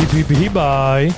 Hip, 0.00 0.16
hip, 0.16 0.32
hibaj. 0.32 1.12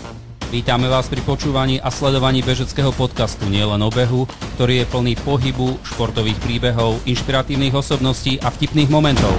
Vítame 0.51 0.91
vás 0.91 1.07
pri 1.07 1.23
počúvaní 1.23 1.79
a 1.79 1.87
sledovaní 1.87 2.43
bežeckého 2.43 2.91
podcastu 2.91 3.47
Nielen 3.47 3.79
o 3.79 3.87
behu, 3.87 4.27
ktorý 4.59 4.83
je 4.83 4.91
plný 4.91 5.15
pohybu, 5.23 5.79
športových 5.87 6.35
príbehov, 6.43 6.99
inšpiratívnych 7.07 7.71
osobností 7.79 8.43
a 8.43 8.51
vtipných 8.51 8.91
momentov. 8.91 9.31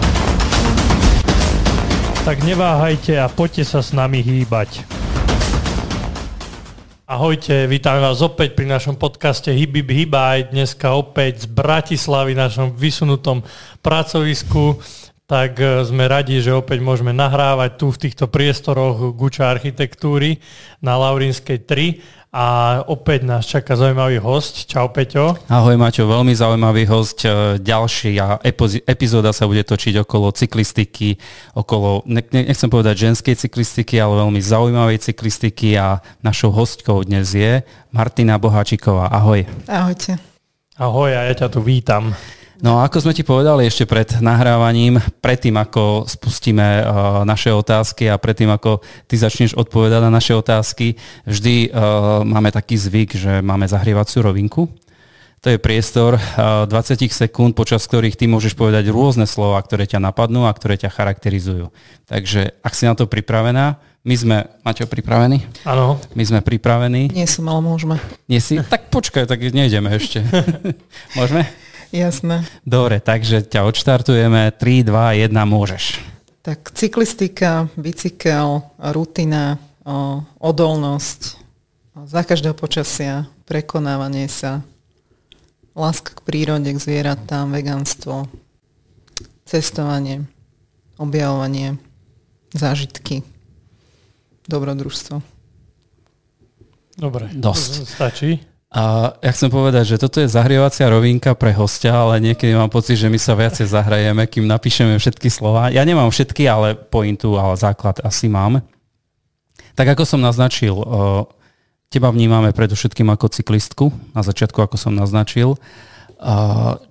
Tak 2.23 2.39
neváhajte 2.47 3.19
a 3.19 3.27
poďte 3.27 3.67
sa 3.67 3.83
s 3.83 3.91
nami 3.91 4.23
hýbať. 4.23 4.87
Ahojte, 7.03 7.67
vítam 7.67 7.99
vás 7.99 8.23
opäť 8.23 8.55
pri 8.55 8.71
našom 8.71 8.95
podcaste 8.95 9.51
Hip 9.51 9.75
Hibaj. 9.75 10.55
Dneska 10.55 10.95
opäť 10.95 11.43
z 11.43 11.47
Bratislavy, 11.51 12.31
našom 12.31 12.71
vysunutom 12.79 13.43
pracovisku 13.83 14.79
tak 15.23 15.55
e, 15.59 15.87
sme 15.87 16.05
radi, 16.05 16.43
že 16.43 16.51
opäť 16.51 16.83
môžeme 16.83 17.15
nahrávať 17.15 17.71
tu 17.79 17.87
v 17.89 18.01
týchto 18.07 18.27
priestoroch 18.27 19.15
Guča 19.15 19.47
architektúry 19.47 20.43
na 20.83 20.99
Laurinskej 20.99 21.63
3 21.63 22.33
a 22.33 22.81
opäť 22.89 23.29
nás 23.29 23.45
čaká 23.45 23.77
zaujímavý 23.77 24.17
host. 24.17 24.65
Čau 24.65 24.89
Peťo. 24.89 25.37
Ahoj 25.53 25.77
Maťo, 25.77 26.09
veľmi 26.09 26.33
zaujímavý 26.33 26.83
host. 26.89 27.23
E, 27.23 27.61
ďalšia 27.61 28.43
epizóda 28.83 29.31
sa 29.31 29.47
bude 29.47 29.63
točiť 29.63 30.01
okolo 30.01 30.33
cyklistiky, 30.33 31.15
okolo, 31.55 32.03
nechcem 32.09 32.67
povedať 32.67 33.07
ženskej 33.07 33.37
cyklistiky, 33.37 34.01
ale 34.01 34.27
veľmi 34.27 34.41
zaujímavej 34.41 35.07
cyklistiky 35.07 35.77
a 35.77 36.01
našou 36.25 36.51
hostkou 36.51 37.05
dnes 37.05 37.31
je 37.31 37.63
Martina 37.95 38.35
Boháčiková. 38.41 39.13
Ahoj. 39.13 39.45
Ahojte. 39.69 40.19
Ahoj 40.73 41.13
a 41.13 41.29
ja 41.29 41.33
ťa 41.37 41.47
tu 41.53 41.61
vítam. 41.61 42.17
No 42.63 42.79
ako 42.79 43.03
sme 43.03 43.11
ti 43.11 43.27
povedali 43.27 43.67
ešte 43.67 43.83
pred 43.83 44.07
nahrávaním, 44.23 44.95
predtým 45.19 45.59
ako 45.59 46.07
spustíme 46.07 46.63
uh, 46.63 46.83
naše 47.27 47.51
otázky 47.51 48.07
a 48.07 48.15
predtým 48.15 48.47
ako 48.47 48.79
ty 49.03 49.19
začneš 49.19 49.51
odpovedať 49.59 49.99
na 49.99 50.07
naše 50.07 50.31
otázky, 50.31 50.95
vždy 51.27 51.75
uh, 51.75 52.23
máme 52.23 52.55
taký 52.55 52.79
zvyk, 52.79 53.19
že 53.19 53.31
máme 53.43 53.67
zahrievaciu 53.67 54.23
rovinku. 54.23 54.71
To 55.43 55.51
je 55.51 55.59
priestor 55.59 56.15
uh, 56.15 56.63
20 56.63 57.03
sekúnd, 57.11 57.51
počas 57.51 57.83
ktorých 57.83 58.15
ty 58.15 58.31
môžeš 58.31 58.55
povedať 58.55 58.87
rôzne 58.95 59.27
slova, 59.27 59.59
ktoré 59.59 59.83
ťa 59.83 59.99
napadnú 59.99 60.47
a 60.47 60.55
ktoré 60.55 60.79
ťa 60.79 60.95
charakterizujú. 60.95 61.67
Takže 62.07 62.63
ak 62.63 62.73
si 62.79 62.87
na 62.87 62.95
to 62.95 63.11
pripravená, 63.11 63.75
my 64.07 64.15
sme, 64.15 64.37
Maťo, 64.63 64.87
pripravení? 64.87 65.43
Áno. 65.67 65.99
My 66.15 66.23
sme 66.23 66.39
pripravení. 66.39 67.11
Nie 67.11 67.27
som, 67.27 67.43
ale 67.51 67.59
môžeme. 67.59 67.99
Nie 68.31 68.39
si? 68.39 68.55
Tak 68.55 68.87
počkaj, 68.87 69.27
tak 69.27 69.43
nejdeme 69.51 69.91
ešte. 69.99 70.23
môžeme? 71.19 71.43
Jasné. 71.93 72.41
Dobre, 72.65 72.97
takže 72.97 73.45
ťa 73.45 73.69
odštartujeme. 73.69 74.49
3, 74.49 74.81
2, 74.81 75.29
1, 75.29 75.45
môžeš. 75.45 76.01
Tak 76.41 76.73
cyklistika, 76.73 77.69
bicykel, 77.77 78.65
rutina, 78.81 79.61
odolnosť, 80.41 81.37
za 81.93 82.25
každého 82.25 82.57
počasia, 82.57 83.29
prekonávanie 83.45 84.25
sa, 84.25 84.65
láska 85.77 86.17
k 86.17 86.25
prírode, 86.25 86.73
k 86.73 86.81
zvieratám, 86.81 87.53
veganstvo, 87.53 88.25
cestovanie, 89.45 90.25
objavovanie, 90.97 91.77
zážitky, 92.57 93.21
dobrodružstvo. 94.49 95.21
Dobre, 96.97 97.29
Dosť. 97.33 97.71
stačí. 97.85 98.41
A 98.73 99.13
ja 99.21 99.29
chcem 99.29 99.53
povedať, 99.53 99.85
že 99.85 100.01
toto 100.01 100.17
je 100.17 100.25
zahrievacia 100.25 100.89
rovinka 100.89 101.37
pre 101.37 101.53
hostia, 101.53 101.93
ale 101.93 102.17
niekedy 102.17 102.57
mám 102.57 102.73
pocit, 102.73 102.97
že 102.97 103.05
my 103.05 103.21
sa 103.21 103.37
viacej 103.37 103.69
zahrajeme, 103.69 104.25
kým 104.25 104.49
napíšeme 104.49 104.97
všetky 104.97 105.29
slova. 105.29 105.69
Ja 105.69 105.85
nemám 105.85 106.09
všetky, 106.09 106.49
ale 106.49 106.73
pointu, 106.73 107.37
ale 107.37 107.53
základ 107.53 108.01
asi 108.01 108.25
mám. 108.33 108.65
Tak 109.77 109.93
ako 109.93 110.09
som 110.09 110.25
naznačil, 110.25 110.73
teba 111.93 112.09
vnímame 112.09 112.49
predovšetkým 112.49 113.13
ako 113.13 113.29
cyklistku, 113.29 113.93
na 114.17 114.25
začiatku 114.25 114.57
ako 114.57 114.73
som 114.73 114.97
naznačil, 114.97 115.53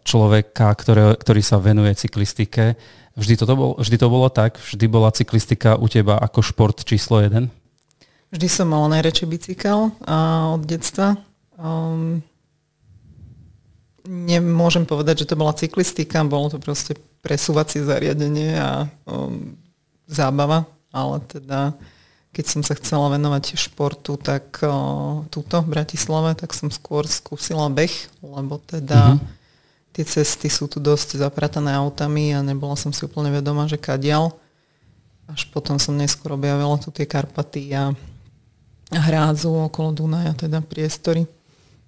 človeka, 0.07 0.71
ktoré, 0.79 1.19
ktorý 1.19 1.43
sa 1.43 1.59
venuje 1.59 1.99
cyklistike. 1.99 2.79
Vždy 3.19 3.35
to, 3.43 3.45
bol, 3.59 3.75
vždy 3.83 3.97
to 3.99 4.07
bolo 4.07 4.31
tak? 4.31 4.55
Vždy 4.55 4.87
bola 4.87 5.11
cyklistika 5.11 5.75
u 5.75 5.91
teba 5.91 6.15
ako 6.23 6.47
šport 6.47 6.79
číslo 6.87 7.19
jeden? 7.19 7.51
Vždy 8.31 8.47
som 8.47 8.71
mala 8.71 8.87
najradšej 8.95 9.27
bicykel 9.27 9.91
od 10.55 10.63
detstva 10.63 11.19
Um, 11.63 12.27
nemôžem 14.03 14.83
povedať, 14.83 15.23
že 15.23 15.31
to 15.31 15.39
bola 15.39 15.55
cyklistika, 15.55 16.27
bolo 16.27 16.51
to 16.51 16.59
proste 16.59 16.99
presúvacie 17.23 17.87
zariadenie 17.87 18.59
a 18.59 18.91
um, 19.07 19.55
zábava, 20.11 20.67
ale 20.91 21.23
teda 21.31 21.71
keď 22.35 22.45
som 22.49 22.63
sa 22.67 22.75
chcela 22.75 23.13
venovať 23.15 23.55
športu, 23.55 24.19
tak 24.19 24.59
uh, 24.65 25.23
túto 25.31 25.63
v 25.63 25.71
Bratislave, 25.71 26.35
tak 26.35 26.51
som 26.51 26.73
skôr 26.73 27.07
skúsila 27.07 27.71
beh, 27.71 27.95
lebo 28.25 28.59
teda 28.59 29.15
mm-hmm. 29.15 29.29
tie 29.95 30.05
cesty 30.09 30.49
sú 30.51 30.67
tu 30.67 30.83
dosť 30.83 31.23
zapratané 31.23 31.77
autami 31.79 32.35
a 32.35 32.43
nebola 32.43 32.75
som 32.75 32.91
si 32.91 33.07
úplne 33.07 33.31
vedomá, 33.31 33.71
že 33.71 33.79
kadial. 33.79 34.35
Až 35.31 35.47
potom 35.55 35.79
som 35.79 35.95
neskôr 35.95 36.35
objavila 36.35 36.75
tu 36.83 36.91
tie 36.91 37.07
Karpaty 37.07 37.71
a 37.77 37.95
hrádzu 38.91 39.71
okolo 39.71 39.95
Dunaja, 39.95 40.35
teda 40.35 40.65
priestory. 40.65 41.29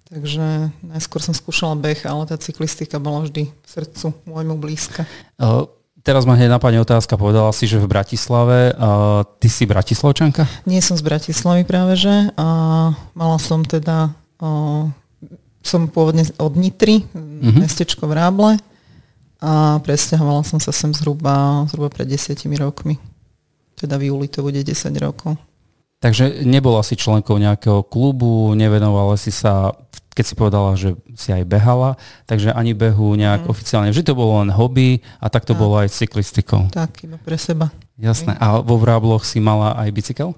Takže 0.05 0.69
najskôr 0.85 1.17
som 1.17 1.33
skúšala 1.33 1.73
beh, 1.81 2.05
ale 2.05 2.29
tá 2.29 2.37
cyklistika 2.37 3.01
bola 3.01 3.25
vždy 3.25 3.49
v 3.49 3.67
srdcu 3.67 4.13
môjmu 4.29 4.53
blízka. 4.61 5.09
Uh, 5.41 5.65
teraz 6.05 6.29
ma 6.29 6.37
hneď 6.37 6.53
napadne 6.53 6.77
otázka. 6.85 7.17
Povedala 7.17 7.49
si, 7.49 7.65
že 7.65 7.81
v 7.81 7.89
Bratislave. 7.89 8.77
Uh, 8.77 9.25
ty 9.41 9.49
si 9.49 9.65
bratislavčanka? 9.65 10.45
Nie 10.69 10.85
som 10.85 10.93
z 10.93 11.01
Bratislavy 11.01 11.65
práve, 11.65 11.97
že. 11.97 12.13
Uh, 12.37 12.93
mala 13.17 13.41
som 13.41 13.65
teda... 13.65 14.13
Uh, 14.37 14.93
som 15.65 15.89
pôvodne 15.89 16.21
od 16.37 16.53
Nitry, 16.53 17.01
uh-huh. 17.01 17.57
mestečko 17.57 18.05
v 18.05 18.13
Ráble. 18.13 18.53
A 19.41 19.81
presťahovala 19.81 20.45
som 20.45 20.61
sa 20.61 20.69
sem 20.69 20.93
zhruba, 20.93 21.65
zhruba 21.73 21.89
pred 21.89 22.05
desiatimi 22.05 22.53
rokmi. 22.61 23.01
Teda 23.73 23.97
v 23.97 24.13
júli 24.13 24.29
to 24.29 24.45
bude 24.45 24.61
10 24.61 24.69
rokov. 25.01 25.35
Takže 26.03 26.45
nebola 26.45 26.83
si 26.83 26.99
členkou 26.99 27.39
nejakého 27.39 27.81
klubu, 27.87 28.53
nevenovala 28.53 29.17
si 29.17 29.31
sa, 29.33 29.73
keď 30.13 30.23
si 30.27 30.33
povedala, 30.37 30.69
že 30.77 30.93
si 31.17 31.31
aj 31.33 31.47
behala, 31.47 31.97
takže 32.29 32.53
ani 32.53 32.75
behu 32.77 33.15
nejak 33.15 33.47
mm. 33.47 33.51
oficiálne. 33.51 33.89
Vždy 33.89 34.03
to 34.11 34.13
bolo 34.13 34.43
len 34.43 34.51
hobby 34.53 35.01
a 35.17 35.31
tak 35.31 35.47
to 35.47 35.55
tak. 35.55 35.61
bolo 35.63 35.81
aj 35.81 35.89
s 35.89 36.03
cyklistikou. 36.03 36.69
Tak, 36.69 37.07
iba 37.07 37.17
pre 37.17 37.39
seba. 37.39 37.71
Jasné. 37.95 38.35
A 38.37 38.59
vo 38.59 38.75
Vrábloch 38.75 39.23
si 39.23 39.39
mala 39.39 39.73
aj 39.79 39.89
bicykel? 39.95 40.35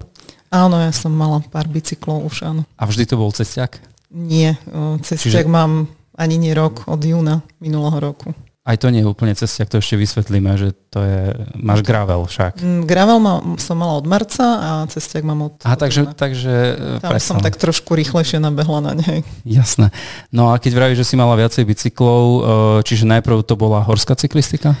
Áno, 0.48 0.80
ja 0.80 0.94
som 0.94 1.12
mala 1.12 1.44
pár 1.44 1.68
bicyklov 1.68 2.24
už, 2.24 2.46
áno. 2.46 2.62
A 2.80 2.88
vždy 2.88 3.04
to 3.04 3.20
bol 3.20 3.28
cestiak? 3.34 3.82
Nie, 4.08 4.56
cestiak 5.04 5.44
Čiže... 5.44 5.52
mám 5.52 5.92
ani 6.16 6.40
nie 6.40 6.56
rok, 6.56 6.88
od 6.88 6.98
júna 6.98 7.44
minulého 7.60 8.00
roku. 8.00 8.32
Aj 8.68 8.76
to 8.76 8.92
nie 8.92 9.00
je 9.00 9.08
úplne 9.08 9.32
cesta, 9.32 9.64
to 9.64 9.80
ešte 9.80 9.96
vysvetlíme, 9.96 10.52
že 10.60 10.76
to 10.92 11.00
je, 11.00 11.22
máš 11.56 11.80
gravel 11.80 12.28
však. 12.28 12.60
Mm, 12.60 12.84
gravel 12.84 13.16
ma, 13.16 13.40
som 13.56 13.80
mala 13.80 13.96
od 13.96 14.04
marca 14.04 14.44
a 14.44 14.70
cestiak 14.92 15.24
mám 15.24 15.48
od... 15.48 15.56
A 15.64 15.72
takže, 15.72 16.12
takže 16.12 16.52
e, 16.76 17.00
Tam 17.00 17.16
presne. 17.16 17.28
som 17.32 17.36
tak 17.40 17.56
trošku 17.56 17.96
rýchlejšie 17.96 18.36
nabehla 18.36 18.84
na 18.84 18.92
nej. 18.92 19.24
Jasné. 19.48 19.88
No 20.28 20.52
a 20.52 20.60
keď 20.60 20.76
vravíš, 20.76 21.00
že 21.00 21.08
si 21.08 21.16
mala 21.16 21.32
viacej 21.40 21.64
bicyklov, 21.64 22.24
e, 22.28 22.40
čiže 22.84 23.08
najprv 23.08 23.40
to 23.40 23.56
bola 23.56 23.80
horská 23.88 24.12
cyklistika? 24.12 24.76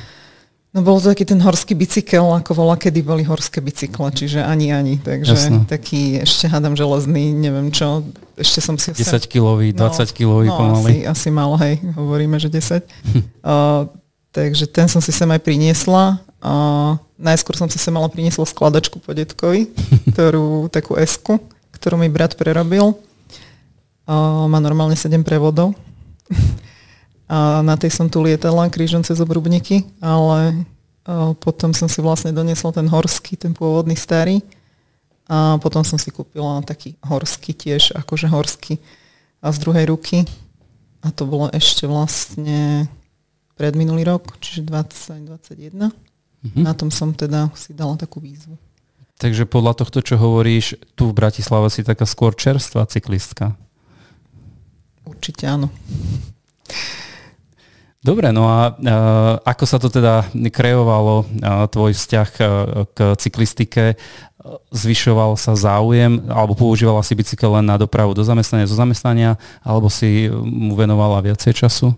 No 0.78 0.86
bol 0.86 1.02
to 1.02 1.10
taký 1.10 1.26
ten 1.26 1.42
horský 1.42 1.74
bicykel, 1.74 2.22
ako 2.38 2.54
volá, 2.54 2.78
kedy 2.78 3.02
boli 3.02 3.26
horské 3.26 3.58
bicykle, 3.58 4.14
čiže 4.14 4.46
ani 4.46 4.70
ani. 4.70 4.94
Takže 5.02 5.34
Jasne. 5.34 5.66
taký 5.66 6.22
ešte 6.22 6.46
hádam 6.46 6.78
železný, 6.78 7.34
neviem 7.34 7.74
čo. 7.74 8.06
Ešte 8.38 8.62
som 8.62 8.78
si... 8.78 8.94
10 8.94 9.26
kilový, 9.26 9.74
20 9.74 9.82
no, 9.82 10.14
kilový 10.14 10.46
no, 10.46 10.54
pomaly. 10.54 11.02
Asi, 11.02 11.26
asi 11.26 11.28
málo, 11.34 11.58
hej, 11.58 11.82
hovoríme, 11.98 12.38
že 12.38 12.46
10. 12.46 12.86
uh, 13.42 13.90
takže 14.30 14.70
ten 14.70 14.86
som 14.86 15.02
si 15.02 15.10
sem 15.10 15.26
aj 15.26 15.42
priniesla. 15.42 16.22
Uh, 16.38 16.94
najskôr 17.18 17.58
som 17.58 17.66
si 17.66 17.82
sem 17.82 17.90
mala 17.90 18.06
priniesla 18.06 18.46
skladačku 18.46 19.02
po 19.02 19.10
detkovi, 19.10 19.66
ktorú, 20.14 20.70
takú 20.70 20.94
esku, 20.94 21.42
ktorú 21.74 21.98
mi 21.98 22.06
brat 22.06 22.38
prerobil. 22.38 22.94
Uh, 24.06 24.46
má 24.46 24.62
normálne 24.62 24.94
7 24.94 25.26
prevodov 25.26 25.74
a 27.28 27.60
na 27.60 27.76
tej 27.76 27.92
som 27.92 28.08
tu 28.08 28.24
lietala 28.24 28.72
krížom 28.72 29.04
cez 29.04 29.20
obrubníky, 29.20 29.84
ale 30.00 30.64
potom 31.44 31.76
som 31.76 31.88
si 31.88 32.00
vlastne 32.00 32.32
doniesla 32.32 32.72
ten 32.72 32.88
horský, 32.88 33.36
ten 33.36 33.52
pôvodný 33.52 33.96
starý 33.96 34.40
a 35.28 35.60
potom 35.60 35.84
som 35.84 36.00
si 36.00 36.08
kúpila 36.08 36.64
taký 36.64 36.96
horský 37.04 37.52
tiež, 37.52 37.92
akože 38.00 38.32
horský 38.32 38.80
a 39.44 39.52
z 39.52 39.56
druhej 39.60 39.92
ruky 39.92 40.24
a 41.04 41.12
to 41.12 41.28
bolo 41.28 41.52
ešte 41.52 41.84
vlastne 41.84 42.88
pred 43.54 43.76
minulý 43.76 44.08
rok, 44.08 44.40
čiže 44.40 44.64
2021. 44.64 45.92
Mm-hmm. 46.38 46.62
Na 46.62 46.72
tom 46.72 46.88
som 46.88 47.10
teda 47.10 47.50
si 47.58 47.74
dala 47.74 47.98
takú 47.98 48.22
výzvu. 48.22 48.54
Takže 49.18 49.50
podľa 49.50 49.82
tohto, 49.82 49.98
čo 49.98 50.14
hovoríš, 50.14 50.78
tu 50.94 51.10
v 51.10 51.16
Bratislave 51.18 51.66
si 51.74 51.82
taká 51.82 52.06
skôr 52.06 52.38
čerstvá 52.38 52.86
cyklistka. 52.86 53.58
Určite 55.02 55.50
áno. 55.50 55.74
Dobre, 57.98 58.30
no 58.30 58.46
a 58.46 58.78
ako 59.42 59.64
sa 59.66 59.82
to 59.82 59.90
teda 59.90 60.30
kreovalo, 60.54 61.26
tvoj 61.68 61.98
vzťah 61.98 62.28
k 62.94 62.98
cyklistike? 63.18 63.98
Zvyšoval 64.70 65.34
sa 65.34 65.58
záujem, 65.58 66.24
alebo 66.30 66.54
používala 66.54 67.02
si 67.02 67.18
bicykel 67.18 67.50
len 67.58 67.66
na 67.66 67.74
dopravu 67.74 68.14
do 68.14 68.22
zamestnania, 68.22 68.70
zo 68.70 68.78
zamestnania, 68.78 69.34
alebo 69.66 69.90
si 69.90 70.30
mu 70.30 70.78
venovala 70.78 71.20
viacej 71.20 71.52
času? 71.52 71.90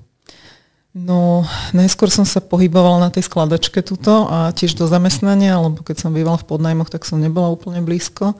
No, 0.91 1.47
najskôr 1.70 2.11
som 2.11 2.26
sa 2.26 2.43
pohybovala 2.43 3.06
na 3.06 3.11
tej 3.14 3.31
skladačke 3.31 3.79
tuto 3.85 4.26
a 4.26 4.50
tiež 4.50 4.75
do 4.75 4.91
zamestnania, 4.91 5.62
lebo 5.62 5.87
keď 5.87 6.02
som 6.02 6.11
bývala 6.11 6.41
v 6.41 6.49
podnajmoch, 6.50 6.91
tak 6.91 7.06
som 7.06 7.23
nebola 7.23 7.55
úplne 7.55 7.79
blízko. 7.85 8.35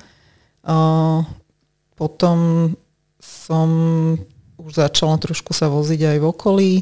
A 0.67 0.77
potom 1.95 2.73
som 3.23 3.69
už 4.59 4.73
začala 4.81 5.21
trošku 5.23 5.55
sa 5.55 5.71
voziť 5.71 6.17
aj 6.17 6.19
v 6.19 6.27
okolí, 6.27 6.73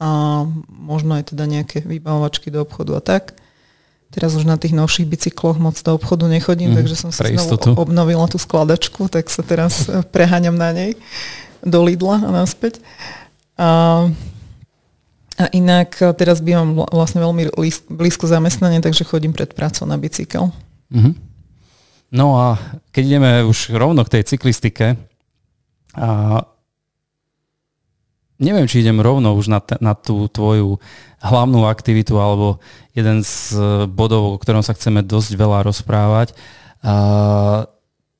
a 0.00 0.42
možno 0.66 1.20
aj 1.20 1.36
teda 1.36 1.44
nejaké 1.44 1.84
vybavovačky 1.84 2.48
do 2.48 2.64
obchodu 2.64 2.96
a 2.96 3.02
tak. 3.04 3.36
Teraz 4.10 4.34
už 4.34 4.42
na 4.42 4.58
tých 4.58 4.74
novších 4.74 5.06
bicykloch 5.06 5.60
moc 5.62 5.78
do 5.78 5.94
obchodu 5.94 6.26
nechodím, 6.26 6.74
mm, 6.74 6.76
takže 6.82 6.96
som 6.98 7.10
si 7.14 7.22
znovu 7.22 7.78
obnovila 7.78 8.26
tú 8.26 8.42
skladačku, 8.42 9.06
tak 9.06 9.30
sa 9.30 9.46
teraz 9.46 9.86
preháňam 10.14 10.56
na 10.56 10.74
nej 10.74 10.98
do 11.62 11.84
Lidla 11.84 12.24
a 12.24 12.30
naspäť. 12.32 12.80
A, 13.60 14.08
a 15.36 15.44
inak 15.52 15.94
teraz 16.16 16.40
bývam 16.40 16.88
vlastne 16.88 17.20
veľmi 17.20 17.52
blízko 17.92 18.24
zamestnanie, 18.24 18.80
takže 18.80 19.06
chodím 19.06 19.36
pred 19.36 19.52
prácou 19.52 19.84
na 19.84 20.00
bicykel. 20.00 20.50
Mm-hmm. 20.90 21.14
No 22.10 22.34
a 22.34 22.58
keď 22.90 23.02
ideme 23.06 23.30
už 23.46 23.76
rovno 23.76 24.02
k 24.02 24.18
tej 24.18 24.34
cyklistike, 24.34 24.98
a 25.94 26.42
neviem, 28.40 28.66
či 28.66 28.80
idem 28.80 28.98
rovno 28.98 29.36
už 29.36 29.46
na, 29.52 29.60
t- 29.60 29.78
na 29.78 29.92
tú 29.92 30.26
tvoju 30.26 30.80
hlavnú 31.20 31.68
aktivitu 31.68 32.16
alebo 32.16 32.58
jeden 32.96 33.20
z 33.20 33.54
e, 33.54 33.58
bodov, 33.84 34.34
o 34.34 34.40
ktorom 34.40 34.64
sa 34.64 34.72
chceme 34.72 35.04
dosť 35.04 35.36
veľa 35.36 35.68
rozprávať. 35.68 36.32
Uh, 36.80 37.68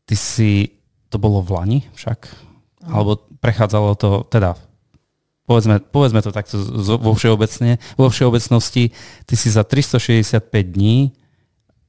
ty 0.04 0.12
si, 0.12 0.76
to 1.08 1.16
bolo 1.16 1.40
v 1.40 1.50
Lani 1.56 1.80
však? 1.96 2.28
Alebo 2.84 3.16
prechádzalo 3.40 3.96
to, 3.96 4.28
teda 4.28 4.52
povedzme, 5.48 5.80
povedzme 5.80 6.20
to 6.20 6.28
takto 6.30 6.60
vo, 7.00 7.16
všeobecne, 7.16 7.80
vo 7.96 8.12
všeobecnosti, 8.12 8.92
ty 9.24 9.34
si 9.34 9.48
za 9.48 9.64
365 9.64 10.44
dní 10.62 11.16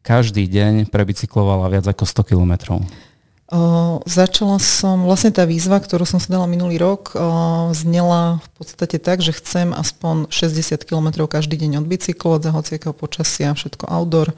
každý 0.02 0.50
deň 0.50 0.90
prebicyklovala 0.90 1.70
viac 1.70 1.86
ako 1.86 2.10
100 2.10 2.30
kilometrov. 2.34 2.82
Začala 4.08 4.64
som, 4.64 5.04
vlastne 5.04 5.36
tá 5.36 5.44
výzva, 5.44 5.84
ktorú 5.84 6.08
som 6.08 6.24
si 6.24 6.32
dala 6.32 6.48
minulý 6.48 6.80
rok, 6.80 7.12
uh, 7.12 7.68
znela 7.76 8.40
v 8.40 8.50
podstate 8.56 8.96
tak, 8.96 9.20
že 9.20 9.36
chcem 9.36 9.76
aspoň 9.76 10.32
60 10.32 10.88
km 10.88 11.28
každý 11.28 11.60
deň 11.60 11.84
odbicyklovať 11.84 12.48
za 12.48 12.52
hociakého 12.56 12.96
počasia, 12.96 13.52
všetko 13.52 13.92
outdoor. 13.92 14.32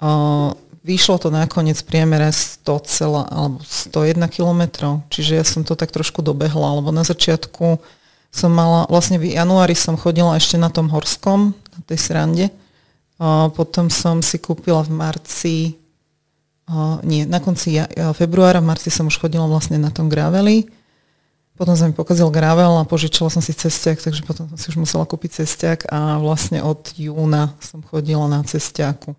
Uh, 0.00 0.56
vyšlo 0.80 1.20
to 1.20 1.28
nakoniec 1.28 1.84
v 1.84 1.88
priemere 1.92 2.32
100, 2.32 3.28
alebo 3.28 3.60
101 3.60 4.16
km, 4.32 4.62
čiže 5.12 5.36
ja 5.36 5.44
som 5.44 5.60
to 5.60 5.76
tak 5.76 5.92
trošku 5.92 6.24
dobehla, 6.24 6.80
lebo 6.80 6.96
na 6.96 7.04
začiatku 7.04 7.76
som 8.32 8.50
mala, 8.56 8.88
vlastne 8.88 9.20
v 9.20 9.36
januári 9.36 9.76
som 9.76 10.00
chodila 10.00 10.40
ešte 10.40 10.56
na 10.56 10.72
tom 10.72 10.88
horskom, 10.88 11.52
na 11.76 11.80
tej 11.84 11.98
srande. 12.00 12.46
Potom 13.52 13.92
som 13.92 14.24
si 14.24 14.40
kúpila 14.40 14.80
v 14.80 14.96
marci 14.96 15.79
Uh, 16.70 17.02
nie, 17.02 17.26
na 17.26 17.42
konci 17.42 17.82
februára, 18.14 18.62
v 18.62 18.70
marci 18.70 18.94
som 18.94 19.10
už 19.10 19.18
chodila 19.18 19.50
vlastne 19.50 19.74
na 19.74 19.90
tom 19.90 20.06
graveli. 20.06 20.70
Potom 21.58 21.74
sa 21.74 21.90
mi 21.90 21.92
pokazil 21.92 22.30
gravel 22.30 22.78
a 22.78 22.86
požičala 22.86 23.26
som 23.26 23.42
si 23.42 23.50
cestiak, 23.50 23.98
takže 23.98 24.22
potom 24.22 24.46
som 24.48 24.54
si 24.54 24.70
už 24.70 24.78
musela 24.78 25.02
kúpiť 25.02 25.42
cestiak 25.42 25.84
a 25.90 26.22
vlastne 26.22 26.62
od 26.62 26.94
júna 26.94 27.58
som 27.58 27.82
chodila 27.82 28.30
na 28.30 28.46
cestiaku. 28.46 29.18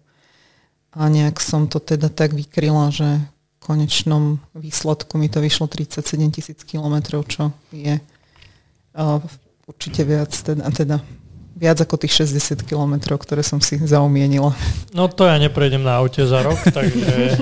A 0.96 1.12
nejak 1.12 1.44
som 1.44 1.68
to 1.68 1.84
teda 1.84 2.08
tak 2.08 2.32
vykryla, 2.34 2.88
že 2.90 3.20
v 3.20 3.58
konečnom 3.60 4.40
výsledku 4.56 5.20
mi 5.20 5.28
to 5.28 5.44
vyšlo 5.44 5.68
37 5.68 6.02
tisíc 6.32 6.64
kilometrov, 6.64 7.28
čo 7.28 7.52
je 7.76 8.00
uh, 8.00 9.20
určite 9.68 10.08
viac, 10.08 10.32
teda, 10.32 10.72
teda 10.72 10.98
viac 11.62 11.78
ako 11.78 11.94
tých 12.02 12.26
60 12.26 12.66
kilometrov, 12.66 13.22
ktoré 13.22 13.46
som 13.46 13.62
si 13.62 13.78
zaumienila. 13.78 14.50
No 14.98 15.06
to 15.06 15.30
ja 15.30 15.38
neprejdem 15.38 15.86
na 15.86 16.02
aute 16.02 16.26
za 16.26 16.42
rok, 16.42 16.58
takže 16.58 17.38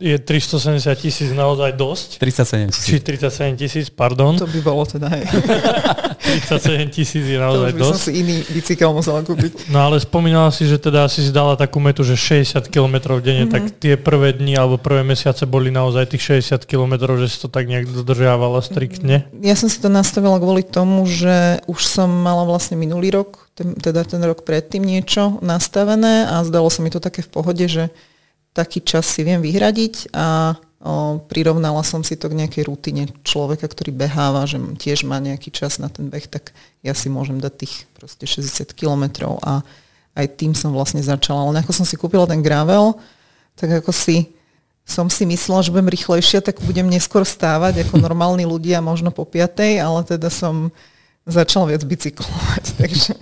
je 0.00 0.16
370 0.16 0.88
tisíc 0.96 1.28
naozaj 1.36 1.76
dosť. 1.76 2.08
37 2.16 2.72
tisíc. 2.72 2.88
Či 2.88 2.96
37 3.04 3.60
tisíc, 3.60 3.86
pardon. 3.92 4.40
To 4.40 4.48
by 4.48 4.60
bolo 4.64 4.88
teda, 4.88 5.12
hej. 5.12 5.28
37 6.48 6.88
tisíc 6.88 7.24
je 7.28 7.36
naozaj 7.36 7.72
to 7.72 7.76
by 7.76 7.82
dosť. 7.84 7.92
som 7.92 8.00
si 8.08 8.12
iný 8.24 8.36
bicykel 8.48 8.90
musela 8.96 9.20
kúpiť. 9.20 9.68
No 9.68 9.84
ale 9.84 10.00
spomínala 10.00 10.48
si, 10.48 10.64
že 10.64 10.80
teda 10.80 11.04
si 11.12 11.24
si 11.24 11.30
dala 11.34 11.52
takú 11.52 11.76
metu, 11.76 12.00
že 12.06 12.16
60 12.16 12.72
km 12.72 13.20
denne, 13.20 13.44
mm-hmm. 13.44 13.52
tak 13.52 13.62
tie 13.76 14.00
prvé 14.00 14.32
dni 14.32 14.56
alebo 14.56 14.80
prvé 14.80 15.04
mesiace 15.04 15.44
boli 15.44 15.68
naozaj 15.68 16.16
tých 16.16 16.40
60 16.40 16.64
km, 16.64 17.04
že 17.20 17.28
si 17.28 17.36
to 17.42 17.52
tak 17.52 17.68
nejak 17.68 17.90
dodržiavala 17.92 18.64
striktne? 18.64 19.28
Ja 19.44 19.56
som 19.58 19.68
si 19.68 19.76
to 19.76 19.92
nastavila 19.92 20.40
kvôli 20.40 20.64
tomu, 20.64 21.04
že 21.04 21.60
už 21.68 21.80
som 21.84 22.08
mala 22.08 22.48
vlastne 22.48 22.80
minulý 22.80 23.12
rok 23.12 23.48
ten, 23.58 23.74
teda 23.74 24.06
ten 24.06 24.22
rok 24.22 24.46
predtým 24.46 24.86
niečo 24.86 25.42
nastavené 25.42 26.30
a 26.30 26.46
zdalo 26.46 26.70
sa 26.70 26.86
mi 26.86 26.94
to 26.94 27.02
také 27.02 27.26
v 27.26 27.32
pohode, 27.34 27.66
že 27.66 27.90
taký 28.54 28.78
čas 28.86 29.10
si 29.10 29.26
viem 29.26 29.42
vyhradiť 29.42 30.14
a 30.14 30.54
o, 30.78 31.18
prirovnala 31.26 31.82
som 31.82 32.06
si 32.06 32.14
to 32.14 32.30
k 32.30 32.38
nejakej 32.38 32.70
rutine 32.70 33.10
človeka, 33.26 33.66
ktorý 33.66 33.90
beháva, 33.90 34.46
že 34.46 34.62
tiež 34.78 35.02
má 35.02 35.18
nejaký 35.18 35.50
čas 35.50 35.82
na 35.82 35.90
ten 35.90 36.06
beh, 36.06 36.30
tak 36.30 36.54
ja 36.86 36.94
si 36.94 37.10
môžem 37.10 37.42
dať 37.42 37.66
tých 37.66 37.74
proste 37.98 38.30
60 38.30 38.70
kilometrov 38.78 39.42
a 39.42 39.66
aj 40.14 40.26
tým 40.38 40.54
som 40.54 40.70
vlastne 40.70 41.02
začala. 41.02 41.50
Ale 41.50 41.62
ako 41.66 41.74
som 41.74 41.86
si 41.86 41.98
kúpila 41.98 42.26
ten 42.30 42.42
gravel, 42.42 42.94
tak 43.58 43.82
ako 43.82 43.90
si 43.90 44.38
som 44.88 45.12
si 45.12 45.28
myslela, 45.28 45.60
že 45.60 45.68
budem 45.68 45.92
rýchlejšia, 45.92 46.40
tak 46.40 46.64
budem 46.64 46.88
neskôr 46.88 47.20
stávať 47.20 47.84
ako 47.84 48.00
normálni 48.00 48.48
ľudia, 48.48 48.80
možno 48.80 49.12
po 49.12 49.28
piatej, 49.28 49.84
ale 49.84 50.00
teda 50.00 50.32
som 50.32 50.72
začal 51.28 51.68
viac 51.68 51.84
bicyklovať. 51.84 52.64
Takže, 52.80 53.12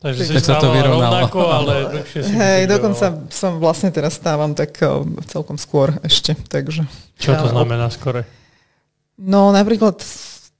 takže 0.00 0.22
si 0.24 0.40
sa 0.40 0.56
to 0.56 0.72
vyrovnalo. 0.72 1.28
Rovnako, 1.28 1.40
ale 1.44 1.74
si 2.08 2.24
Hej, 2.24 2.72
dokonca 2.72 3.28
som 3.28 3.60
vlastne 3.60 3.92
teraz 3.92 4.16
stávam 4.16 4.56
tak 4.56 4.72
eh, 4.80 4.88
celkom 5.28 5.60
skôr 5.60 5.92
ešte. 6.00 6.32
Takže, 6.48 6.88
Čo 7.20 7.36
to 7.36 7.52
znamená 7.52 7.92
skore? 7.92 8.24
No 9.20 9.52
napríklad 9.52 10.00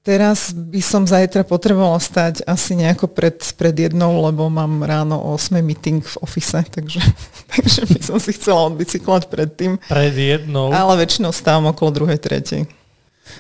teraz 0.05 0.53
by 0.53 0.81
som 0.85 1.09
zajtra 1.09 1.45
potrebovala 1.45 1.97
stať 1.97 2.45
asi 2.45 2.77
nejako 2.77 3.09
pred, 3.09 3.41
pred 3.57 3.73
jednou, 3.73 4.21
lebo 4.21 4.49
mám 4.53 4.85
ráno 4.85 5.17
o 5.17 5.37
8 5.37 5.61
meeting 5.65 6.05
v 6.05 6.17
ofise, 6.21 6.61
takže, 6.77 7.01
takže 7.49 7.81
by 7.89 8.01
som 8.05 8.19
si 8.21 8.37
chcela 8.37 8.69
odbicyklovať 8.69 9.33
predtým. 9.33 9.81
Pred 9.89 10.15
jednou? 10.17 10.69
Ale 10.73 11.01
väčšinou 11.01 11.33
stávam 11.33 11.73
okolo 11.73 12.05
druhej, 12.05 12.21
tretej. 12.21 12.69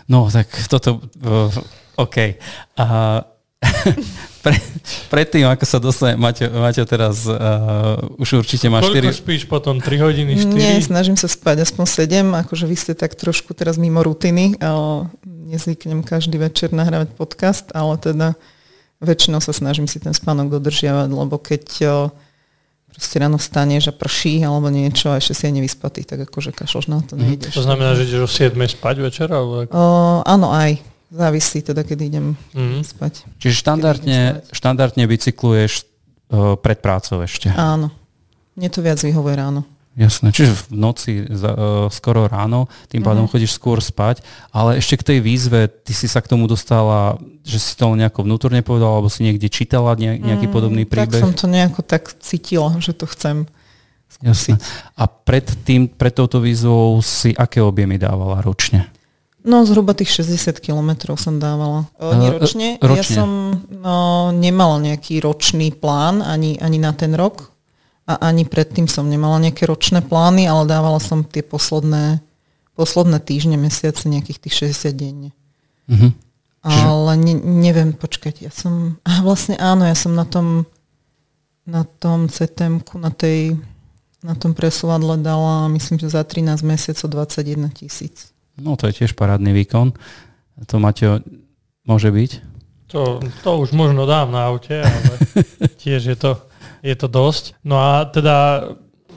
No, 0.08 0.32
tak 0.32 0.48
toto... 0.70 1.04
Uh, 1.20 1.52
OK. 2.00 2.16
Uh, 2.78 3.20
Pre, 4.40 4.56
predtým, 5.12 5.44
ako 5.44 5.64
sa 5.68 5.76
dostane, 5.76 6.16
Maťo, 6.16 6.48
Maťo 6.48 6.88
teraz 6.88 7.28
uh, 7.28 8.00
už 8.16 8.40
určite 8.40 8.72
má 8.72 8.80
4... 8.80 8.88
Koľko 8.88 9.12
spíš 9.12 9.44
potom? 9.44 9.76
3 9.76 10.00
hodiny, 10.00 10.32
4? 10.32 10.56
Nie, 10.56 10.80
snažím 10.80 11.20
sa 11.20 11.28
spať 11.28 11.68
aspoň 11.68 11.84
7, 12.24 12.48
akože 12.48 12.64
vy 12.64 12.76
ste 12.76 12.96
tak 12.96 13.12
trošku 13.20 13.52
teraz 13.52 13.76
mimo 13.76 14.00
rutiny. 14.00 14.56
Uh, 14.56 15.04
nezvyknem 15.28 16.00
každý 16.00 16.40
večer 16.40 16.72
nahrávať 16.72 17.12
podcast, 17.20 17.68
ale 17.76 18.00
teda 18.00 18.32
väčšinou 19.04 19.44
sa 19.44 19.52
snažím 19.52 19.84
si 19.84 20.00
ten 20.00 20.16
spánok 20.16 20.56
dodržiavať, 20.56 21.08
lebo 21.12 21.36
keď 21.36 21.64
uh, 21.84 22.08
proste 22.88 23.16
ráno 23.20 23.36
staneš 23.36 23.92
a 23.92 23.94
prší 23.94 24.40
alebo 24.40 24.72
niečo 24.72 25.12
a 25.12 25.20
ešte 25.20 25.36
si 25.36 25.42
aj 25.48 25.54
nevyspatý, 25.60 26.00
tak 26.08 26.24
akože 26.24 26.56
kašloš 26.56 26.86
na 26.88 27.04
to 27.04 27.16
mhm. 27.16 27.20
nejdeš. 27.28 27.52
To 27.60 27.64
znamená, 27.68 27.92
že 27.92 28.08
ideš 28.08 28.24
o 28.24 28.30
7 28.30 28.56
spať 28.56 28.96
večer? 29.04 29.28
Alebo... 29.28 29.68
Uh, 29.68 30.24
áno, 30.24 30.48
aj. 30.48 30.80
Závisí 31.10 31.58
teda, 31.58 31.82
kedy 31.82 32.02
idem 32.06 32.26
mm. 32.54 32.86
spať. 32.86 33.26
Čiže 33.42 33.54
štandardne, 33.66 34.18
spať. 34.46 34.54
štandardne 34.54 35.04
bicykluješ 35.10 35.82
uh, 35.82 36.54
pred 36.54 36.78
prácou 36.78 37.26
ešte? 37.26 37.50
Áno. 37.50 37.90
Mne 38.54 38.68
to 38.70 38.78
viac 38.78 39.02
vyhovuje 39.02 39.34
ráno. 39.34 39.66
Jasné, 39.98 40.30
čiže 40.30 40.54
v 40.54 40.64
noci 40.70 41.12
uh, 41.26 41.90
skoro 41.90 42.30
ráno, 42.30 42.70
tým 42.86 43.02
pádom 43.02 43.26
mm. 43.26 43.30
chodíš 43.34 43.58
skôr 43.58 43.82
spať, 43.82 44.22
ale 44.54 44.78
ešte 44.78 45.02
k 45.02 45.06
tej 45.12 45.18
výzve, 45.18 45.66
ty 45.66 45.90
si 45.90 46.06
sa 46.06 46.22
k 46.22 46.30
tomu 46.30 46.46
dostala, 46.46 47.18
že 47.42 47.58
si 47.58 47.74
to 47.74 47.90
nejako 47.98 48.22
vnútorne 48.22 48.62
povedala, 48.62 49.02
alebo 49.02 49.10
si 49.10 49.26
niekde 49.26 49.50
čítala 49.50 49.98
nejaký 49.98 50.46
mm, 50.46 50.54
podobný 50.54 50.86
príbeh? 50.86 51.18
Tak 51.18 51.26
som 51.26 51.34
to 51.34 51.50
nejako 51.50 51.82
tak 51.82 52.06
cítila, 52.22 52.78
že 52.78 52.94
to 52.94 53.10
chcem 53.10 53.50
skúsiť. 54.14 54.54
Jasné. 54.54 54.54
A 54.94 55.10
pred, 55.10 55.50
tým, 55.66 55.90
pred 55.90 56.14
touto 56.14 56.38
výzvou 56.38 57.02
si 57.02 57.34
aké 57.34 57.58
objemy 57.58 57.98
dávala 57.98 58.38
ročne? 58.46 58.86
No 59.40 59.64
zhruba 59.64 59.96
tých 59.96 60.12
60 60.20 60.60
kilometrov 60.60 61.16
som 61.16 61.40
dávala. 61.40 61.88
O, 61.96 62.12
nie 62.12 62.28
ročne. 62.28 62.76
ročne. 62.76 62.96
Ja 63.00 63.04
som 63.04 63.28
no, 63.72 64.28
nemala 64.36 64.76
nejaký 64.84 65.24
ročný 65.24 65.72
plán 65.72 66.20
ani, 66.20 66.60
ani 66.60 66.76
na 66.76 66.92
ten 66.92 67.16
rok 67.16 67.48
a 68.04 68.20
ani 68.20 68.44
predtým 68.44 68.84
som 68.84 69.08
nemala 69.08 69.40
nejaké 69.40 69.64
ročné 69.64 70.04
plány, 70.04 70.44
ale 70.44 70.68
dávala 70.68 71.00
som 71.00 71.24
tie 71.24 71.40
posledné, 71.40 72.20
posledné 72.76 73.16
týždne, 73.22 73.56
mesiace 73.56 74.10
nejakých 74.10 74.38
tých 74.44 74.54
60 74.76 74.92
denne. 74.92 75.30
Uh-huh. 75.88 76.12
Ale 76.60 77.16
ne, 77.16 77.34
neviem, 77.40 77.96
počkať, 77.96 78.44
ja 78.44 78.52
som, 78.52 79.00
a 79.06 79.24
vlastne 79.24 79.56
áno, 79.56 79.88
ja 79.88 79.96
som 79.96 80.12
na 80.12 80.28
tom, 80.28 80.68
na 81.64 81.88
tom 81.88 82.28
ctm 82.28 82.84
na 83.00 83.08
tej, 83.08 83.56
na 84.20 84.36
tom 84.36 84.52
presúvadle 84.52 85.16
dala, 85.22 85.72
myslím, 85.72 85.96
že 85.96 86.12
za 86.12 86.20
13 86.20 86.60
mesiacov 86.60 87.24
21 87.24 87.72
tisíc. 87.72 88.29
No 88.58 88.74
to 88.74 88.90
je 88.90 89.04
tiež 89.04 89.14
parádny 89.14 89.54
výkon. 89.54 89.94
To 90.66 90.74
Maťo, 90.82 91.22
môže 91.86 92.10
byť? 92.10 92.30
To, 92.90 93.22
to 93.46 93.50
už 93.62 93.70
možno 93.70 94.02
dám 94.02 94.34
na 94.34 94.50
aute, 94.50 94.82
ale 94.82 95.14
tiež 95.82 96.10
je 96.10 96.16
to, 96.18 96.42
je 96.82 96.94
to 96.98 97.06
dosť. 97.06 97.54
No 97.62 97.78
a 97.78 98.10
teda 98.10 98.66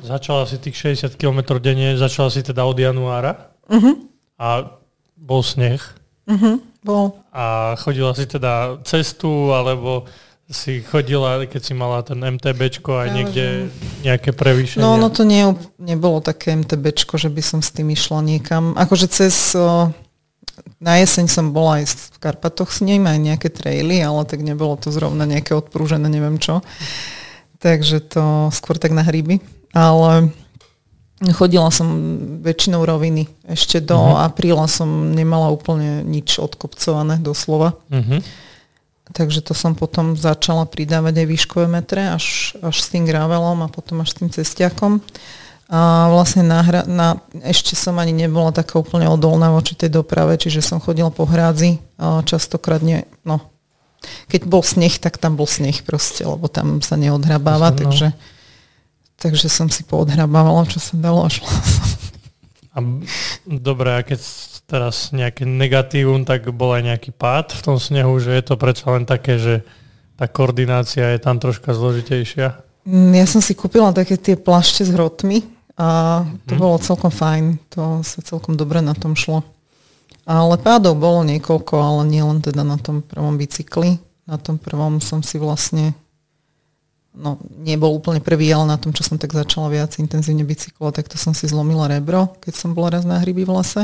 začala 0.06 0.46
si 0.46 0.62
tých 0.62 1.00
60 1.02 1.18
km 1.18 1.58
denne, 1.58 1.98
začala 1.98 2.30
si 2.30 2.46
teda 2.46 2.68
od 2.68 2.78
januára 2.78 3.56
uh-huh. 3.66 3.96
a 4.38 4.78
bol 5.18 5.42
sneh. 5.42 5.82
Uh-huh, 6.30 6.62
bol. 6.86 7.18
A 7.34 7.74
chodila 7.80 8.14
si 8.14 8.30
teda 8.30 8.78
cestu, 8.86 9.52
alebo 9.56 10.06
si 10.52 10.84
chodila, 10.84 11.40
keď 11.48 11.62
si 11.64 11.74
mala 11.74 12.04
ten 12.04 12.20
MTBčko 12.20 13.00
aj 13.00 13.10
niekde 13.16 13.46
nejaké 14.04 14.36
prevýšenie? 14.36 14.84
No, 14.84 15.00
no 15.00 15.08
to 15.08 15.24
nie, 15.24 15.56
nebolo 15.80 16.20
také 16.20 16.52
MTBčko, 16.54 17.16
že 17.16 17.32
by 17.32 17.42
som 17.42 17.60
s 17.64 17.72
tým 17.72 17.92
išla 17.92 18.20
niekam. 18.24 18.76
Akože 18.76 19.08
cez... 19.08 19.56
Na 20.78 21.02
jeseň 21.02 21.26
som 21.32 21.50
bola 21.50 21.82
aj 21.82 21.90
v 21.90 22.18
Karpatoch 22.22 22.70
s 22.70 22.86
ním, 22.86 23.10
aj 23.10 23.18
nejaké 23.18 23.50
traily, 23.50 24.04
ale 24.04 24.22
tak 24.28 24.44
nebolo 24.46 24.78
to 24.78 24.94
zrovna 24.94 25.26
nejaké 25.26 25.56
odprúžené, 25.56 26.06
neviem 26.12 26.38
čo. 26.38 26.62
Takže 27.58 28.04
to 28.06 28.54
skôr 28.54 28.78
tak 28.78 28.94
na 28.94 29.02
hryby. 29.02 29.42
Ale 29.74 30.30
Chodila 31.32 31.72
som 31.72 31.88
väčšinou 32.44 32.84
roviny. 32.84 33.32
Ešte 33.48 33.80
do 33.80 33.96
uh-huh. 33.96 34.28
apríla 34.28 34.68
som 34.68 35.16
nemala 35.16 35.48
úplne 35.56 36.04
nič 36.04 36.36
odkopcované, 36.36 37.24
doslova. 37.24 37.80
Uh-huh. 37.88 38.20
Takže 39.12 39.44
to 39.44 39.52
som 39.52 39.76
potom 39.76 40.16
začala 40.16 40.64
pridávať 40.64 41.24
aj 41.24 41.28
výškové 41.28 41.68
metre, 41.68 42.08
až, 42.16 42.56
až 42.64 42.76
s 42.80 42.88
tým 42.88 43.04
gravelom 43.04 43.60
a 43.60 43.68
potom 43.68 44.00
až 44.00 44.16
s 44.16 44.18
tým 44.24 44.30
cestiakom. 44.32 45.04
A 45.68 46.08
vlastne 46.08 46.48
na, 46.48 46.64
na, 46.88 47.20
ešte 47.44 47.76
som 47.76 48.00
ani 48.00 48.16
nebola 48.16 48.56
taká 48.56 48.80
úplne 48.80 49.12
odolná 49.12 49.52
voči 49.52 49.76
tej 49.76 49.92
doprave, 49.92 50.40
čiže 50.40 50.64
som 50.64 50.80
chodila 50.80 51.12
po 51.12 51.28
hrádzi 51.28 51.84
a 52.00 52.24
častokrát 52.24 52.80
nie, 52.80 53.04
no, 53.28 53.44
keď 54.32 54.48
bol 54.48 54.64
sneh, 54.64 54.96
tak 55.00 55.20
tam 55.20 55.36
bol 55.36 55.48
sneh 55.48 55.84
proste, 55.84 56.24
lebo 56.24 56.48
tam 56.48 56.80
sa 56.80 56.96
neodhrabáva, 56.96 57.74
no. 57.74 57.78
takže 57.80 58.16
Takže 59.24 59.48
som 59.48 59.72
si 59.72 59.88
poodhrabávala, 59.88 60.68
čo 60.68 60.84
sa 60.84 61.00
dalo 61.00 61.24
a 61.24 61.32
šla 61.32 61.48
som. 61.48 61.88
A 62.76 62.78
dobre, 63.48 63.96
a 63.96 64.04
keď 64.04 64.20
teraz 64.68 65.12
nejaké 65.12 65.44
negatívum, 65.44 66.24
tak 66.24 66.50
bol 66.56 66.74
aj 66.74 66.84
nejaký 66.88 67.12
pád 67.14 67.54
v 67.54 67.62
tom 67.62 67.78
snehu, 67.78 68.18
že 68.18 68.32
je 68.34 68.44
to 68.44 68.56
predsa 68.56 68.96
len 68.96 69.04
také, 69.04 69.38
že 69.38 69.64
tá 70.18 70.30
koordinácia 70.30 71.14
je 71.14 71.20
tam 71.20 71.42
troška 71.42 71.74
zložitejšia? 71.76 72.64
Mm, 72.88 73.12
ja 73.16 73.26
som 73.28 73.40
si 73.40 73.56
kúpila 73.56 73.96
také 73.96 74.20
tie 74.20 74.36
plašte 74.36 74.84
s 74.84 74.92
hrotmi 74.92 75.44
a 75.74 76.22
to 76.46 76.54
hmm. 76.54 76.62
bolo 76.62 76.76
celkom 76.78 77.10
fajn. 77.10 77.58
To 77.74 78.06
sa 78.06 78.22
celkom 78.22 78.54
dobre 78.54 78.84
na 78.84 78.94
tom 78.94 79.18
šlo. 79.18 79.42
Ale 80.24 80.56
pádov 80.62 81.02
bolo 81.02 81.26
niekoľko, 81.28 81.74
ale 81.76 82.02
nie 82.08 82.24
len 82.24 82.40
teda 82.40 82.64
na 82.64 82.80
tom 82.80 83.04
prvom 83.04 83.36
bicykli. 83.36 84.00
Na 84.24 84.40
tom 84.40 84.56
prvom 84.56 85.04
som 85.04 85.20
si 85.20 85.36
vlastne 85.36 85.92
no 87.14 87.38
nebol 87.62 87.94
úplne 87.94 88.24
prvý, 88.24 88.50
ale 88.50 88.74
na 88.74 88.78
tom, 88.80 88.96
čo 88.96 89.06
som 89.06 89.22
tak 89.22 89.36
začala 89.36 89.70
viac 89.70 89.94
intenzívne 90.02 90.42
bicyklovať, 90.48 90.94
tak 91.04 91.08
to 91.14 91.18
som 91.22 91.36
si 91.38 91.46
zlomila 91.46 91.86
rebro, 91.86 92.34
keď 92.42 92.54
som 92.58 92.74
bola 92.74 92.98
raz 92.98 93.06
na 93.06 93.22
hryby 93.22 93.46
v 93.46 93.54
lese. 93.54 93.84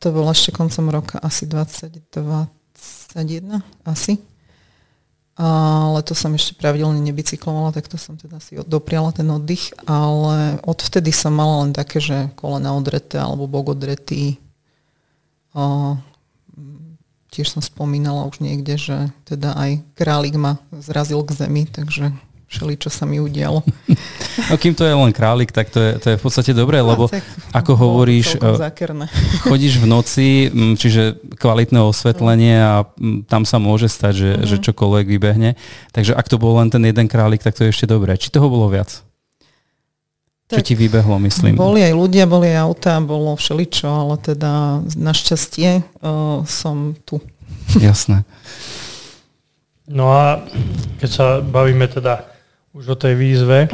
To 0.00 0.06
bolo 0.12 0.32
ešte 0.32 0.56
koncom 0.56 0.88
roka 0.88 1.20
asi 1.20 1.44
2021, 1.44 2.48
asi. 3.84 4.16
Ale 5.40 6.04
to 6.04 6.12
som 6.12 6.36
ešte 6.36 6.52
pravidelne 6.56 7.00
nebicyklovala, 7.00 7.72
tak 7.72 7.88
to 7.88 7.96
som 7.96 8.16
teda 8.16 8.40
si 8.44 8.60
dopriala 8.60 9.12
ten 9.12 9.24
oddych, 9.28 9.72
ale 9.88 10.60
odvtedy 10.64 11.12
som 11.16 11.32
mala 11.32 11.64
len 11.64 11.72
také, 11.72 11.96
že 11.96 12.28
kolena 12.36 12.76
odreté 12.76 13.16
alebo 13.16 13.48
bok 13.48 13.72
odretý. 13.72 14.36
A 15.56 15.96
tiež 17.32 17.56
som 17.56 17.62
spomínala 17.64 18.28
už 18.28 18.44
niekde, 18.44 18.76
že 18.76 18.96
teda 19.24 19.56
aj 19.56 19.80
králik 19.96 20.36
ma 20.36 20.60
zrazil 20.74 21.24
k 21.24 21.32
zemi, 21.32 21.64
takže 21.64 22.12
všeli, 22.50 22.74
čo 22.82 22.90
sa 22.90 23.06
mi 23.06 23.22
udialo. 23.22 23.62
No 24.50 24.54
kým 24.58 24.74
to 24.74 24.82
je 24.82 24.90
len 24.90 25.14
králik, 25.14 25.54
tak 25.54 25.70
to 25.70 25.78
je, 25.78 25.90
to 26.02 26.06
je 26.10 26.16
v 26.18 26.22
podstate 26.22 26.50
dobré, 26.50 26.82
lebo 26.82 27.06
ako 27.54 27.72
hovoríš, 27.78 28.42
eh, 28.42 28.98
chodíš 29.48 29.78
v 29.78 29.86
noci, 29.86 30.28
mm, 30.50 30.74
čiže 30.74 31.02
kvalitné 31.38 31.78
osvetlenie 31.78 32.58
a 32.58 32.74
mm, 32.98 33.30
tam 33.30 33.46
sa 33.46 33.62
môže 33.62 33.86
stať, 33.86 34.14
že, 34.18 34.30
mm-hmm. 34.34 34.48
že 34.50 34.56
čokoľvek 34.66 35.06
vybehne. 35.06 35.50
Takže 35.94 36.18
ak 36.18 36.26
to 36.26 36.42
bol 36.42 36.58
len 36.58 36.74
ten 36.74 36.82
jeden 36.82 37.06
králik, 37.06 37.38
tak 37.46 37.54
to 37.54 37.62
je 37.62 37.70
ešte 37.70 37.86
dobré. 37.86 38.18
Či 38.18 38.34
toho 38.34 38.50
bolo 38.50 38.66
viac? 38.66 39.06
Tak, 40.50 40.66
Čo 40.66 40.74
ti 40.74 40.74
vybehlo, 40.74 41.22
myslím? 41.22 41.54
Boli 41.54 41.86
aj 41.86 41.94
ľudia, 41.94 42.26
boli 42.26 42.50
aj 42.50 42.58
autá, 42.66 42.98
bolo 42.98 43.38
všeličo, 43.38 43.86
ale 43.86 44.18
teda 44.18 44.82
našťastie 44.98 45.86
uh, 46.02 46.42
som 46.42 46.98
tu. 47.06 47.22
Jasné. 47.78 48.26
No 49.86 50.10
a 50.10 50.42
keď 50.98 51.10
sa 51.10 51.26
bavíme 51.38 51.86
teda 51.86 52.29
už 52.70 52.94
o 52.94 52.96
tej 52.96 53.14
výzve, 53.18 53.66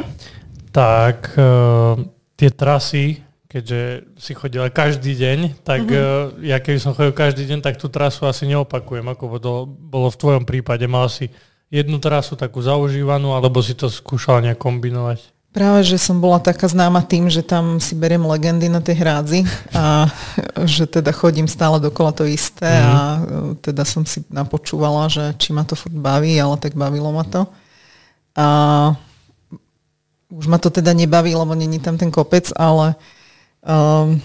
tak 0.73 1.33
uh, 1.37 1.97
tie 2.33 2.49
trasy, 2.49 3.21
keďže 3.45 4.13
si 4.17 4.31
chodila 4.33 4.73
každý 4.73 5.13
deň, 5.13 5.61
tak 5.61 5.85
mm-hmm. 5.85 6.37
uh, 6.37 6.45
ja 6.45 6.57
keby 6.57 6.77
som 6.81 6.97
chodil 6.97 7.13
každý 7.13 7.45
deň, 7.49 7.59
tak 7.61 7.77
tú 7.77 7.89
trasu 7.89 8.25
asi 8.25 8.49
neopakujem, 8.49 9.05
ako 9.05 9.23
bolo, 9.37 9.61
bolo 9.69 10.07
v 10.09 10.19
tvojom 10.19 10.43
prípade. 10.45 10.85
Mal 10.89 11.09
si 11.09 11.29
jednu 11.69 11.99
trasu 11.99 12.33
takú 12.39 12.63
zaužívanú, 12.63 13.35
alebo 13.35 13.61
si 13.61 13.75
to 13.75 13.91
skúšal 13.91 14.41
nejak 14.41 14.59
kombinovať? 14.59 15.37
Práve, 15.57 15.81
že 15.81 15.97
som 15.97 16.21
bola 16.21 16.37
taká 16.37 16.69
známa 16.69 17.01
tým, 17.01 17.33
že 17.33 17.41
tam 17.41 17.81
si 17.81 17.97
beriem 17.97 18.21
legendy 18.21 18.69
na 18.69 18.77
tej 18.77 19.01
hrádzi 19.01 19.41
a 19.73 20.05
že 20.77 20.85
teda 20.85 21.09
chodím 21.09 21.49
stále 21.49 21.81
dokola 21.81 22.13
to 22.13 22.27
isté 22.29 22.67
mm. 22.67 22.85
a 22.85 22.93
e, 22.93 23.19
teda 23.63 23.81
som 23.81 24.05
si 24.05 24.21
napočúvala, 24.29 25.09
že 25.09 25.33
či 25.41 25.55
ma 25.55 25.65
to 25.65 25.73
furt 25.73 25.95
baví, 25.95 26.37
ale 26.37 26.61
tak 26.61 26.77
bavilo 26.77 27.09
ma 27.09 27.25
to. 27.25 27.49
A 28.37 28.47
už 30.29 30.45
ma 30.47 30.61
to 30.61 30.69
teda 30.69 30.93
nebaví, 30.93 31.33
lebo 31.33 31.55
není 31.55 31.79
tam 31.81 31.97
ten 31.97 32.11
kopec, 32.13 32.53
ale 32.53 32.93
um, 33.65 34.21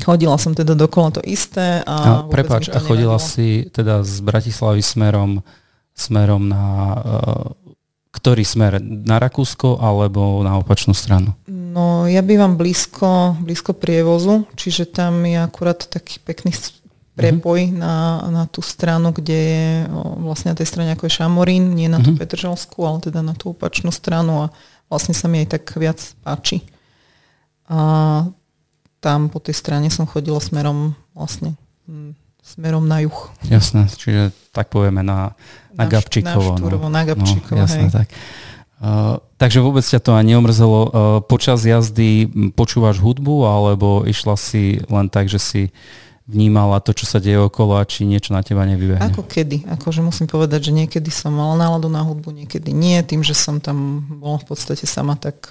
chodila 0.00 0.40
som 0.40 0.56
teda 0.56 0.72
dokola 0.72 1.20
to 1.20 1.22
isté. 1.28 1.84
A, 1.84 1.96
a 1.96 2.12
prepáč, 2.24 2.72
a 2.72 2.80
chodila 2.80 3.20
si 3.20 3.68
teda 3.68 4.00
z 4.00 4.24
Bratislavy 4.24 4.80
smerom, 4.80 5.44
smerom 5.92 6.48
na 6.48 6.64
uh, 6.96 7.60
ktorý 8.10 8.42
smer? 8.42 8.82
Na 8.82 9.22
Rakúsko 9.22 9.78
alebo 9.78 10.42
na 10.42 10.58
opačnú 10.58 10.92
stranu? 10.92 11.30
No, 11.46 12.10
ja 12.10 12.20
bývam 12.26 12.58
blízko, 12.58 13.38
blízko 13.38 13.78
prievozu, 13.78 14.50
čiže 14.58 14.90
tam 14.90 15.22
je 15.22 15.38
akurát 15.38 15.78
taký 15.78 16.18
pekný 16.18 16.50
prepoj 17.20 17.60
uh-huh. 17.68 17.76
na, 17.76 17.94
na 18.32 18.44
tú 18.48 18.64
stranu, 18.64 19.12
kde 19.12 19.36
je 19.36 19.66
vlastne 20.24 20.50
na 20.52 20.56
tej 20.56 20.68
strane 20.68 20.96
ako 20.96 21.04
je 21.04 21.16
Šamorín, 21.20 21.76
nie 21.76 21.92
na 21.92 22.00
tú 22.00 22.16
uh-huh. 22.16 22.20
Petržalskú, 22.24 22.88
ale 22.88 23.04
teda 23.04 23.20
na 23.20 23.36
tú 23.36 23.52
opačnú 23.52 23.92
stranu 23.92 24.48
a 24.48 24.56
vlastne 24.88 25.12
sa 25.12 25.28
mi 25.28 25.44
aj 25.44 25.60
tak 25.60 25.64
viac 25.76 26.00
páči. 26.24 26.64
A 27.68 28.24
tam 29.04 29.28
po 29.28 29.38
tej 29.38 29.54
strane 29.54 29.92
som 29.92 30.08
chodila 30.08 30.40
smerom 30.40 30.96
vlastne 31.12 31.54
smerom 32.40 32.84
na 32.88 33.04
juh. 33.04 33.18
Jasné, 33.46 33.86
čiže 33.94 34.34
tak 34.50 34.72
povieme 34.74 35.06
na, 35.06 35.36
na, 35.70 35.84
na 35.84 35.84
Gabčíkovo. 35.86 36.56
Na 36.56 36.58
Štúrovo, 36.58 36.86
no. 36.88 36.94
na 36.94 37.02
Gabčíkovo, 37.06 37.54
no, 37.54 37.62
jasné, 37.62 37.86
hej. 37.86 37.94
tak. 37.94 38.08
Uh, 38.80 39.20
takže 39.36 39.60
vôbec 39.60 39.84
ťa 39.84 40.00
to 40.00 40.16
ani 40.16 40.34
neomrzelo. 40.34 40.80
Uh, 40.88 40.90
počas 41.20 41.62
jazdy 41.62 42.26
počúvaš 42.56 42.96
hudbu, 42.96 43.44
alebo 43.44 44.08
išla 44.08 44.40
si 44.40 44.80
len 44.88 45.06
tak, 45.12 45.28
že 45.28 45.36
si 45.36 45.62
vnímala 46.30 46.78
to, 46.78 46.94
čo 46.94 47.10
sa 47.10 47.18
deje 47.18 47.42
okolo 47.42 47.74
a 47.74 47.82
či 47.82 48.06
niečo 48.06 48.30
na 48.30 48.46
teba 48.46 48.62
nevybehne? 48.62 49.02
Ako 49.02 49.26
kedy. 49.26 49.66
Akože 49.66 50.00
musím 50.06 50.30
povedať, 50.30 50.70
že 50.70 50.72
niekedy 50.72 51.10
som 51.10 51.34
mala 51.34 51.58
náladu 51.58 51.90
na 51.90 52.06
hudbu, 52.06 52.30
niekedy 52.30 52.70
nie. 52.70 53.02
Tým, 53.02 53.26
že 53.26 53.34
som 53.34 53.58
tam 53.58 54.06
bola 54.22 54.38
v 54.38 54.46
podstate 54.46 54.86
sama, 54.86 55.18
tak, 55.18 55.50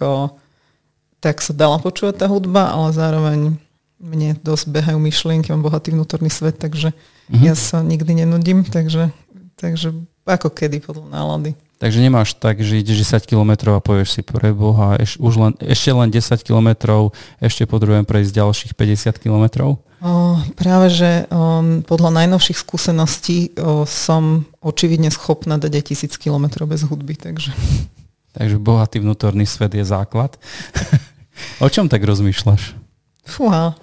tak 1.20 1.44
sa 1.44 1.52
dala 1.52 1.84
počúvať 1.84 2.24
tá 2.24 2.28
hudba, 2.32 2.72
ale 2.72 2.96
zároveň 2.96 3.40
mne 4.00 4.40
dosť 4.40 4.72
behajú 4.72 4.96
myšlienky, 4.96 5.52
mám 5.52 5.68
bohatý 5.68 5.92
vnútorný 5.92 6.32
svet, 6.32 6.56
takže 6.56 6.96
mm-hmm. 6.96 7.44
ja 7.44 7.54
sa 7.54 7.84
nikdy 7.84 8.24
nenudím, 8.24 8.64
takže, 8.64 9.12
takže 9.60 9.92
ako 10.24 10.48
kedy 10.56 10.80
podľa 10.80 11.12
nálady. 11.12 11.52
Takže 11.80 12.04
nemáš 12.04 12.36
tak, 12.36 12.60
že 12.60 12.84
ideš 12.84 13.08
10 13.08 13.24
km 13.24 13.72
a 13.72 13.80
povieš 13.80 14.20
si 14.20 14.22
pre 14.22 14.52
Boha, 14.52 15.00
eš, 15.00 15.16
už 15.16 15.34
len, 15.40 15.52
ešte 15.64 15.96
len 15.96 16.12
10 16.12 16.44
km, 16.44 16.70
ešte 17.40 17.64
potrebujem 17.64 18.04
prejsť 18.04 18.36
ďalších 18.36 18.72
50 18.76 19.16
km? 19.16 19.80
O, 20.04 20.36
práve, 20.60 20.92
že 20.92 21.24
o, 21.32 21.80
podľa 21.88 22.12
najnovších 22.20 22.60
skúseností 22.60 23.56
o, 23.56 23.88
som 23.88 24.44
očividne 24.60 25.08
schopná 25.08 25.56
dať 25.56 25.80
aj 25.80 25.84
1000 26.12 26.20
km 26.20 26.68
bez 26.68 26.84
hudby, 26.84 27.16
takže... 27.16 27.56
Takže 28.38 28.62
bohatý 28.62 29.00
vnútorný 29.00 29.48
svet 29.48 29.74
je 29.74 29.82
základ. 29.88 30.36
o 31.64 31.68
čom 31.72 31.88
tak 31.88 32.04
rozmýšľaš? 32.04 32.76
Fúha, 33.24 33.80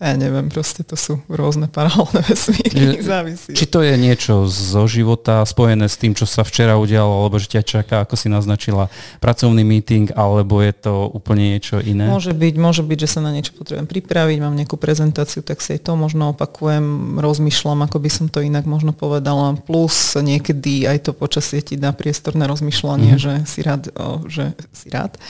ja 0.00 0.16
neviem, 0.16 0.48
proste 0.48 0.80
to 0.80 0.96
sú 0.96 1.20
rôzne 1.28 1.68
paralelné 1.68 2.24
vesmíry, 2.24 3.04
závisí. 3.04 3.52
Či 3.52 3.68
to 3.68 3.84
je 3.84 4.00
niečo 4.00 4.48
zo 4.48 4.88
života 4.88 5.44
spojené 5.44 5.92
s 5.92 6.00
tým, 6.00 6.16
čo 6.16 6.24
sa 6.24 6.40
včera 6.40 6.80
udialo, 6.80 7.20
alebo 7.20 7.36
že 7.36 7.52
ťa 7.52 7.62
čaká, 7.62 7.96
ako 8.08 8.16
si 8.16 8.32
naznačila, 8.32 8.88
pracovný 9.20 9.60
meeting, 9.60 10.08
alebo 10.16 10.64
je 10.64 10.72
to 10.72 11.04
úplne 11.12 11.52
niečo 11.52 11.84
iné? 11.84 12.08
Môže 12.08 12.32
byť, 12.32 12.54
môže 12.56 12.80
byť, 12.80 12.98
že 13.04 13.12
sa 13.12 13.20
na 13.20 13.28
niečo 13.28 13.52
potrebujem 13.52 13.84
pripraviť, 13.84 14.38
mám 14.40 14.56
nejakú 14.56 14.80
prezentáciu, 14.80 15.44
tak 15.44 15.60
si 15.60 15.76
aj 15.76 15.84
to 15.84 15.92
možno 16.00 16.32
opakujem, 16.32 17.20
rozmýšľam, 17.20 17.84
ako 17.84 18.00
by 18.00 18.10
som 18.10 18.26
to 18.32 18.40
inak 18.40 18.64
možno 18.64 18.96
povedala. 18.96 19.52
Plus 19.68 20.16
niekedy 20.16 20.88
aj 20.88 21.06
to 21.06 21.12
počasie 21.12 21.60
ti 21.60 21.76
dá 21.76 21.92
priestor 21.92 22.40
na 22.40 22.48
rozmýšľanie, 22.48 23.14
mm. 23.14 23.20
že 23.20 23.32
si 23.44 23.60
rád, 23.60 23.92
o, 23.92 24.24
že 24.24 24.56
si 24.72 24.88
rád 24.88 25.20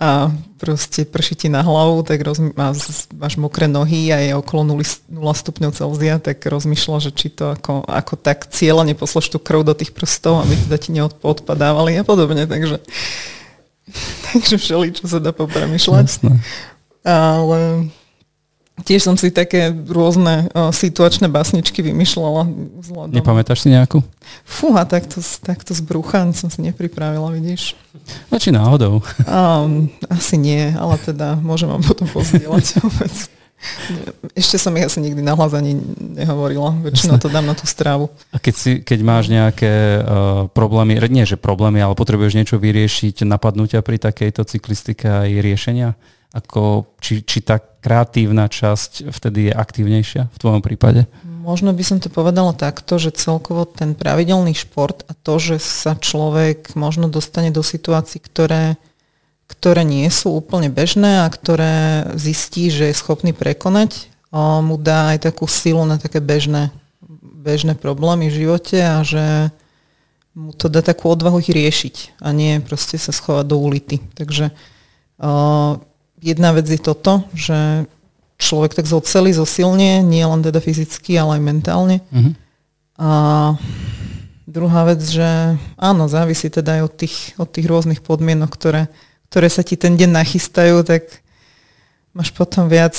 a 0.00 0.32
proste 0.56 1.04
prší 1.04 1.36
ti 1.36 1.48
na 1.52 1.60
hlavu, 1.60 2.00
tak 2.08 2.24
rozmy- 2.24 2.56
máš 3.12 3.36
mokré 3.36 3.68
nohy 3.68 3.99
a 4.08 4.16
je 4.24 4.32
okolo 4.32 4.80
0, 4.80 4.80
0 5.12 5.20
stupňov 5.20 5.76
Celzia, 5.76 6.16
tak 6.16 6.40
rozmýšľa, 6.40 6.96
že 7.04 7.10
či 7.12 7.28
to 7.28 7.52
ako, 7.52 7.84
ako 7.84 8.16
tak 8.16 8.48
cieľa 8.48 8.88
neposlaš 8.88 9.28
tú 9.28 9.36
krv 9.36 9.68
do 9.68 9.76
tých 9.76 9.92
prstov, 9.92 10.40
aby 10.40 10.56
teda 10.56 10.76
ti 10.80 10.90
neodpadávali 10.96 12.00
a 12.00 12.04
podobne, 12.08 12.48
takže 12.48 12.80
takže 14.32 14.56
všeli, 14.56 14.96
čo 14.96 15.04
sa 15.04 15.20
dá 15.20 15.36
popremýšľať. 15.36 16.06
Jasne. 16.08 16.40
Ale 17.04 17.90
Tiež 18.80 19.04
som 19.04 19.16
si 19.16 19.28
také 19.28 19.72
rôzne 19.72 20.48
uh, 20.52 20.72
situačné 20.72 21.28
basničky 21.28 21.84
vymýšľala. 21.84 22.48
Vzhľadom. 22.80 23.12
Nepamätáš 23.12 23.66
si 23.66 23.68
nejakú? 23.72 24.00
Fúha, 24.44 24.88
takto, 24.88 25.20
takto 25.44 25.76
z 25.76 25.82
brucha 25.84 26.24
som 26.32 26.48
si 26.48 26.64
nepripravila, 26.64 27.32
vidíš. 27.36 27.76
No 28.32 28.40
či 28.40 28.54
náhodou. 28.54 29.04
Um, 29.28 29.92
asi 30.08 30.40
nie, 30.40 30.72
ale 30.72 30.96
teda 30.96 31.36
môžem 31.40 31.68
vám 31.68 31.84
potom 31.84 32.08
pozdieľať 32.08 32.80
Ešte 34.32 34.56
som 34.56 34.72
ich 34.76 34.88
asi 34.88 35.04
nikdy 35.04 35.20
nahlas 35.20 35.52
ani 35.52 35.76
nehovorila. 35.98 36.72
Väčšinou 36.80 37.20
to 37.20 37.28
dám 37.28 37.44
na 37.44 37.52
tú 37.52 37.68
strávu. 37.68 38.08
A 38.32 38.40
keď, 38.40 38.54
si, 38.56 38.72
keď 38.80 38.98
máš 39.04 39.28
nejaké 39.28 40.00
uh, 40.00 40.48
problémy, 40.52 40.96
nie 41.12 41.28
že 41.28 41.36
problémy, 41.36 41.80
ale 41.84 41.92
potrebuješ 41.92 42.36
niečo 42.40 42.56
vyriešiť, 42.56 43.28
napadnutia 43.28 43.84
pri 43.84 44.00
takejto 44.00 44.48
cyklistike 44.48 45.04
aj 45.04 45.30
riešenia? 45.44 45.92
Ako, 46.30 46.94
či, 47.02 47.26
či 47.26 47.42
tá 47.42 47.58
kreatívna 47.58 48.46
časť 48.46 49.10
vtedy 49.10 49.50
je 49.50 49.52
aktívnejšia 49.52 50.22
v 50.30 50.36
tvojom 50.38 50.62
prípade? 50.62 51.10
Možno 51.40 51.72
by 51.72 51.82
som 51.82 51.98
to 51.98 52.12
povedala 52.12 52.52
takto, 52.52 53.00
že 53.00 53.16
celkovo 53.16 53.64
ten 53.64 53.96
pravidelný 53.96 54.52
šport 54.54 55.02
a 55.08 55.16
to, 55.16 55.40
že 55.40 55.56
sa 55.58 55.96
človek 55.96 56.76
možno 56.76 57.08
dostane 57.08 57.50
do 57.50 57.64
situácií, 57.64 58.20
ktoré, 58.22 58.76
ktoré 59.50 59.82
nie 59.82 60.06
sú 60.14 60.30
úplne 60.38 60.70
bežné 60.70 61.26
a 61.26 61.28
ktoré 61.28 62.06
zistí, 62.14 62.70
že 62.70 62.86
je 62.86 62.94
schopný 62.94 63.34
prekonať, 63.34 64.06
mu 64.62 64.78
dá 64.78 65.10
aj 65.10 65.26
takú 65.26 65.50
silu 65.50 65.82
na 65.82 65.98
také 65.98 66.22
bežné, 66.22 66.70
bežné 67.20 67.74
problémy 67.74 68.30
v 68.30 68.46
živote 68.46 68.78
a 68.78 69.02
že 69.02 69.50
mu 70.38 70.54
to 70.54 70.70
dá 70.70 70.86
takú 70.86 71.10
odvahu 71.10 71.42
ich 71.42 71.50
riešiť 71.50 72.22
a 72.22 72.30
nie 72.30 72.62
proste 72.62 72.94
sa 72.94 73.10
schovať 73.10 73.50
do 73.50 73.58
ulity. 73.58 73.98
Takže 74.14 74.54
jedna 76.22 76.50
vec 76.54 76.70
je 76.70 76.78
toto, 76.78 77.26
že 77.34 77.90
človek 78.38 78.78
tak 78.78 78.86
zoceli, 78.86 79.34
zosilne, 79.34 80.06
nie 80.06 80.22
len 80.22 80.40
teda 80.46 80.62
fyzicky, 80.62 81.18
ale 81.18 81.36
aj 81.36 81.42
mentálne. 81.42 81.96
Mm-hmm. 82.14 82.34
A 83.02 83.10
druhá 84.46 84.86
vec, 84.86 85.02
že 85.02 85.58
áno, 85.74 86.06
závisí 86.06 86.46
teda 86.46 86.78
aj 86.78 86.82
od 86.86 86.92
tých, 86.94 87.16
od 87.34 87.50
tých 87.50 87.66
rôznych 87.66 88.00
podmienok, 88.00 88.48
ktoré, 88.54 88.86
ktoré 89.30 89.46
sa 89.46 89.62
ti 89.62 89.78
ten 89.78 89.94
deň 89.94 90.10
nachystajú, 90.10 90.82
tak 90.82 91.06
máš 92.10 92.34
potom 92.34 92.66
viac 92.66 92.98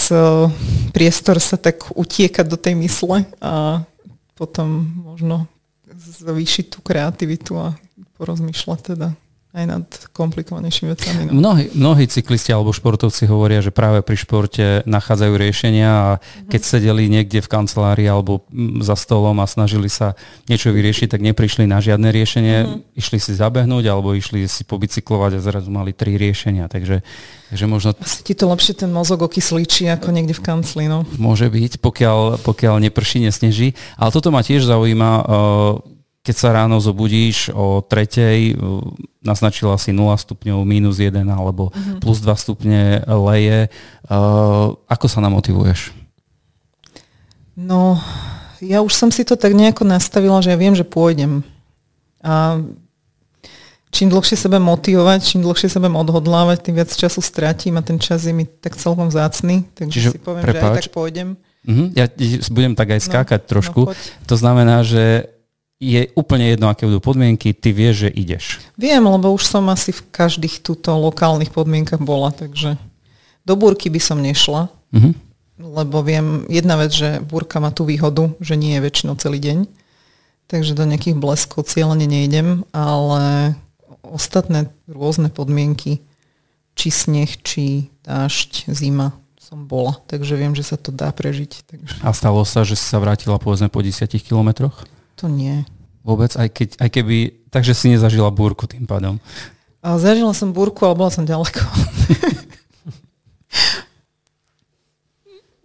priestor 0.96 1.44
sa 1.44 1.60
tak 1.60 1.92
utiekať 1.92 2.46
do 2.48 2.56
tej 2.56 2.80
mysle 2.80 3.28
a 3.44 3.84
potom 4.40 4.88
možno 5.04 5.46
zvýšiť 6.24 6.66
tú 6.72 6.80
kreativitu 6.80 7.60
a 7.60 7.76
porozmýšľať 8.16 8.80
teda 8.96 9.08
aj 9.52 9.66
nad 9.68 9.84
komplikovanejšími 10.16 10.88
vecami. 10.96 11.22
No. 11.28 11.32
Mnohí, 11.36 11.66
mnohí 11.76 12.08
cyklisti 12.08 12.56
alebo 12.56 12.72
športovci 12.72 13.28
hovoria, 13.28 13.60
že 13.60 13.76
práve 13.76 14.00
pri 14.00 14.16
športe 14.16 14.80
nachádzajú 14.88 15.34
riešenia 15.36 15.90
a 15.92 16.10
keď 16.48 16.62
sedeli 16.64 17.12
niekde 17.12 17.44
v 17.44 17.52
kancelárii 17.52 18.08
alebo 18.08 18.48
za 18.80 18.96
stolom 18.96 19.44
a 19.44 19.46
snažili 19.52 19.92
sa 19.92 20.16
niečo 20.48 20.72
vyriešiť, 20.72 21.12
tak 21.12 21.20
neprišli 21.20 21.68
na 21.68 21.84
žiadne 21.84 22.08
riešenie. 22.16 22.58
Mm-hmm. 22.64 22.96
Išli 22.96 23.18
si 23.20 23.32
zabehnúť 23.36 23.92
alebo 23.92 24.16
išli 24.16 24.48
si 24.48 24.64
pobicyklovať 24.64 25.36
a 25.36 25.44
zrazu 25.44 25.68
mali 25.68 25.92
tri 25.92 26.16
riešenia. 26.16 26.72
Takže, 26.72 27.04
takže 27.52 27.66
možno... 27.68 27.92
Asi 28.00 28.24
ti 28.24 28.32
to 28.32 28.48
lepšie 28.48 28.88
ten 28.88 28.92
mozog 28.96 29.20
okyslíči 29.28 29.92
ako 29.92 30.16
niekde 30.16 30.32
v 30.32 30.48
kancli. 30.48 30.88
No. 30.88 31.04
Môže 31.20 31.52
byť, 31.52 31.84
pokiaľ, 31.84 32.40
pokiaľ 32.40 32.88
neprší, 32.88 33.20
nesneží. 33.20 33.76
Ale 34.00 34.16
toto 34.16 34.32
ma 34.32 34.40
tiež 34.40 34.64
zaujíma. 34.64 35.12
Uh, 35.28 36.01
keď 36.22 36.36
sa 36.38 36.54
ráno 36.54 36.78
zobudíš 36.78 37.50
o 37.50 37.82
tretej, 37.82 38.54
naznačila 39.26 39.74
si 39.82 39.90
0 39.90 40.14
stupňov, 40.14 40.62
minus 40.70 41.02
1 41.02 41.18
alebo 41.26 41.74
uh-huh. 41.74 41.98
plus 41.98 42.22
2 42.22 42.30
stupne 42.38 43.02
leje. 43.06 43.74
Uh, 44.06 44.78
ako 44.86 45.06
sa 45.10 45.18
namotivuješ? 45.18 45.98
No, 47.58 47.98
ja 48.62 48.86
už 48.86 48.94
som 48.94 49.10
si 49.10 49.26
to 49.26 49.34
tak 49.34 49.58
nejako 49.58 49.82
nastavila, 49.82 50.38
že 50.46 50.54
ja 50.54 50.58
viem, 50.62 50.78
že 50.78 50.86
pôjdem. 50.86 51.42
A 52.22 52.62
čím 53.90 54.14
dlhšie 54.14 54.38
sebe 54.38 54.62
motivovať, 54.62 55.20
čím 55.26 55.42
dlhšie 55.42 55.74
sebe 55.74 55.90
odhodlávať, 55.90 56.70
tým 56.70 56.78
viac 56.78 56.94
času 56.94 57.18
stratím 57.18 57.82
a 57.82 57.86
ten 57.86 57.98
čas 57.98 58.30
je 58.30 58.34
mi 58.34 58.46
tak 58.46 58.78
celkom 58.78 59.10
zácný, 59.10 59.66
takže 59.74 59.98
Čiže, 59.98 60.10
si 60.14 60.20
poviem, 60.22 60.46
prepáč. 60.46 60.62
že 60.62 60.70
aj 60.70 60.78
tak 60.86 60.94
pôjdem. 60.94 61.30
Uh-huh. 61.66 61.90
Ja 61.98 62.06
budem 62.54 62.74
tak 62.78 62.94
aj 62.94 63.02
no, 63.02 63.06
skákať 63.10 63.42
no, 63.42 63.50
trošku. 63.50 63.82
No, 63.90 63.94
to 64.30 64.36
znamená, 64.38 64.86
že 64.86 65.34
je 65.82 66.14
úplne 66.14 66.54
jedno, 66.54 66.70
aké 66.70 66.86
budú 66.86 67.02
podmienky, 67.02 67.58
ty 67.58 67.74
vieš, 67.74 68.06
že 68.06 68.10
ideš. 68.14 68.46
Viem, 68.78 69.02
lebo 69.02 69.34
už 69.34 69.50
som 69.50 69.66
asi 69.74 69.90
v 69.90 70.06
každých 70.14 70.62
túto 70.62 70.94
lokálnych 70.94 71.50
podmienkach 71.50 71.98
bola, 71.98 72.30
takže 72.30 72.78
do 73.42 73.58
búrky 73.58 73.90
by 73.90 73.98
som 73.98 74.22
nešla, 74.22 74.70
uh-huh. 74.70 75.14
lebo 75.58 76.06
viem, 76.06 76.46
jedna 76.46 76.78
vec, 76.78 76.94
že 76.94 77.18
búrka 77.26 77.58
má 77.58 77.74
tú 77.74 77.90
výhodu, 77.90 78.30
že 78.38 78.54
nie 78.54 78.78
je 78.78 78.86
väčšinou 78.86 79.18
celý 79.18 79.42
deň, 79.42 79.66
takže 80.46 80.78
do 80.78 80.86
nejakých 80.86 81.18
bleskov 81.18 81.66
cieľene 81.66 82.06
nejdem, 82.06 82.62
ale 82.78 83.58
ostatné 84.06 84.70
rôzne 84.86 85.34
podmienky, 85.34 86.06
či 86.78 86.88
sneh, 86.94 87.42
či 87.42 87.90
dážď, 88.06 88.70
zima, 88.70 89.18
som 89.42 89.66
bola, 89.66 89.98
takže 90.06 90.38
viem, 90.38 90.54
že 90.54 90.62
sa 90.62 90.78
to 90.78 90.94
dá 90.94 91.10
prežiť. 91.10 91.52
Takže... 91.66 91.96
A 92.06 92.14
stalo 92.14 92.46
sa, 92.46 92.62
že 92.62 92.78
si 92.78 92.86
sa 92.86 93.02
vrátila 93.02 93.42
povedzme 93.42 93.68
po 93.74 93.82
10 93.82 94.06
kilometroch? 94.22 94.86
To 95.22 95.30
nie. 95.30 95.62
Vôbec, 96.02 96.34
aj, 96.34 96.50
keď, 96.50 96.70
aj 96.82 96.90
keby, 96.90 97.18
takže 97.54 97.78
si 97.78 97.94
nezažila 97.94 98.34
búrku 98.34 98.66
tým 98.66 98.90
pádom. 98.90 99.22
A 99.86 100.02
zažila 100.02 100.34
som 100.34 100.50
búrku, 100.50 100.82
ale 100.86 100.98
bola 100.98 101.14
som 101.14 101.26
ďaleko. 101.26 101.62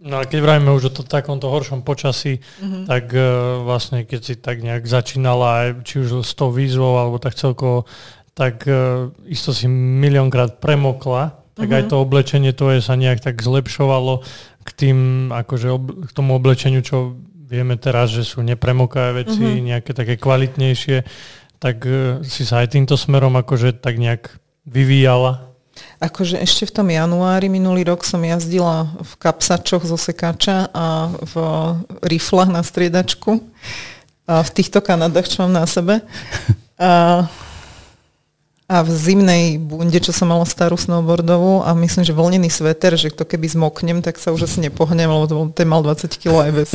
No 0.07 0.21
a 0.21 0.29
keď 0.29 0.39
vrajme 0.39 0.71
už 0.71 0.87
o 0.87 0.91
to, 0.93 1.03
takomto 1.03 1.51
horšom 1.51 1.83
počasí, 1.83 2.39
mm-hmm. 2.39 2.83
tak 2.87 3.11
uh, 3.11 3.59
vlastne 3.67 4.07
keď 4.07 4.19
si 4.23 4.33
tak 4.39 4.63
nejak 4.63 4.87
začínala, 4.87 5.83
či 5.83 5.99
už 5.99 6.23
s 6.23 6.31
tou 6.31 6.47
výzvou, 6.47 6.95
alebo 6.95 7.19
tak 7.19 7.35
celkovo, 7.35 7.83
tak 8.31 8.63
uh, 8.71 9.11
isto 9.27 9.51
si 9.51 9.67
miliónkrát 9.67 10.63
premokla, 10.63 11.43
tak 11.59 11.67
mm-hmm. 11.67 11.75
aj 11.75 11.83
mhm. 11.83 11.89
to 11.91 11.95
oblečenie 11.99 12.51
tvoje 12.55 12.79
sa 12.79 12.95
nejak 12.95 13.19
tak 13.19 13.43
zlepšovalo 13.43 14.23
k 14.63 14.69
tým, 14.71 14.97
akože 15.33 15.67
ob, 15.75 16.07
k 16.07 16.11
tomu 16.15 16.39
oblečeniu, 16.39 16.79
čo 16.85 17.19
vieme 17.47 17.79
teraz, 17.79 18.11
že 18.11 18.27
sú 18.27 18.43
nepremokavé 18.43 19.23
veci, 19.23 19.39
mm-hmm. 19.39 19.67
nejaké 19.71 19.91
také 19.95 20.19
kvalitnejšie, 20.19 21.07
tak 21.57 21.87
uh, 21.87 22.19
si 22.27 22.43
sa 22.43 22.61
aj 22.61 22.75
týmto 22.75 22.99
smerom 22.99 23.39
akože 23.39 23.79
tak 23.79 23.95
nejak 23.95 24.35
vyvíjala? 24.67 25.47
Akože 25.97 26.37
ešte 26.41 26.69
v 26.69 26.75
tom 26.75 26.87
januári 26.89 27.47
minulý 27.49 27.85
rok 27.87 28.05
som 28.05 28.21
jazdila 28.21 28.97
v 28.97 29.11
kapsačoch 29.17 29.85
zo 29.85 29.97
sekáča 29.97 30.69
a 30.73 31.09
v 31.13 31.33
riflách 32.05 32.49
na 32.49 32.61
striedačku. 32.61 33.41
A 34.27 34.43
v 34.43 34.49
týchto 34.51 34.83
Kanadách, 34.83 35.29
čo 35.29 35.45
mám 35.45 35.63
na 35.63 35.65
sebe. 35.69 36.03
A 36.77 37.25
a 38.67 38.83
v 38.83 38.91
zimnej 38.91 39.63
bunde, 39.63 39.95
čo 40.03 40.11
som 40.11 40.27
mala 40.27 40.43
starú 40.43 40.75
snowboardovú 40.75 41.63
a 41.63 41.71
myslím, 41.71 42.03
že 42.03 42.11
vlnený 42.11 42.51
sveter, 42.51 42.99
že 42.99 43.15
to 43.15 43.23
keby 43.23 43.47
zmoknem, 43.47 44.03
tak 44.03 44.19
sa 44.19 44.35
už 44.35 44.43
asi 44.43 44.59
nepohnem, 44.59 45.07
lebo 45.07 45.23
to, 45.23 45.35
ten 45.55 45.71
mal 45.71 45.79
20 45.79 46.11
kg 46.19 46.51
aj 46.51 46.51
bez, 46.51 46.71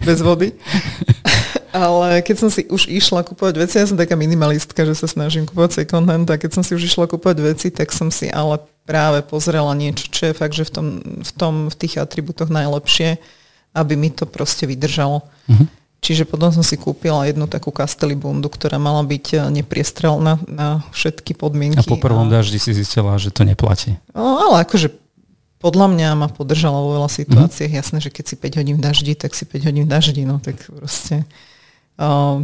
bez 0.00 0.18
vody. 0.24 0.56
Ale 1.76 2.24
keď 2.24 2.36
som 2.40 2.48
si 2.48 2.64
už 2.72 2.88
išla 2.88 3.20
kúpovať 3.20 3.60
veci, 3.60 3.76
ja 3.76 3.84
som 3.84 4.00
taká 4.00 4.16
minimalistka, 4.16 4.80
že 4.88 4.96
sa 4.96 5.04
snažím 5.04 5.44
kúpovať 5.44 5.84
second 5.84 6.08
hand, 6.08 6.24
a 6.32 6.40
keď 6.40 6.56
som 6.56 6.64
si 6.64 6.72
už 6.72 6.88
išla 6.88 7.04
kúpovať 7.04 7.36
veci, 7.44 7.68
tak 7.68 7.92
som 7.92 8.08
si 8.08 8.32
ale 8.32 8.64
práve 8.88 9.20
pozrela 9.20 9.76
niečo, 9.76 10.08
čo 10.08 10.32
je 10.32 10.38
fakt, 10.40 10.56
že 10.56 10.64
v, 10.64 10.72
tom, 10.72 10.86
v, 11.20 11.32
tom, 11.36 11.54
v 11.68 11.76
tých 11.76 12.00
atributoch 12.00 12.48
najlepšie, 12.48 13.20
aby 13.76 13.92
mi 13.92 14.08
to 14.08 14.24
proste 14.24 14.64
vydržalo. 14.64 15.20
Mm-hmm. 15.52 15.68
Čiže 16.06 16.22
potom 16.22 16.54
som 16.54 16.62
si 16.62 16.78
kúpila 16.78 17.26
jednu 17.26 17.50
takú 17.50 17.74
Castelibundu, 17.74 18.46
ktorá 18.46 18.78
mala 18.78 19.02
byť 19.02 19.26
eh, 19.34 19.38
nepriestrelná 19.50 20.38
na 20.46 20.86
všetky 20.94 21.34
podmienky. 21.34 21.82
A 21.82 21.82
po 21.82 21.98
prvom 21.98 22.30
a... 22.30 22.38
daždi 22.38 22.62
si 22.62 22.70
zistila, 22.70 23.18
že 23.18 23.34
to 23.34 23.42
neplatí. 23.42 23.98
No, 24.14 24.38
ale 24.38 24.62
akože 24.62 24.94
podľa 25.58 25.90
mňa 25.90 26.08
ma 26.14 26.30
podržala 26.30 26.78
vo 26.78 26.94
veľa 26.94 27.10
situáciách. 27.10 27.74
Mm. 27.74 27.78
Jasné, 27.82 27.98
že 27.98 28.14
keď 28.14 28.24
si 28.30 28.34
5 28.38 28.58
hodín 28.62 28.78
daždi, 28.78 29.18
tak 29.18 29.34
si 29.34 29.42
5 29.42 29.66
hodín 29.66 29.90
daždi, 29.90 30.22
no 30.22 30.38
tak 30.38 30.62
proste 30.70 31.26
uh, 31.98 32.38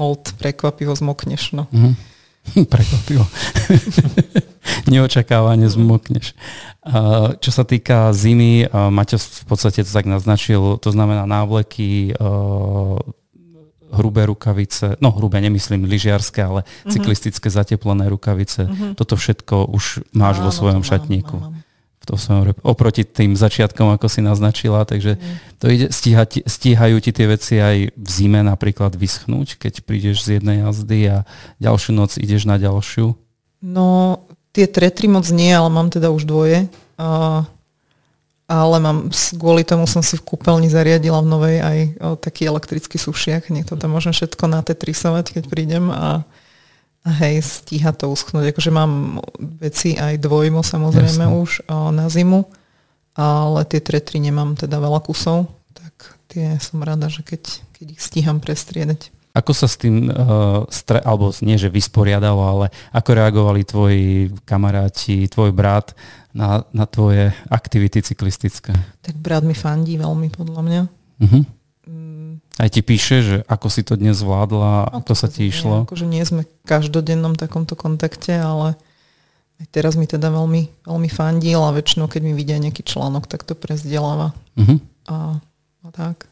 hold 0.00 0.32
prekvapivo 0.40 0.96
zmokneš. 0.96 1.52
No. 1.52 1.68
Mm. 1.68 1.92
Prekvapivo. 2.72 3.28
Neočakávane 4.90 5.70
zmokneš. 5.70 6.34
Čo 7.38 7.50
sa 7.54 7.62
týka 7.62 8.10
zimy, 8.10 8.66
Maťo 8.74 9.22
v 9.22 9.44
podstate 9.46 9.86
to 9.86 9.90
tak 9.94 10.10
naznačil, 10.10 10.82
to 10.82 10.90
znamená 10.90 11.30
návleky, 11.30 12.10
hrubé 13.90 14.22
rukavice, 14.26 14.94
no 15.02 15.10
hrubé 15.10 15.42
nemyslím 15.42 15.82
lyžiarske, 15.82 16.38
ale 16.38 16.62
uh-huh. 16.62 16.94
cyklistické 16.94 17.50
zateplené 17.50 18.06
rukavice. 18.06 18.70
Uh-huh. 18.70 18.94
Toto 18.94 19.18
všetko 19.18 19.66
už 19.66 20.06
máš 20.14 20.38
Áno, 20.38 20.46
vo 20.46 20.50
svojom 20.54 20.82
šatníku. 20.86 21.38
Mám, 21.42 21.58
mám. 21.58 21.68
V 22.00 22.04
tom 22.08 22.16
svojom, 22.16 22.56
oproti 22.64 23.04
tým 23.04 23.36
začiatkom, 23.36 23.92
ako 23.92 24.08
si 24.08 24.24
naznačila, 24.24 24.88
takže 24.88 25.20
to 25.60 25.68
ide, 25.68 25.92
stíha, 25.92 26.24
stíhajú 26.24 26.96
ti 27.02 27.12
tie 27.12 27.26
veci 27.28 27.60
aj 27.60 27.92
v 27.92 28.08
zime 28.08 28.40
napríklad 28.40 28.96
vyschnúť, 28.96 29.60
keď 29.60 29.84
prídeš 29.84 30.24
z 30.24 30.40
jednej 30.40 30.64
jazdy 30.64 31.10
a 31.12 31.16
ďalšiu 31.60 31.92
noc 31.92 32.16
ideš 32.16 32.48
na 32.48 32.56
ďalšiu? 32.56 33.18
No, 33.60 34.24
tie 34.52 34.66
tretry 34.66 35.06
moc 35.06 35.26
nie, 35.30 35.50
ale 35.50 35.70
mám 35.70 35.88
teda 35.90 36.10
už 36.10 36.26
dvoje. 36.26 36.66
Uh, 37.00 37.46
ale 38.50 38.82
mám, 38.82 39.14
kvôli 39.38 39.62
tomu 39.62 39.86
som 39.86 40.02
si 40.02 40.18
v 40.18 40.26
kúpeľni 40.26 40.66
zariadila 40.66 41.22
v 41.22 41.30
novej 41.30 41.56
aj 41.62 41.78
o, 42.02 42.08
taký 42.18 42.50
elektrický 42.50 42.98
sušiak, 42.98 43.46
nech 43.54 43.70
to 43.70 43.78
tam 43.78 43.94
môžem 43.94 44.10
všetko 44.10 44.50
natetrisovať, 44.50 45.38
keď 45.38 45.44
prídem 45.46 45.86
a, 45.94 46.26
a 47.06 47.08
hej, 47.22 47.46
stíha 47.46 47.94
to 47.94 48.10
uschnúť. 48.10 48.50
Akože 48.50 48.74
mám 48.74 49.22
veci 49.38 49.94
aj 49.94 50.18
dvojmo 50.18 50.66
samozrejme 50.66 51.30
Jasne. 51.30 51.38
už 51.38 51.50
o, 51.70 51.94
na 51.94 52.10
zimu, 52.10 52.42
ale 53.14 53.62
tie 53.70 53.78
tretry 53.78 54.18
nemám 54.18 54.58
teda 54.58 54.82
veľa 54.82 54.98
kusov, 55.06 55.46
tak 55.70 56.18
tie 56.26 56.58
som 56.58 56.82
rada, 56.82 57.06
že 57.06 57.22
keď, 57.22 57.62
keď 57.78 57.86
ich 57.94 58.02
stíham 58.02 58.42
prestriedať. 58.42 59.14
Ako 59.40 59.56
sa 59.56 59.64
s 59.64 59.80
tým, 59.80 60.12
uh, 60.12 60.68
stre, 60.68 61.00
alebo 61.00 61.32
nie, 61.40 61.56
že 61.56 61.72
vysporiadalo, 61.72 62.40
ale 62.44 62.66
ako 62.92 63.10
reagovali 63.16 63.60
tvoji 63.64 64.28
kamaráti, 64.44 65.24
tvoj 65.32 65.56
brat 65.56 65.96
na, 66.36 66.68
na 66.76 66.84
tvoje 66.84 67.32
aktivity 67.48 68.04
cyklistické? 68.04 68.76
Tak 69.00 69.16
brat 69.16 69.40
mi 69.40 69.56
fandí 69.56 69.96
veľmi, 69.96 70.28
podľa 70.28 70.60
mňa. 70.60 70.82
Uh-huh. 71.24 71.42
Aj 72.60 72.68
ti 72.68 72.84
píše, 72.84 73.16
že 73.24 73.36
ako 73.48 73.66
si 73.72 73.80
to 73.80 73.96
dnes 73.96 74.20
zvládla, 74.20 74.92
ako 74.92 75.12
sa 75.16 75.32
ti 75.32 75.48
išlo? 75.48 75.88
Akože 75.88 76.04
nie 76.04 76.20
sme 76.28 76.44
v 76.44 76.52
každodennom 76.68 77.32
takomto 77.32 77.72
kontakte, 77.72 78.36
ale 78.36 78.76
aj 79.64 79.66
teraz 79.72 79.96
mi 79.96 80.04
teda 80.04 80.28
veľmi, 80.28 80.84
veľmi 80.84 81.08
fandí 81.08 81.56
a 81.56 81.72
väčšinou, 81.72 82.04
keď 82.12 82.20
mi 82.20 82.36
vidia 82.36 82.60
nejaký 82.60 82.84
článok, 82.84 83.24
tak 83.24 83.48
to 83.48 83.56
prezdieláva. 83.56 84.36
Uh-huh. 84.60 84.76
A, 85.08 85.40
a 85.84 85.88
tak. 85.88 86.28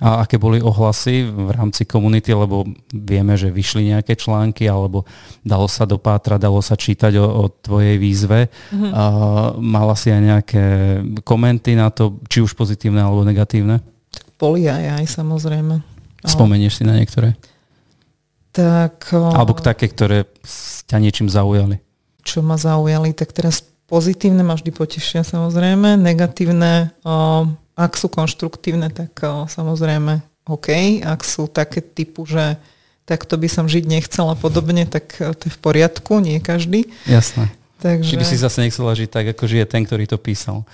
A 0.00 0.24
aké 0.24 0.40
boli 0.40 0.64
ohlasy 0.64 1.28
v 1.28 1.52
rámci 1.52 1.84
komunity, 1.84 2.32
lebo 2.32 2.64
vieme, 2.88 3.36
že 3.36 3.52
vyšli 3.52 3.92
nejaké 3.92 4.16
články, 4.16 4.64
alebo 4.64 5.04
dalo 5.44 5.68
sa 5.68 5.84
dopátrať, 5.84 6.40
dalo 6.40 6.64
sa 6.64 6.72
čítať 6.72 7.20
o, 7.20 7.26
o 7.26 7.44
tvojej 7.52 8.00
výzve. 8.00 8.48
Mm-hmm. 8.48 8.92
A 8.96 9.04
mala 9.60 9.92
si 9.92 10.08
aj 10.08 10.22
nejaké 10.24 10.64
komenty 11.20 11.76
na 11.76 11.92
to, 11.92 12.16
či 12.32 12.40
už 12.40 12.56
pozitívne 12.56 13.04
alebo 13.04 13.24
negatívne? 13.28 13.84
Boli 14.40 14.64
aj, 14.72 15.04
aj 15.04 15.20
samozrejme. 15.20 15.84
Spomenieš 16.24 16.80
si 16.80 16.84
na 16.88 16.96
niektoré? 16.96 17.36
Tak... 18.56 19.12
Alebo 19.12 19.54
také, 19.60 19.86
ktoré 19.88 20.26
ťa 20.88 20.96
niečím 20.96 21.28
zaujali? 21.28 21.76
Čo 22.24 22.40
ma 22.40 22.56
zaujali, 22.56 23.12
tak 23.12 23.36
teraz 23.36 23.64
pozitívne 23.90 24.46
ma 24.46 24.56
vždy 24.56 24.70
potešia 24.70 25.22
samozrejme, 25.26 25.98
negatívne 25.98 26.94
o, 27.02 27.46
ak 27.76 27.92
sú 27.98 28.10
konštruktívne, 28.10 28.90
tak 28.90 29.14
o, 29.22 29.46
samozrejme 29.50 30.22
OK. 30.48 31.00
Ak 31.04 31.22
sú 31.22 31.46
také 31.46 31.84
typu, 31.84 32.26
že 32.26 32.58
takto 33.06 33.34
by 33.34 33.48
som 33.50 33.66
žiť 33.66 33.84
nechcela 33.90 34.38
podobne, 34.38 34.86
tak 34.86 35.18
to 35.18 35.42
je 35.46 35.52
v 35.52 35.60
poriadku, 35.60 36.22
nie 36.22 36.38
každý. 36.38 36.86
Jasné. 37.10 37.50
Takže... 37.80 38.12
Či 38.12 38.20
by 38.20 38.26
si 38.28 38.36
zase 38.36 38.58
nechcela 38.60 38.92
žiť 38.92 39.08
tak, 39.08 39.26
ako 39.32 39.48
žije 39.48 39.64
ten, 39.64 39.82
ktorý 39.88 40.04
to 40.04 40.20
písal. 40.20 40.68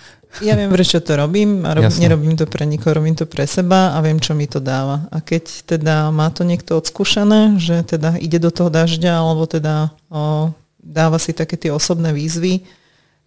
Ja 0.45 0.53
viem, 0.53 0.69
prečo 0.69 1.01
to 1.01 1.17
robím 1.17 1.65
a 1.65 1.73
rob, 1.73 1.89
nerobím 1.97 2.37
to 2.37 2.45
pre 2.45 2.69
nikoho, 2.69 3.01
robím 3.01 3.17
to 3.17 3.25
pre 3.25 3.49
seba 3.49 3.97
a 3.97 4.05
viem, 4.05 4.21
čo 4.21 4.37
mi 4.37 4.45
to 4.45 4.61
dáva. 4.61 5.09
A 5.09 5.25
keď 5.25 5.65
teda 5.65 6.13
má 6.13 6.29
to 6.29 6.45
niekto 6.45 6.77
odskúšané, 6.77 7.57
že 7.57 7.81
teda 7.87 8.21
ide 8.21 8.37
do 8.37 8.53
toho 8.53 8.69
dažďa 8.69 9.17
alebo 9.17 9.49
teda 9.49 9.97
o, 10.13 10.53
dáva 10.77 11.17
si 11.17 11.33
také 11.33 11.57
tie 11.57 11.73
osobné 11.73 12.13
výzvy, 12.13 12.69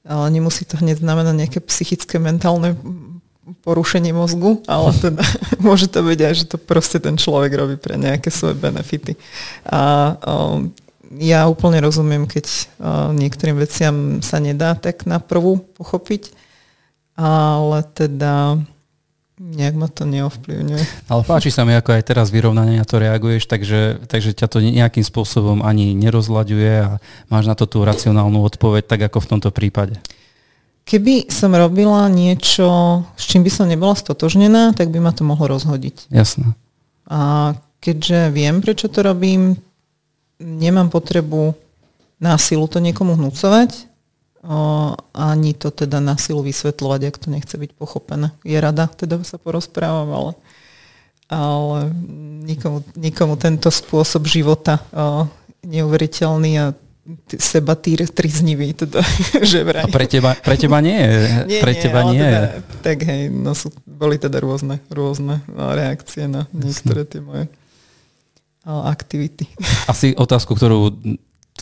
ale 0.06 0.28
nemusí 0.30 0.70
to 0.70 0.78
hneď 0.78 1.02
znamenať 1.02 1.36
nejaké 1.40 1.60
psychické, 1.66 2.22
mentálne 2.22 2.78
porušenie 3.62 4.14
mozgu, 4.14 4.62
ale 4.66 4.94
teda 5.04 5.24
môže 5.66 5.90
to 5.90 6.06
byť 6.06 6.20
aj, 6.20 6.34
že 6.34 6.46
to 6.50 6.58
proste 6.58 7.04
ten 7.04 7.16
človek 7.18 7.52
robí 7.56 7.76
pre 7.76 7.98
nejaké 7.98 8.30
svoje 8.34 8.58
benefity. 8.58 9.16
A 9.68 10.16
um, 10.22 10.74
ja 11.18 11.50
úplne 11.50 11.82
rozumiem, 11.82 12.30
keď 12.30 12.46
uh, 12.46 13.10
niektorým 13.18 13.58
veciam 13.58 14.22
sa 14.22 14.38
nedá 14.38 14.78
tak 14.78 15.10
na 15.10 15.18
prvú 15.18 15.58
pochopiť, 15.78 16.30
ale 17.18 17.82
teda 17.98 18.62
nejak 19.40 19.76
ma 19.80 19.88
to 19.88 20.04
neovplyvňuje. 20.04 21.08
Ale 21.08 21.22
páči 21.24 21.48
sa 21.48 21.64
mi, 21.64 21.72
ako 21.72 21.96
aj 21.96 22.04
teraz 22.12 22.28
vyrovnanie 22.28 22.76
na 22.76 22.84
to 22.84 23.00
reaguješ, 23.00 23.48
takže, 23.48 24.04
takže 24.12 24.36
ťa 24.36 24.48
to 24.52 24.60
nejakým 24.60 25.02
spôsobom 25.02 25.64
ani 25.64 25.96
nerozlaďuje 25.96 26.74
a 26.84 26.90
máš 27.32 27.48
na 27.48 27.56
to 27.56 27.64
tú 27.64 27.88
racionálnu 27.88 28.44
odpoveď, 28.44 28.84
tak 28.84 29.08
ako 29.08 29.24
v 29.24 29.30
tomto 29.32 29.50
prípade. 29.56 29.96
Keby 30.90 31.30
som 31.30 31.54
robila 31.54 32.10
niečo, 32.10 32.66
s 33.14 33.30
čím 33.30 33.46
by 33.46 33.52
som 33.54 33.70
nebola 33.70 33.94
stotožnená, 33.94 34.74
tak 34.74 34.90
by 34.90 34.98
ma 34.98 35.14
to 35.14 35.22
mohlo 35.22 35.46
rozhodiť. 35.46 36.10
Jasné. 36.10 36.58
A 37.06 37.54
keďže 37.78 38.34
viem, 38.34 38.58
prečo 38.58 38.90
to 38.90 39.06
robím, 39.06 39.54
nemám 40.42 40.90
potrebu 40.90 41.54
násilu 42.18 42.66
to 42.66 42.82
niekomu 42.82 43.22
hnúcovať, 43.22 43.86
o, 44.42 44.98
ani 45.14 45.54
to 45.54 45.70
teda 45.70 46.02
násilu 46.02 46.42
vysvetľovať, 46.42 47.02
ak 47.06 47.16
to 47.22 47.28
nechce 47.30 47.54
byť 47.54 47.72
pochopené. 47.78 48.34
Je 48.42 48.58
rada, 48.58 48.90
teda 48.90 49.22
sa 49.22 49.38
porozprávam, 49.38 50.10
ale, 50.10 50.32
ale 51.30 51.94
nikomu, 52.50 52.82
nikomu 52.98 53.38
tento 53.38 53.70
spôsob 53.70 54.26
života 54.26 54.82
o, 54.90 55.30
neuveriteľný 55.62 56.52
a 56.58 56.66
seba 57.40 57.74
týr, 57.74 58.06
triznivý, 58.10 58.74
teda, 58.74 59.02
že 59.50 59.66
vraj. 59.66 59.86
A 59.86 59.88
pre 59.90 60.06
teba, 60.06 60.38
pre 60.38 60.56
teba 60.58 60.78
nie 60.82 60.98
je. 60.98 61.10
nie, 61.52 61.60
pre 61.62 61.74
teba 61.74 62.02
nie, 62.10 62.22
nie. 62.22 62.30
Teda, 62.30 62.50
tak 62.86 62.98
hej, 63.06 63.22
no 63.34 63.52
sú, 63.58 63.74
boli 63.86 64.22
teda 64.22 64.38
rôzne, 64.42 64.82
rôzne 64.94 65.42
no, 65.50 65.74
reakcie 65.74 66.30
na 66.30 66.46
niektoré 66.54 67.06
tie 67.06 67.22
moje 67.24 67.50
aktivity. 68.66 69.50
Asi 69.92 70.14
otázku, 70.14 70.54
ktorú 70.54 70.94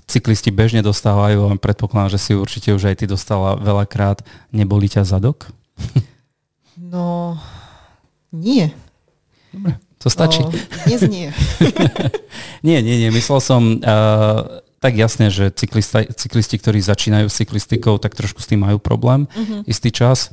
cyklisti 0.08 0.52
bežne 0.52 0.84
dostávajú, 0.84 1.48
a 1.48 1.60
predpokladám, 1.60 2.16
že 2.16 2.20
si 2.20 2.32
určite 2.36 2.72
už 2.72 2.92
aj 2.92 3.04
ty 3.04 3.06
dostala 3.08 3.60
veľakrát, 3.60 4.24
neboli 4.52 4.88
ťa 4.88 5.04
zadok? 5.04 5.52
No, 6.78 7.36
nie. 8.32 8.72
Dobre, 9.52 9.76
to 10.00 10.08
stačí. 10.08 10.40
No, 10.46 10.54
dnes 10.88 11.02
nie. 11.08 11.30
nie, 12.64 12.80
nie, 12.80 12.96
nie. 13.04 13.10
Myslel 13.12 13.40
som, 13.44 13.82
uh, 13.84 14.64
tak 14.88 14.96
jasne, 14.96 15.28
že 15.28 15.52
cyklista, 15.52 16.08
cyklisti, 16.08 16.56
ktorí 16.56 16.80
začínajú 16.80 17.28
s 17.28 17.44
cyklistikou, 17.44 18.00
tak 18.00 18.16
trošku 18.16 18.40
s 18.40 18.48
tým 18.48 18.64
majú 18.64 18.80
problém 18.80 19.28
uh-huh. 19.28 19.68
istý 19.68 19.92
čas. 19.92 20.32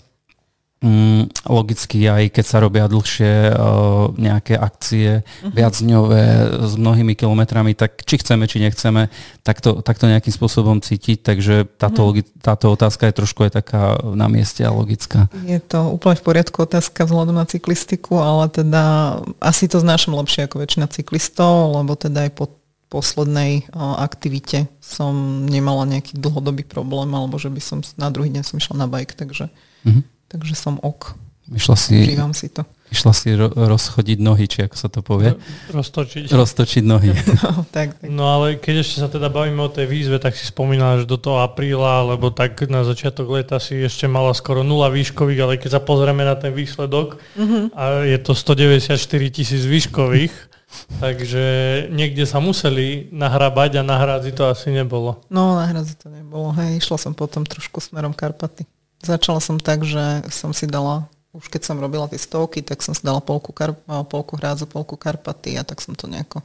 Mm, 0.84 1.32
logicky 1.48 1.96
aj 2.04 2.28
keď 2.28 2.44
sa 2.44 2.60
robia 2.60 2.84
dlhšie 2.86 3.50
uh, 3.50 4.12
nejaké 4.14 4.54
akcie, 4.54 5.24
uh-huh. 5.24 5.50
viacdňové 5.50 6.24
s 6.70 6.76
mnohými 6.78 7.18
kilometrami, 7.18 7.74
tak 7.74 8.06
či 8.06 8.20
chceme, 8.22 8.46
či 8.46 8.62
nechceme, 8.62 9.10
tak 9.42 9.58
to, 9.58 9.82
tak 9.82 9.98
to 9.98 10.06
nejakým 10.06 10.30
spôsobom 10.30 10.78
cítiť. 10.78 11.24
Takže 11.24 11.66
táto, 11.74 12.06
uh-huh. 12.06 12.22
logi- 12.22 12.30
táto 12.38 12.70
otázka 12.70 13.10
je 13.10 13.18
trošku 13.18 13.50
aj 13.50 13.58
taká 13.58 13.98
na 14.14 14.30
mieste 14.30 14.62
a 14.62 14.70
logická. 14.70 15.26
Je 15.42 15.58
to 15.58 15.98
úplne 15.98 16.14
v 16.14 16.26
poriadku 16.30 16.62
otázka 16.62 17.10
vzhľadom 17.10 17.34
na 17.34 17.48
cyklistiku, 17.48 18.22
ale 18.22 18.46
teda 18.54 19.18
asi 19.42 19.66
to 19.66 19.82
znášam 19.82 20.14
lepšie 20.14 20.46
ako 20.46 20.62
väčšina 20.62 20.86
cyklistov, 20.94 21.74
lebo 21.74 21.98
teda 21.98 22.30
aj 22.30 22.32
po 22.38 22.62
poslednej 22.94 23.66
aktivite 23.74 24.70
som 24.78 25.42
nemala 25.50 25.82
nejaký 25.90 26.14
dlhodobý 26.14 26.62
problém, 26.62 27.10
alebo 27.10 27.34
že 27.42 27.50
by 27.50 27.58
som 27.58 27.82
na 27.98 28.14
druhý 28.14 28.30
deň 28.30 28.46
som 28.46 28.62
išla 28.62 28.78
na 28.78 28.86
bike, 28.86 29.18
takže, 29.18 29.50
mm-hmm. 29.82 30.02
takže 30.30 30.54
som 30.54 30.78
ok. 30.78 31.18
Išla 31.44 31.76
si, 31.76 32.08
si 32.08 32.48
to. 32.48 32.64
Išla 32.88 33.12
si 33.12 33.36
ro- 33.36 33.52
rozchodiť 33.52 34.16
nohy, 34.16 34.48
či 34.48 34.64
ako 34.64 34.76
sa 34.80 34.88
to 34.88 35.04
povie? 35.04 35.36
Roztočiť. 35.68 36.32
Roztočiť 36.32 36.80
nohy. 36.80 37.12
No, 37.44 37.68
tak, 37.68 38.00
tak. 38.00 38.08
no 38.08 38.24
ale 38.24 38.56
keď 38.56 38.80
ešte 38.80 39.04
sa 39.04 39.12
teda 39.12 39.28
bavíme 39.28 39.60
o 39.60 39.68
tej 39.68 39.84
výzve, 39.84 40.16
tak 40.16 40.32
si 40.32 40.48
spomínala, 40.48 41.04
že 41.04 41.10
do 41.10 41.20
toho 41.20 41.44
apríla, 41.44 42.16
lebo 42.16 42.32
tak 42.32 42.64
na 42.72 42.80
začiatok 42.80 43.28
leta 43.28 43.60
si 43.60 43.76
ešte 43.76 44.08
mala 44.08 44.32
skoro 44.32 44.64
nula 44.64 44.88
výškových, 44.88 45.40
ale 45.44 45.60
keď 45.60 45.76
sa 45.76 45.80
pozrieme 45.84 46.24
na 46.24 46.32
ten 46.32 46.56
výsledok, 46.56 47.20
mm-hmm. 47.36 47.64
a 47.76 48.08
je 48.08 48.18
to 48.24 48.32
194 48.32 48.96
tisíc 49.28 49.68
výškových, 49.68 50.53
Takže 51.00 51.44
niekde 51.90 52.24
sa 52.28 52.38
museli 52.38 53.08
nahrabať 53.10 53.80
a 53.80 53.82
nahrádzi 53.86 54.32
to 54.34 54.48
asi 54.48 54.70
nebolo. 54.70 55.22
No, 55.32 55.58
nahrádzi 55.58 55.94
to 55.98 56.08
nebolo. 56.12 56.54
Hej, 56.56 56.84
išla 56.84 56.98
som 56.98 57.12
potom 57.16 57.42
trošku 57.46 57.80
smerom 57.80 58.12
Karpaty. 58.12 58.66
Začala 59.04 59.40
som 59.42 59.60
tak, 59.60 59.84
že 59.84 60.24
som 60.32 60.54
si 60.56 60.64
dala, 60.64 61.04
už 61.36 61.50
keď 61.52 61.62
som 61.66 61.76
robila 61.82 62.08
tie 62.08 62.20
stovky, 62.20 62.64
tak 62.64 62.80
som 62.80 62.96
si 62.96 63.04
dala 63.04 63.20
polku, 63.20 63.52
Kar- 63.52 63.76
polku 64.08 64.38
hrádzu, 64.38 64.64
polku 64.64 64.96
Karpaty 64.96 65.60
a 65.60 65.62
tak 65.66 65.84
som 65.84 65.92
to 65.92 66.08
nejako 66.08 66.40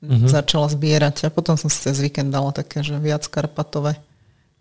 mm-hmm. 0.00 0.28
začala 0.28 0.70
zbierať. 0.72 1.28
A 1.28 1.34
potom 1.34 1.58
som 1.58 1.68
si 1.68 1.78
cez 1.78 2.00
víkend 2.00 2.32
dala 2.32 2.54
také, 2.54 2.80
že 2.80 2.96
viac 2.96 3.26
Karpatové. 3.28 3.98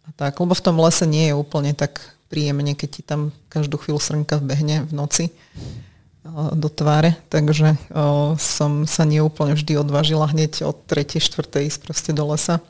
A 0.05 0.09
tak, 0.17 0.37
lebo 0.41 0.57
v 0.57 0.65
tom 0.65 0.81
lese 0.81 1.05
nie 1.05 1.29
je 1.29 1.37
úplne 1.37 1.77
tak 1.77 2.01
príjemne, 2.31 2.73
keď 2.73 2.89
ti 2.89 3.01
tam 3.03 3.35
každú 3.51 3.75
chvíľu 3.77 3.99
srnka 3.99 4.39
vbehne 4.39 4.87
v 4.87 4.91
noci 4.95 5.25
do 6.29 6.69
tváre, 6.69 7.17
takže 7.33 7.81
o, 7.89 8.37
som 8.37 8.85
sa 8.85 9.09
neúplne 9.09 9.57
vždy 9.57 9.73
odvážila 9.81 10.29
hneď 10.29 10.69
od 10.69 10.77
3. 10.85 11.17
4. 11.17 11.65
ísť 11.65 11.79
proste 11.81 12.11
do 12.13 12.29
lesa. 12.29 12.61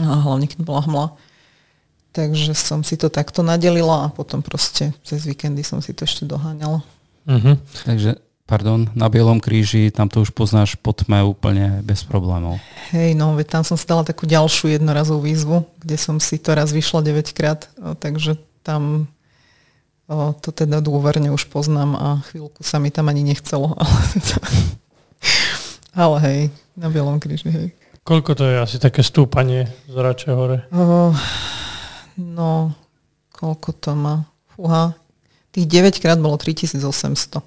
A 0.00 0.24
hlavne 0.24 0.48
keď 0.48 0.64
bola 0.64 0.80
hmla. 0.88 1.06
Takže 2.16 2.56
som 2.56 2.80
si 2.80 2.96
to 2.96 3.12
takto 3.12 3.44
nadelila 3.44 4.08
a 4.08 4.12
potom 4.12 4.40
proste 4.40 4.96
cez 5.04 5.28
víkendy 5.28 5.60
som 5.60 5.84
si 5.84 5.92
to 5.92 6.08
ešte 6.08 6.24
doháňala. 6.24 6.80
Uh-huh. 7.28 7.60
Takže, 7.84 8.16
pardon, 8.48 8.88
na 8.96 9.12
Bielom 9.12 9.44
kríži, 9.44 9.92
tam 9.92 10.08
to 10.08 10.24
už 10.24 10.32
poznáš 10.32 10.80
po 10.80 10.96
tme 10.96 11.20
úplne 11.28 11.84
bez 11.84 12.00
problémov. 12.08 12.56
Hej, 12.96 13.12
no, 13.12 13.36
veď 13.36 13.60
tam 13.60 13.62
som 13.68 13.76
si 13.76 13.84
dala 13.84 14.08
takú 14.08 14.24
ďalšiu 14.24 14.72
jednorazovú 14.72 15.28
výzvu, 15.28 15.68
kde 15.84 16.00
som 16.00 16.16
si 16.16 16.40
to 16.40 16.56
raz 16.56 16.72
vyšla 16.72 17.04
9 17.04 17.36
krát, 17.36 17.68
takže 18.00 18.40
tam 18.64 19.04
to 20.40 20.48
teda 20.56 20.80
dôverne 20.80 21.28
už 21.28 21.52
poznám 21.52 21.92
a 21.92 22.08
chvíľku 22.32 22.64
sa 22.64 22.80
mi 22.80 22.88
tam 22.88 23.12
ani 23.12 23.20
nechcelo. 23.20 23.76
Ale, 23.78 24.60
ale 25.98 26.16
hej, 26.24 26.40
na 26.78 26.88
Bielom 26.88 27.18
kríži, 27.18 27.50
hej. 27.50 27.68
Koľko 28.06 28.38
to 28.38 28.44
je 28.46 28.56
asi 28.56 28.78
také 28.78 29.02
stúpanie 29.02 29.66
z 29.90 29.96
Rače 29.98 30.30
hore? 30.30 30.64
O, 30.70 31.10
no, 32.22 32.72
koľko 33.34 33.68
to 33.76 33.92
má? 33.98 34.24
Fúha. 34.54 34.94
Tých 35.52 35.66
9 35.66 35.98
krát 35.98 36.16
bolo 36.22 36.38
3800. 36.38 37.42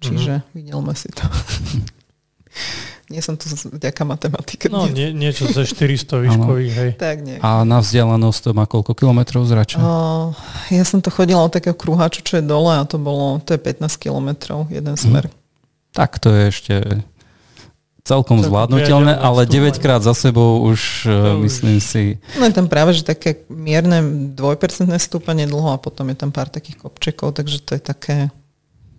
Čiže 0.00 0.46
mm-hmm. 0.46 0.94
si 0.94 1.08
to. 1.10 1.24
Nie 3.14 3.22
som 3.22 3.38
tu 3.38 3.46
vďaka 3.46 4.02
matematike. 4.02 4.66
No, 4.66 4.90
nie, 4.90 5.14
niečo 5.14 5.46
ze 5.46 5.62
400 5.62 6.18
výškových, 6.26 6.72
hej. 6.74 6.90
Tak 6.98 7.22
nie. 7.22 7.38
A 7.38 7.62
na 7.62 7.78
vzdialenosť 7.78 8.38
to 8.42 8.50
má 8.50 8.66
koľko 8.66 8.98
kilometrov 8.98 9.46
zrača? 9.46 9.78
O, 9.78 10.34
ja 10.74 10.82
som 10.82 10.98
to 10.98 11.14
chodila 11.14 11.46
od 11.46 11.54
takého 11.54 11.78
kruhaču, 11.78 12.26
čo 12.26 12.42
je 12.42 12.44
dole 12.44 12.74
a 12.74 12.82
to 12.82 12.98
bolo, 12.98 13.38
to 13.46 13.54
je 13.54 13.60
15 13.62 13.86
kilometrov, 14.02 14.66
jeden 14.74 14.98
mhm. 14.98 15.02
smer. 15.02 15.24
Hmm. 15.30 15.42
Tak 15.94 16.18
to 16.18 16.34
je 16.34 16.42
ešte 16.50 16.74
celkom 18.04 18.42
to 18.42 18.52
zvládnutelné, 18.52 19.16
ale 19.16 19.48
9 19.48 19.80
krát 19.80 20.02
za 20.04 20.12
sebou 20.12 20.60
už, 20.68 21.08
uh, 21.08 21.40
myslím 21.40 21.80
si... 21.80 22.20
No 22.36 22.44
je 22.44 22.52
tam 22.52 22.68
práve, 22.68 22.92
že 22.92 23.06
také 23.06 23.48
mierne 23.48 24.28
dvojpercentné 24.36 25.00
stúpanie 25.00 25.48
dlho 25.48 25.72
a 25.72 25.80
potom 25.80 26.12
je 26.12 26.16
tam 26.18 26.28
pár 26.28 26.52
takých 26.52 26.84
kopčekov, 26.84 27.32
takže 27.32 27.64
to 27.64 27.78
je 27.78 27.82
také, 27.82 28.18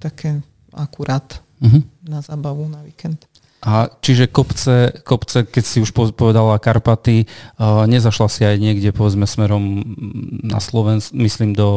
také 0.02 0.42
akurát 0.74 1.38
uh-huh. 1.62 1.86
na 2.02 2.26
zábavu 2.26 2.66
na 2.66 2.82
víkend. 2.82 3.30
A 3.66 3.90
čiže 3.90 4.30
kopce, 4.30 5.02
kopce, 5.02 5.42
keď 5.42 5.64
si 5.66 5.82
už 5.82 5.90
povedala 6.14 6.62
Karpaty, 6.62 7.26
uh, 7.26 7.90
nezašla 7.90 8.28
si 8.30 8.42
aj 8.46 8.62
niekde, 8.62 8.94
povedzme, 8.94 9.26
smerom 9.26 9.82
na 10.46 10.62
Slovensku, 10.62 11.18
myslím 11.18 11.58
do, 11.58 11.70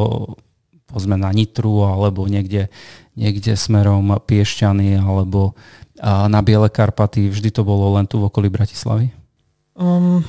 povedzme, 0.93 1.17
na 1.17 1.33
Nitru, 1.33 1.89
alebo 1.89 2.29
niekde, 2.29 2.69
niekde 3.17 3.57
smerom 3.57 4.21
Piešťany, 4.21 5.01
alebo 5.01 5.57
na 6.05 6.41
Biele 6.47 6.71
Karpaty. 6.71 7.27
Vždy 7.27 7.51
to 7.51 7.67
bolo 7.67 7.99
len 7.99 8.07
tu 8.07 8.23
v 8.23 8.31
okolí 8.31 8.47
Bratislavy? 8.47 9.11
Um, 9.75 10.23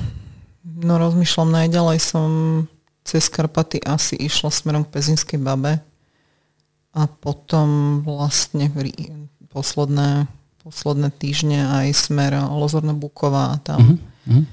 no 0.65 0.97
rozmýšľam, 0.97 1.53
najďalej 1.65 1.99
som 2.01 2.29
cez 3.05 3.29
Karpaty 3.29 3.81
asi 3.85 4.17
išla 4.17 4.49
smerom 4.53 4.85
k 4.85 4.97
Pezinskej 4.97 5.37
babe 5.41 5.81
a 6.93 7.01
potom 7.05 8.01
vlastne 8.01 8.69
posledné 9.53 10.25
posledné 10.63 11.09
týždne 11.15 11.63
aj 11.83 11.95
smer 11.95 12.35
Lozorno 12.51 12.91
Buková 12.91 13.55
a 13.55 13.57
tam. 13.57 13.97
Uh-huh. 14.27 14.43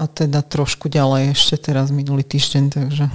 A 0.00 0.08
teda 0.08 0.40
trošku 0.40 0.88
ďalej 0.88 1.36
ešte 1.36 1.70
teraz 1.70 1.92
minulý 1.92 2.24
týždeň, 2.24 2.64
takže... 2.72 3.06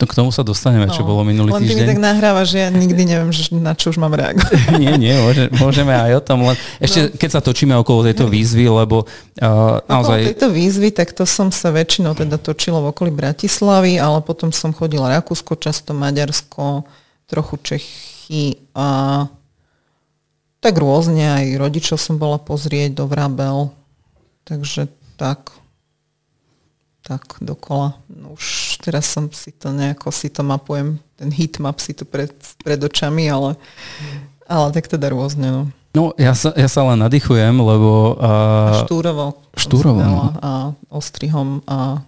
To 0.00 0.08
k 0.08 0.16
tomu 0.16 0.32
sa 0.32 0.40
dostaneme, 0.40 0.88
no, 0.88 0.96
čo 0.96 1.04
bolo 1.04 1.20
minulý 1.28 1.52
len 1.52 1.60
týždeň. 1.60 1.76
Len 1.76 1.84
ty 1.84 1.84
mi 1.84 1.92
tak 1.92 2.00
nahráva, 2.00 2.48
že 2.48 2.64
ja 2.64 2.72
nikdy 2.72 3.04
neviem, 3.04 3.28
že 3.36 3.52
na 3.52 3.76
čo 3.76 3.92
už 3.92 4.00
mám 4.00 4.16
reagovať. 4.16 4.72
nie, 4.80 4.96
nie, 4.96 5.12
môže, 5.12 5.52
môžeme 5.60 5.92
aj 5.92 6.16
o 6.16 6.22
tom. 6.24 6.48
Len 6.48 6.56
ešte 6.80 7.00
no. 7.04 7.20
keď 7.20 7.30
sa 7.36 7.40
točíme 7.44 7.76
okolo 7.76 8.08
tejto 8.08 8.24
výzvy, 8.24 8.64
lebo 8.64 9.04
uh, 9.04 9.84
naozaj... 9.84 10.24
Okolo 10.24 10.30
tejto 10.32 10.48
výzvy, 10.56 10.88
tak 10.96 11.12
to 11.12 11.28
som 11.28 11.52
sa 11.52 11.68
väčšinou 11.68 12.16
teda 12.16 12.40
točila 12.40 12.80
v 12.80 12.96
okolí 12.96 13.12
Bratislavy, 13.12 14.00
ale 14.00 14.24
potom 14.24 14.48
som 14.48 14.72
chodila 14.72 15.12
Rakúsko, 15.20 15.60
často 15.60 15.92
Maďarsko, 15.92 16.88
trochu 17.28 17.54
Čechy 17.60 18.56
a 18.72 19.28
tak 20.60 20.76
rôzne, 20.76 21.24
aj 21.24 21.56
rodičov 21.56 21.96
som 21.96 22.20
bola 22.20 22.36
pozrieť 22.36 23.00
do 23.00 23.04
Vrabel, 23.08 23.72
takže 24.44 24.92
tak, 25.16 25.56
tak 27.00 27.40
dokola. 27.40 27.96
No 28.12 28.36
už 28.36 28.76
teraz 28.84 29.08
som 29.08 29.32
si 29.32 29.56
to 29.56 29.72
nejako, 29.72 30.12
si 30.12 30.28
to 30.28 30.44
mapujem, 30.44 31.00
ten 31.16 31.32
hitmap 31.32 31.80
si 31.80 31.96
tu 31.96 32.04
pred, 32.04 32.32
pred 32.60 32.76
očami, 32.76 33.28
ale, 33.32 33.56
ale 34.44 34.68
tak 34.76 34.88
teda 34.88 35.08
rôzne. 35.08 35.48
No. 35.48 35.62
No, 35.90 36.14
ja 36.14 36.38
sa, 36.38 36.54
ja 36.54 36.70
sa 36.70 36.86
len 36.86 37.02
nadýchujem, 37.02 37.56
lebo... 37.56 38.14
Uh, 38.14 38.70
a 38.70 38.86
Štúrovo. 38.86 39.42
Štúrovo. 39.58 39.98
No. 39.98 40.30
A 40.38 40.50
Ostrihom 40.86 41.66
a 41.66 41.98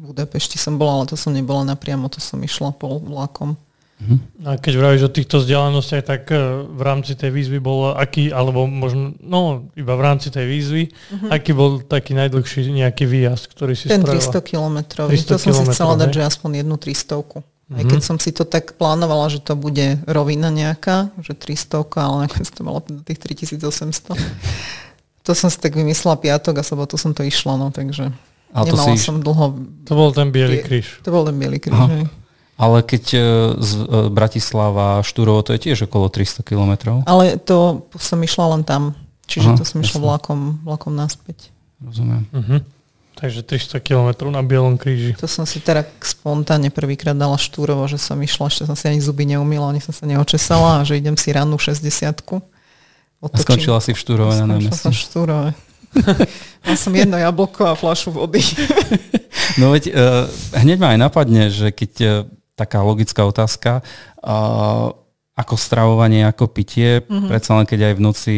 v 0.00 0.14
Budapešti 0.14 0.56
som 0.56 0.80
bola, 0.80 1.04
ale 1.04 1.12
to 1.12 1.20
som 1.20 1.36
nebola 1.36 1.60
napriamo, 1.68 2.08
to 2.08 2.16
som 2.16 2.40
išla 2.40 2.72
pol 2.72 2.96
vlakom. 3.04 3.60
Uh-huh. 4.00 4.16
A 4.48 4.56
keď 4.56 4.80
vravíš 4.80 5.02
o 5.04 5.10
týchto 5.12 5.44
vzdialenostiach, 5.44 6.04
tak 6.08 6.32
e, 6.32 6.64
v 6.64 6.82
rámci 6.82 7.12
tej 7.12 7.28
výzvy 7.36 7.60
bol 7.60 7.92
aký, 7.92 8.32
alebo 8.32 8.64
možno, 8.64 9.12
no 9.20 9.68
iba 9.76 9.92
v 9.92 10.02
rámci 10.02 10.32
tej 10.32 10.48
výzvy, 10.48 10.88
uh-huh. 10.88 11.28
aký 11.28 11.52
bol 11.52 11.84
taký 11.84 12.16
najdlhší 12.16 12.72
nejaký 12.72 13.04
výjazd, 13.04 13.52
ktorý 13.52 13.76
si 13.76 13.92
Ten 13.92 14.00
spravila? 14.00 14.40
300 14.40 14.40
kilometrový, 14.40 15.12
to 15.20 15.36
som 15.36 15.52
si 15.52 15.64
chcela 15.68 16.00
dať, 16.00 16.10
že 16.16 16.22
aspoň 16.24 16.64
jednu 16.64 16.80
300 16.80 17.12
uh-huh. 17.12 17.44
Aj 17.76 17.84
keď 17.86 18.00
som 18.00 18.16
si 18.16 18.32
to 18.32 18.48
tak 18.48 18.74
plánovala, 18.80 19.28
že 19.28 19.44
to 19.44 19.52
bude 19.54 20.00
rovina 20.08 20.48
nejaká, 20.48 21.12
že 21.20 21.36
300, 21.36 21.84
ale 22.00 22.16
nakoniec 22.26 22.48
to 22.48 22.62
malo 22.64 22.80
tých 22.80 23.20
3800. 23.20 24.16
to 25.26 25.30
som 25.36 25.52
si 25.52 25.60
tak 25.60 25.76
vymyslela 25.76 26.16
piatok 26.16 26.58
a 26.58 26.64
sobotu 26.64 26.96
som 26.96 27.12
to 27.12 27.20
išla, 27.20 27.60
no 27.60 27.68
takže 27.68 28.10
ale 28.50 28.64
nemala 28.66 28.96
si... 28.96 29.04
som 29.04 29.22
dlho... 29.22 29.60
To 29.86 29.92
bol 29.94 30.10
ten 30.10 30.34
biely 30.34 30.64
kríž. 30.64 30.98
To 31.06 31.14
bol 31.14 31.22
ten 31.22 31.36
biely 31.38 31.62
kríž. 31.62 32.10
Ale 32.60 32.84
keď 32.84 33.04
e, 33.16 33.20
z 33.56 33.70
e, 33.72 34.12
Bratislava, 34.12 35.00
Štúrovo, 35.00 35.40
to 35.40 35.56
je 35.56 35.72
tiež 35.72 35.88
okolo 35.88 36.12
300 36.12 36.44
kilometrov. 36.44 37.08
Ale 37.08 37.40
to 37.40 37.88
som 37.96 38.20
išla 38.20 38.52
len 38.52 38.62
tam. 38.68 38.92
Čiže 39.24 39.48
Aha, 39.48 39.56
to 39.56 39.64
som 39.64 39.80
išla 39.80 39.96
vlakom, 40.04 40.60
vlakom 40.60 40.92
naspäť. 40.92 41.48
Rozumiem. 41.80 42.28
Uh-huh. 42.28 42.60
Takže 43.16 43.40
300 43.46 43.80
kilometrov 43.80 44.28
na 44.28 44.44
Bielom 44.44 44.76
kríži. 44.76 45.16
To 45.16 45.30
som 45.30 45.48
si 45.48 45.62
teda 45.62 45.88
spontánne 46.04 46.68
prvýkrát 46.68 47.16
dala 47.16 47.40
Štúrovo, 47.40 47.88
že 47.88 47.96
som 47.96 48.20
išla, 48.20 48.52
ešte 48.52 48.68
som 48.68 48.76
si 48.76 48.92
ani 48.92 49.00
zuby 49.00 49.24
neumila, 49.24 49.72
ani 49.72 49.80
som 49.80 49.96
sa 49.96 50.04
neočesala 50.04 50.80
a 50.80 50.84
že 50.84 51.00
idem 51.00 51.16
si 51.16 51.32
rannú 51.32 51.56
60 51.56 52.12
A 53.20 53.36
skončila 53.40 53.80
si 53.80 53.96
v 53.96 53.98
Štúrove 54.00 54.36
na 54.36 54.44
námestí. 54.44 54.72
Skončila 54.72 54.84
som 54.84 54.92
v 54.92 55.00
Štúrove. 55.00 55.50
Mal 56.66 56.76
som 56.76 56.92
jedno 56.92 57.16
jablko 57.16 57.62
a 57.70 57.74
flašu 57.74 58.12
vody. 58.14 58.42
no 59.60 59.72
veď 59.72 59.84
uh, 59.90 60.24
hneď 60.60 60.78
ma 60.80 60.88
aj 60.92 60.98
napadne, 60.98 61.42
že 61.48 61.72
keď 61.72 61.92
uh, 62.02 62.10
taká 62.60 62.84
logická 62.84 63.24
otázka. 63.24 63.80
Uh, 64.20 64.92
ako 65.32 65.56
stravovanie, 65.56 66.28
ako 66.28 66.52
pitie, 66.52 67.00
mm-hmm. 67.00 67.32
predsa 67.32 67.56
len 67.56 67.64
keď 67.64 67.80
aj 67.88 67.94
v 67.96 68.02
noci, 68.04 68.34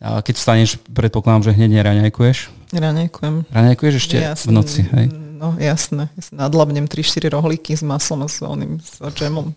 uh, 0.00 0.24
keď 0.24 0.34
vstaneš, 0.40 0.70
predpokladám, 0.88 1.52
že 1.52 1.56
hneď 1.56 1.84
neraňajkuješ? 1.84 2.38
Raňajkujem. 2.72 3.52
Raňajkuješ 3.52 3.94
ešte 4.00 4.16
jasne, 4.16 4.48
v 4.48 4.52
noci, 4.56 4.80
hej? 4.88 5.06
No 5.12 5.52
jasné. 5.60 6.08
Nadlabnem 6.32 6.88
3-4 6.88 7.28
rohlíky 7.36 7.76
s 7.76 7.84
maslom 7.84 8.24
a 8.24 8.28
s 8.32 8.40
oným, 8.40 8.80
s 8.80 9.04
džemom. 9.04 9.52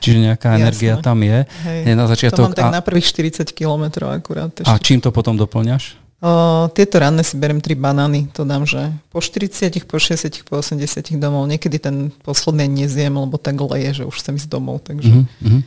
Čiže 0.00 0.32
nejaká 0.32 0.56
Jasné. 0.56 0.60
energia 0.64 0.94
tam 0.96 1.20
je. 1.20 1.44
Hej. 1.44 1.92
na 1.92 2.08
začiatok. 2.08 2.40
To 2.40 2.46
mám 2.48 2.56
tak 2.56 2.72
a... 2.72 2.76
na 2.80 2.80
prvých 2.80 3.12
40 3.12 3.52
kilometrov 3.52 4.08
akurát. 4.08 4.48
Ešte. 4.48 4.64
A 4.64 4.80
čím 4.80 4.98
to 5.04 5.12
potom 5.12 5.36
doplňaš? 5.36 6.00
O, 6.20 6.68
tieto 6.76 7.00
ranné 7.00 7.24
si 7.24 7.40
berem 7.40 7.64
tri 7.64 7.72
banány, 7.72 8.28
to 8.36 8.44
dám, 8.44 8.68
že 8.68 8.92
po 9.08 9.24
40, 9.24 9.88
po 9.88 9.96
60, 9.96 10.44
po 10.44 10.60
80 10.60 11.16
domov. 11.16 11.48
Niekedy 11.48 11.80
ten 11.80 12.12
posledný 12.20 12.68
nezjem, 12.68 13.16
lebo 13.16 13.40
tak 13.40 13.56
leje, 13.56 14.00
že 14.00 14.02
už 14.04 14.20
chcem 14.20 14.36
ísť 14.36 14.48
domov. 14.52 14.84
Takže... 14.84 15.24
Mm-hmm. 15.24 15.60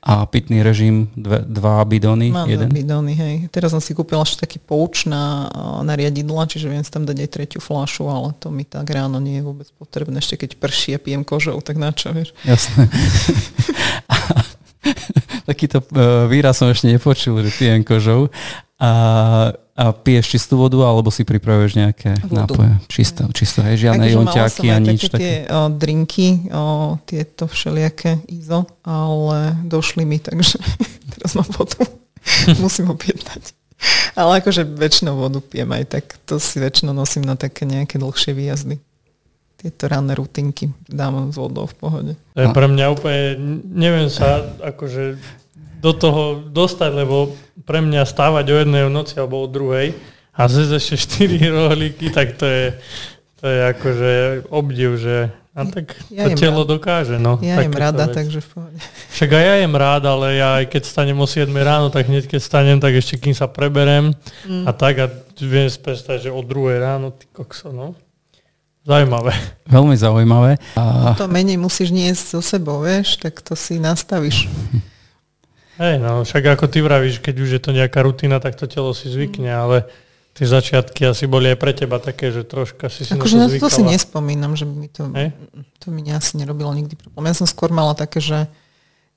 A 0.00 0.24
pitný 0.24 0.64
režim, 0.64 1.12
dve, 1.12 1.44
dva 1.44 1.84
bidóny? 1.84 2.32
Mám 2.32 2.48
jeden? 2.48 2.72
dva 2.72 2.78
bidóny, 2.80 3.12
hej. 3.12 3.34
Teraz 3.52 3.76
som 3.76 3.84
si 3.84 3.92
kúpila 3.92 4.24
ešte 4.24 4.48
taký 4.48 4.56
pouč 4.56 5.04
na, 5.04 5.52
na 5.84 5.92
riadidla, 5.92 6.48
čiže 6.48 6.72
viem 6.72 6.80
si 6.80 6.88
tam 6.88 7.04
dať 7.04 7.20
aj 7.20 7.28
tretiu 7.28 7.60
flášu, 7.60 8.08
ale 8.08 8.32
to 8.40 8.48
mi 8.48 8.64
tak 8.64 8.88
ráno 8.88 9.20
nie 9.20 9.36
je 9.36 9.44
vôbec 9.44 9.68
potrebné. 9.76 10.24
Ešte 10.24 10.40
keď 10.40 10.56
prší 10.56 10.96
a 10.96 11.02
pijem 11.04 11.20
kožou, 11.20 11.60
tak 11.60 11.76
na 11.76 11.92
čo, 11.92 12.16
vieš. 12.16 12.32
Jasné. 12.48 12.88
Takýto 15.52 15.84
uh, 15.84 16.24
výraz 16.32 16.56
som 16.56 16.72
ešte 16.72 16.88
nepočul, 16.88 17.44
že 17.44 17.52
pijem 17.52 17.84
kožou. 17.84 18.32
A, 18.80 18.92
a 19.76 19.84
piješ 19.92 20.26
čistú 20.40 20.56
vodu, 20.56 20.80
alebo 20.80 21.12
si 21.12 21.28
pripravuješ 21.28 21.72
nejaké 21.76 22.16
Vodu. 22.24 22.48
nápoje? 22.48 22.72
Čisto, 22.88 23.28
čisto, 23.36 23.60
hej, 23.60 23.76
žiadne 23.76 24.08
Takže 24.08 24.16
jonťáky 24.16 24.66
a 24.72 24.76
nič 24.80 25.00
také 25.12 25.20
tie 25.20 25.36
o, 25.52 25.68
drinky, 25.68 26.48
o, 26.48 26.96
tieto 27.04 27.44
všelijaké 27.44 28.24
IZO, 28.32 28.64
ale 28.80 29.60
došli 29.68 30.08
mi, 30.08 30.16
takže 30.16 30.56
teraz 31.12 31.36
mám 31.36 31.48
vodu. 31.52 31.76
Musím 32.64 32.88
objednať. 32.96 33.52
Ale 34.16 34.40
akože 34.44 34.64
väčšinou 34.64 35.16
vodu 35.16 35.40
pijem 35.40 35.68
aj 35.72 35.84
tak. 35.88 36.04
To 36.28 36.36
si 36.36 36.60
väčšinou 36.60 36.92
nosím 36.92 37.24
na 37.24 37.36
také 37.36 37.64
nejaké 37.64 37.96
dlhšie 37.96 38.36
výjazdy. 38.36 38.76
Tieto 39.60 39.92
ranné 39.92 40.16
rutinky 40.16 40.72
dávam 40.88 41.32
s 41.32 41.36
vodou 41.36 41.68
v 41.68 41.76
pohode. 41.76 42.12
To 42.32 42.40
je 42.40 42.48
pre 42.48 42.64
mňa 42.64 42.86
úplne, 42.96 43.24
neviem 43.68 44.08
sa 44.08 44.40
akože 44.64 45.20
do 45.80 45.92
toho 45.92 46.22
dostať, 46.42 46.90
lebo 46.94 47.32
pre 47.62 47.80
mňa 47.80 48.04
stávať 48.04 48.44
o 48.46 48.56
jednej 48.58 48.84
v 48.84 48.92
noci 48.92 49.16
alebo 49.16 49.40
o 49.40 49.46
druhej 49.46 49.96
a 50.30 50.44
zjesť 50.44 50.72
ešte 50.76 50.96
4 51.26 51.40
rohlíky, 51.58 52.06
tak 52.08 52.36
to 52.36 52.44
je, 52.44 52.76
to 53.36 53.44
je 53.44 53.58
akože 53.70 54.10
obdiv, 54.48 54.90
že 54.96 55.16
a 55.50 55.66
tak 55.66 55.98
Ja 56.08 56.30
to 56.30 56.38
telo 56.38 56.62
rád. 56.62 56.70
dokáže. 56.70 57.16
No, 57.16 57.36
Ja 57.40 57.58
jem 57.58 57.74
rada, 57.74 58.06
veci. 58.06 58.14
takže 58.14 58.38
v 58.38 58.48
pohode. 58.48 58.78
Však 59.18 59.30
aj 59.30 59.44
ja 59.44 59.54
jem 59.58 59.74
rád, 59.74 60.02
ale 60.06 60.26
ja 60.36 60.48
aj 60.56 60.68
keď 60.68 60.82
stanem 60.84 61.16
o 61.16 61.26
7 61.26 61.50
ráno, 61.50 61.88
tak 61.88 62.06
hneď 62.06 62.24
keď 62.26 62.40
stanem, 62.40 62.78
tak 62.78 62.94
ešte 62.94 63.18
kým 63.18 63.32
sa 63.32 63.44
preberem 63.46 64.14
Mm. 64.42 64.64
a 64.64 64.70
tak 64.70 64.94
a 64.96 65.06
viem 65.36 65.66
si 65.66 65.76
predstaviť, 65.76 66.20
že 66.22 66.30
o 66.30 66.40
2 66.40 66.46
ráno, 66.78 67.10
ty 67.10 67.26
kokso, 67.26 67.70
no. 67.70 67.98
Zaujímavé. 68.80 69.36
Veľmi 69.66 69.92
zaujímavé. 69.94 70.56
A 70.72 71.12
To 71.12 71.26
menej 71.26 71.56
musíš 71.56 71.90
niesť 71.90 72.22
so 72.30 72.40
sebou, 72.40 72.80
vieš, 72.80 73.18
tak 73.18 73.38
to 73.38 73.52
si 73.52 73.76
nastavíš. 73.76 74.46
Hej, 75.80 75.96
no, 75.96 76.28
však 76.28 76.60
ako 76.60 76.68
ty 76.68 76.84
vravíš, 76.84 77.24
keď 77.24 77.34
už 77.40 77.50
je 77.56 77.60
to 77.64 77.72
nejaká 77.72 78.04
rutina, 78.04 78.36
tak 78.36 78.52
to 78.52 78.68
telo 78.68 78.92
si 78.92 79.08
zvykne, 79.08 79.48
ale 79.48 79.88
tie 80.36 80.44
začiatky 80.44 81.08
asi 81.08 81.24
boli 81.24 81.48
aj 81.48 81.56
pre 81.56 81.72
teba 81.72 81.96
také, 81.96 82.28
že 82.28 82.44
troška 82.44 82.92
si 82.92 83.08
si 83.08 83.16
Akože 83.16 83.40
na 83.40 83.48
na 83.48 83.56
to 83.56 83.64
to 83.64 83.72
si 83.72 83.80
nespomínam, 83.80 84.52
že 84.60 84.68
by 84.68 84.74
mi 84.76 84.88
to, 84.92 85.08
Hej? 85.16 85.32
to 85.80 85.88
mi 85.88 86.04
asi 86.12 86.36
nerobilo 86.36 86.68
nikdy 86.76 87.00
problém. 87.00 87.32
Ja 87.32 87.40
som 87.40 87.48
skôr 87.48 87.72
mala 87.72 87.96
také, 87.96 88.20
že 88.20 88.44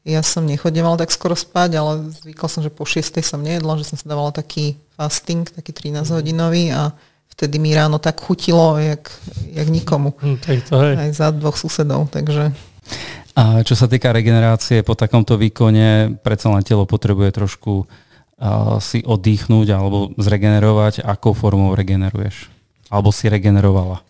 ja 0.08 0.24
som 0.24 0.48
nechodievala 0.48 1.00
tak 1.00 1.12
skoro 1.12 1.36
spať, 1.36 1.80
ale 1.80 1.92
zvykla 2.12 2.48
som, 2.48 2.64
že 2.64 2.72
po 2.72 2.88
6 2.88 3.20
som 3.24 3.44
nejedla, 3.44 3.80
že 3.80 3.88
som 3.88 4.00
si 4.00 4.08
dávala 4.08 4.32
taký 4.32 4.80
fasting, 4.96 5.44
taký 5.44 5.76
13 5.76 6.16
hodinový 6.16 6.72
a 6.72 6.96
vtedy 7.32 7.60
mi 7.60 7.76
ráno 7.76 8.00
tak 8.00 8.24
chutilo, 8.24 8.80
jak, 8.80 9.12
jak 9.52 9.68
nikomu. 9.68 10.16
Hm, 10.20 10.38
tak 10.40 10.64
to 10.64 10.80
hej. 10.80 10.96
Aj 10.96 11.12
za 11.12 11.28
dvoch 11.32 11.60
susedov, 11.60 12.08
takže 12.08 12.56
A 13.34 13.66
čo 13.66 13.74
sa 13.74 13.90
týka 13.90 14.14
regenerácie, 14.14 14.86
po 14.86 14.94
takomto 14.94 15.38
výkone 15.42 16.22
predsa 16.22 16.54
len 16.54 16.62
telo 16.62 16.86
potrebuje 16.86 17.34
trošku 17.34 17.74
uh, 17.84 18.78
si 18.78 19.02
oddychnúť 19.02 19.68
alebo 19.74 20.14
zregenerovať. 20.22 21.02
Akou 21.02 21.34
formou 21.34 21.74
regeneruješ? 21.74 22.54
Alebo 22.94 23.10
si 23.10 23.26
regenerovala? 23.26 24.06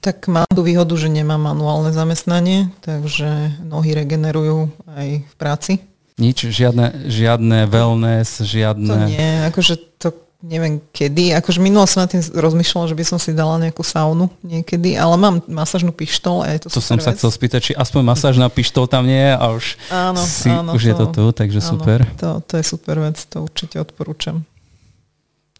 tak 0.00 0.32
mám 0.32 0.48
tú 0.48 0.64
výhodu, 0.64 0.96
že 0.96 1.12
nemám 1.12 1.52
manuálne 1.52 1.92
zamestnanie, 1.92 2.72
takže 2.80 3.60
nohy 3.60 3.92
regenerujú 3.92 4.72
aj 4.96 5.08
v 5.28 5.34
práci. 5.36 5.72
Nič? 6.16 6.48
Žiadne, 6.48 7.08
žiadne 7.08 7.68
wellness, 7.68 8.40
To 8.40 8.48
žiadne... 8.48 9.08
nie, 9.08 9.30
akože 9.48 10.00
to 10.00 10.16
neviem 10.40 10.80
kedy. 10.90 11.36
Akože 11.36 11.60
minulo 11.60 11.84
som 11.84 12.02
na 12.02 12.08
tým 12.08 12.20
rozmýšľala, 12.20 12.88
že 12.88 12.96
by 12.96 13.04
som 13.04 13.18
si 13.20 13.30
dala 13.30 13.60
nejakú 13.60 13.84
saunu 13.84 14.32
niekedy, 14.40 14.96
ale 14.96 15.14
mám 15.20 15.44
masážnu 15.44 15.92
pištol 15.92 16.40
a 16.42 16.56
je 16.56 16.64
to 16.64 16.68
To 16.72 16.80
som 16.80 16.96
super 16.96 17.04
sa 17.04 17.10
vec. 17.12 17.16
chcel 17.20 17.30
spýtať, 17.30 17.60
či 17.60 17.72
aspoň 17.76 18.02
masáž 18.02 18.34
na 18.36 18.48
pištol 18.48 18.88
tam 18.88 19.04
nie 19.04 19.20
je 19.20 19.32
a 19.36 19.44
už, 19.52 19.64
Áno, 19.92 20.20
si, 20.20 20.48
áno, 20.48 20.70
už 20.72 20.82
je 20.82 20.94
to 20.96 21.06
tu, 21.12 21.24
takže 21.30 21.60
áno, 21.60 21.68
super. 21.68 21.98
To, 22.18 22.40
to 22.40 22.54
je 22.56 22.64
super 22.64 22.96
vec, 22.98 23.16
to 23.20 23.44
určite 23.44 23.76
odporúčam. 23.76 24.42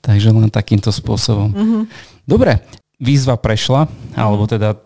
Takže 0.01 0.33
len 0.33 0.49
takýmto 0.49 0.88
spôsobom. 0.88 1.53
Mhm. 1.53 1.81
Dobre, 2.25 2.64
výzva 2.97 3.37
prešla, 3.37 3.85
alebo 4.16 4.49
teda 4.49 4.77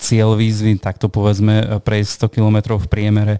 cieľ 0.00 0.32
výzvy, 0.32 0.80
tak 0.80 0.96
to 0.96 1.12
povedzme, 1.12 1.84
prejsť 1.84 2.32
100 2.32 2.34
km 2.40 2.56
v 2.80 2.86
priemere. 2.88 3.34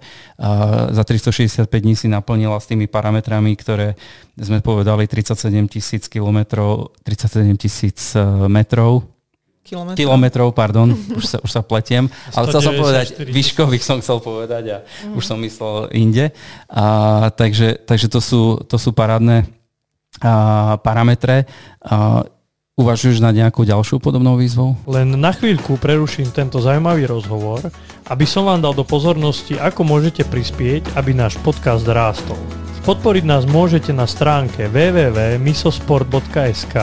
Za 0.92 1.02
365 1.08 1.64
dní 1.72 1.96
si 1.96 2.06
naplnila 2.06 2.60
s 2.60 2.68
tými 2.68 2.84
parametrami, 2.84 3.56
ktoré 3.56 3.96
sme 4.36 4.60
povedali 4.60 5.08
37 5.08 5.40
tisíc 5.72 6.04
kilometrov, 6.06 6.92
37 7.04 7.56
tisíc 7.56 7.98
e, 8.12 8.20
metrov, 8.48 9.08
Kilometr. 9.60 9.96
kilometrov, 10.00 10.48
pardon, 10.56 10.88
už 11.18 11.24
sa, 11.24 11.38
už 11.40 11.50
sa 11.52 11.60
pletiem, 11.60 12.08
ale 12.32 12.48
chcel 12.48 12.60
som 12.60 12.74
194 12.76 12.80
povedať, 12.80 13.06
tisíc. 13.08 13.34
výškových 13.36 13.84
som 13.84 13.98
chcel 14.00 14.18
povedať 14.20 14.64
a 14.72 14.76
už 15.16 15.24
som 15.24 15.36
myslel 15.40 15.92
inde. 15.96 16.32
A, 16.68 16.84
takže, 17.32 17.80
takže 17.84 18.08
to 18.08 18.20
sú, 18.20 18.42
to 18.68 18.76
sú 18.76 18.92
parádne 18.92 19.48
a, 20.20 20.76
parametre. 20.80 21.44
A, 21.84 22.24
uvažuješ 22.80 23.20
nad 23.20 23.36
nejakou 23.36 23.68
ďalšou 23.68 24.00
podobnou 24.00 24.40
výzvou? 24.40 24.80
Len 24.88 25.12
na 25.20 25.36
chvíľku 25.36 25.76
preruším 25.76 26.32
tento 26.32 26.56
zaujímavý 26.58 27.06
rozhovor, 27.06 27.60
aby 28.08 28.24
som 28.24 28.48
vám 28.48 28.64
dal 28.64 28.72
do 28.72 28.82
pozornosti, 28.82 29.60
ako 29.60 29.84
môžete 29.84 30.24
prispieť, 30.24 30.96
aby 30.96 31.12
náš 31.12 31.36
podcast 31.44 31.84
rástol. 31.84 32.40
Podporiť 32.80 33.28
nás 33.28 33.44
môžete 33.44 33.92
na 33.92 34.08
stránke 34.08 34.64
www.misosport.sk, 34.72 36.74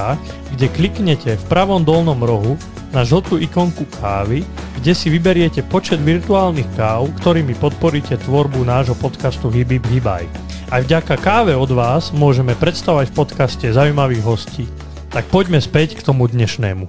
kde 0.53 0.69
kliknete 0.69 1.33
v 1.35 1.43
pravom 1.49 1.81
dolnom 1.81 2.21
rohu 2.21 2.53
na 2.93 3.01
žltú 3.03 3.41
ikonku 3.41 3.89
kávy, 3.97 4.45
kde 4.77 4.93
si 4.93 5.09
vyberiete 5.09 5.65
počet 5.65 5.97
virtuálnych 5.99 6.69
káv, 6.77 7.09
ktorými 7.19 7.57
podporíte 7.57 8.21
tvorbu 8.23 8.63
nášho 8.63 8.95
podcastu 8.95 9.49
Hibib 9.49 9.83
Hibaj. 9.89 10.29
Aj 10.69 10.85
vďaka 10.85 11.17
káve 11.17 11.57
od 11.57 11.73
vás 11.73 12.13
môžeme 12.13 12.53
predstavovať 12.55 13.11
v 13.11 13.17
podcaste 13.17 13.65
zaujímavých 13.73 14.23
hostí. 14.23 14.69
Tak 15.07 15.31
poďme 15.31 15.63
späť 15.63 15.95
k 15.95 16.05
tomu 16.05 16.27
dnešnému. 16.27 16.85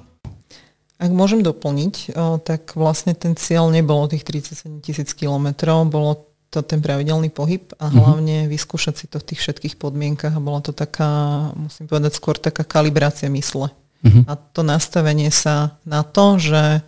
Ak 0.98 1.10
môžem 1.14 1.46
doplniť, 1.46 2.18
tak 2.42 2.74
vlastne 2.74 3.14
ten 3.14 3.38
cieľ 3.38 3.70
nebolo 3.70 4.10
tých 4.10 4.26
37 4.26 4.82
tisíc 4.82 5.14
kilometrov, 5.14 5.86
bolo 5.86 6.26
to 6.50 6.64
ten 6.64 6.80
pravidelný 6.82 7.28
pohyb 7.30 7.70
a 7.76 7.92
hlavne 7.92 8.48
vyskúšať 8.48 8.94
si 8.96 9.06
to 9.06 9.20
v 9.20 9.26
tých 9.32 9.40
všetkých 9.44 9.74
podmienkach 9.76 10.32
a 10.32 10.42
bola 10.42 10.64
to 10.64 10.72
taká, 10.72 11.52
musím 11.54 11.86
povedať, 11.86 12.18
skôr 12.18 12.34
taká 12.40 12.66
kalibrácia 12.66 13.30
mysle. 13.30 13.70
Mhm. 14.02 14.26
A 14.26 14.32
to 14.34 14.66
nastavenie 14.66 15.30
sa 15.30 15.78
na 15.86 16.02
to, 16.02 16.40
že 16.40 16.82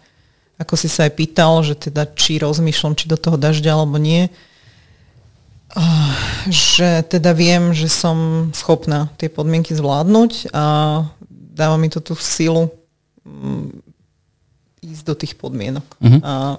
ako 0.61 0.75
si 0.77 0.89
sa 0.93 1.09
aj 1.09 1.13
pýtal, 1.17 1.65
že 1.65 1.79
teda 1.79 2.05
či 2.13 2.37
rozmýšľam, 2.37 2.99
či 2.99 3.09
do 3.09 3.17
toho 3.17 3.41
dažďa 3.41 3.73
alebo 3.81 3.97
nie, 3.97 4.29
že 6.51 7.07
teda 7.07 7.31
viem, 7.31 7.71
že 7.71 7.87
som 7.87 8.51
schopná 8.51 9.07
tie 9.17 9.31
podmienky 9.31 9.71
zvládnuť 9.71 10.51
a 10.51 10.65
dáva 11.51 11.75
mi 11.75 11.87
to 11.87 11.99
tú 11.99 12.15
silu 12.15 12.71
mm, 13.21 13.83
ísť 14.81 15.03
do 15.05 15.15
tých 15.15 15.35
podmienok 15.35 15.85
Mhm. 15.99 16.19
a 16.21 16.57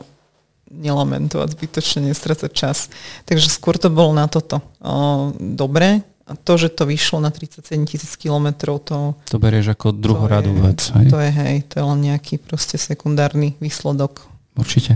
nelamentovať 0.67 1.51
zbytočne, 1.51 1.99
nestrácať 2.05 2.51
čas. 2.51 2.87
Takže 3.25 3.47
skôr 3.47 3.75
to 3.75 3.87
bolo 3.87 4.11
na 4.11 4.23
toto. 4.25 4.63
O, 4.79 5.31
dobre, 5.35 5.99
a 6.23 6.31
to, 6.33 6.55
že 6.55 6.71
to 6.71 6.87
vyšlo 6.87 7.19
na 7.19 7.27
37 7.27 7.59
tisíc 7.83 8.15
kilometrov, 8.15 8.79
to, 8.79 9.19
To 9.27 9.35
berieš 9.35 9.75
ako 9.75 9.91
druhoradú 9.91 10.55
vec. 10.63 10.79
Hej? 10.95 11.11
To 11.11 11.19
je 11.19 11.27
hej, 11.29 11.55
to 11.67 11.73
je 11.75 11.85
len 11.85 11.99
nejaký 12.01 12.39
proste 12.39 12.79
sekundárny 12.79 13.59
výsledok. 13.59 14.23
Určite. 14.55 14.95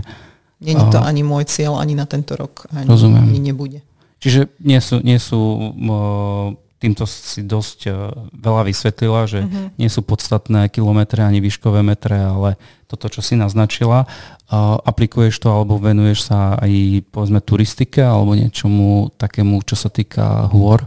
Není 0.56 0.80
to 0.88 0.96
ani 0.96 1.20
môj 1.20 1.44
cieľ, 1.44 1.76
ani 1.76 1.92
na 1.92 2.08
tento 2.08 2.32
rok, 2.32 2.64
ani, 2.72 2.88
Rozumiem. 2.88 3.28
ani 3.28 3.40
nebude. 3.42 3.84
Čiže 4.16 4.48
nie 4.64 4.80
sú, 4.80 5.04
nie 5.04 5.20
sú 5.20 5.36
uh, 5.36 6.56
týmto 6.76 7.08
si 7.08 7.40
dosť 7.40 7.78
uh, 7.88 7.94
veľa 8.36 8.68
vysvetlila, 8.68 9.24
že 9.24 9.40
Mhm. 9.44 9.80
nie 9.80 9.88
sú 9.88 10.04
podstatné 10.04 10.68
kilometre 10.68 11.24
ani 11.24 11.40
výškové 11.40 11.80
metre, 11.80 12.16
ale 12.16 12.60
toto, 12.86 13.08
čo 13.08 13.24
si 13.24 13.34
naznačila. 13.34 14.04
Uh, 14.46 14.78
aplikuješ 14.84 15.40
to 15.42 15.48
alebo 15.50 15.80
venuješ 15.80 16.28
sa 16.30 16.54
aj 16.60 17.02
povedzme 17.10 17.40
turistike 17.42 18.04
alebo 18.04 18.36
niečomu 18.36 19.10
takému, 19.16 19.64
čo 19.64 19.74
sa 19.74 19.88
týka 19.90 20.46
hôr? 20.52 20.84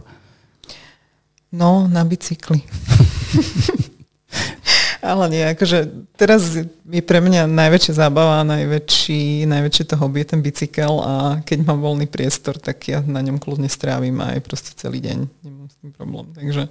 No, 1.50 1.90
na 1.90 2.06
bicykli. 2.06 2.62
Ale 5.00 5.32
nie, 5.32 5.44
akože 5.56 5.88
teraz 6.12 6.60
je 6.68 7.02
pre 7.04 7.24
mňa 7.24 7.48
najväčšia 7.48 8.04
zábava, 8.04 8.44
najväčší, 8.44 9.48
najväčšie 9.48 9.84
to 9.88 9.96
hobby 9.96 10.20
je 10.20 10.36
ten 10.36 10.40
bicykel 10.44 11.00
a 11.00 11.12
keď 11.40 11.64
mám 11.64 11.80
voľný 11.80 12.04
priestor, 12.04 12.60
tak 12.60 12.84
ja 12.84 13.00
na 13.00 13.24
ňom 13.24 13.40
kľudne 13.40 13.72
strávim 13.72 14.20
aj 14.20 14.44
proste 14.44 14.76
celý 14.76 15.00
deň. 15.00 15.18
Nemám 15.40 15.68
s 15.72 15.76
tým 15.80 15.92
problém. 15.96 16.28
Takže 16.36 16.68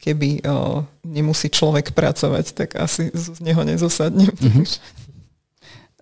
keby 0.00 0.40
o, 0.48 0.88
nemusí 1.04 1.52
človek 1.52 1.92
pracovať, 1.92 2.56
tak 2.56 2.80
asi 2.80 3.12
z 3.12 3.44
neho 3.44 3.60
nezosadnem. 3.60 4.32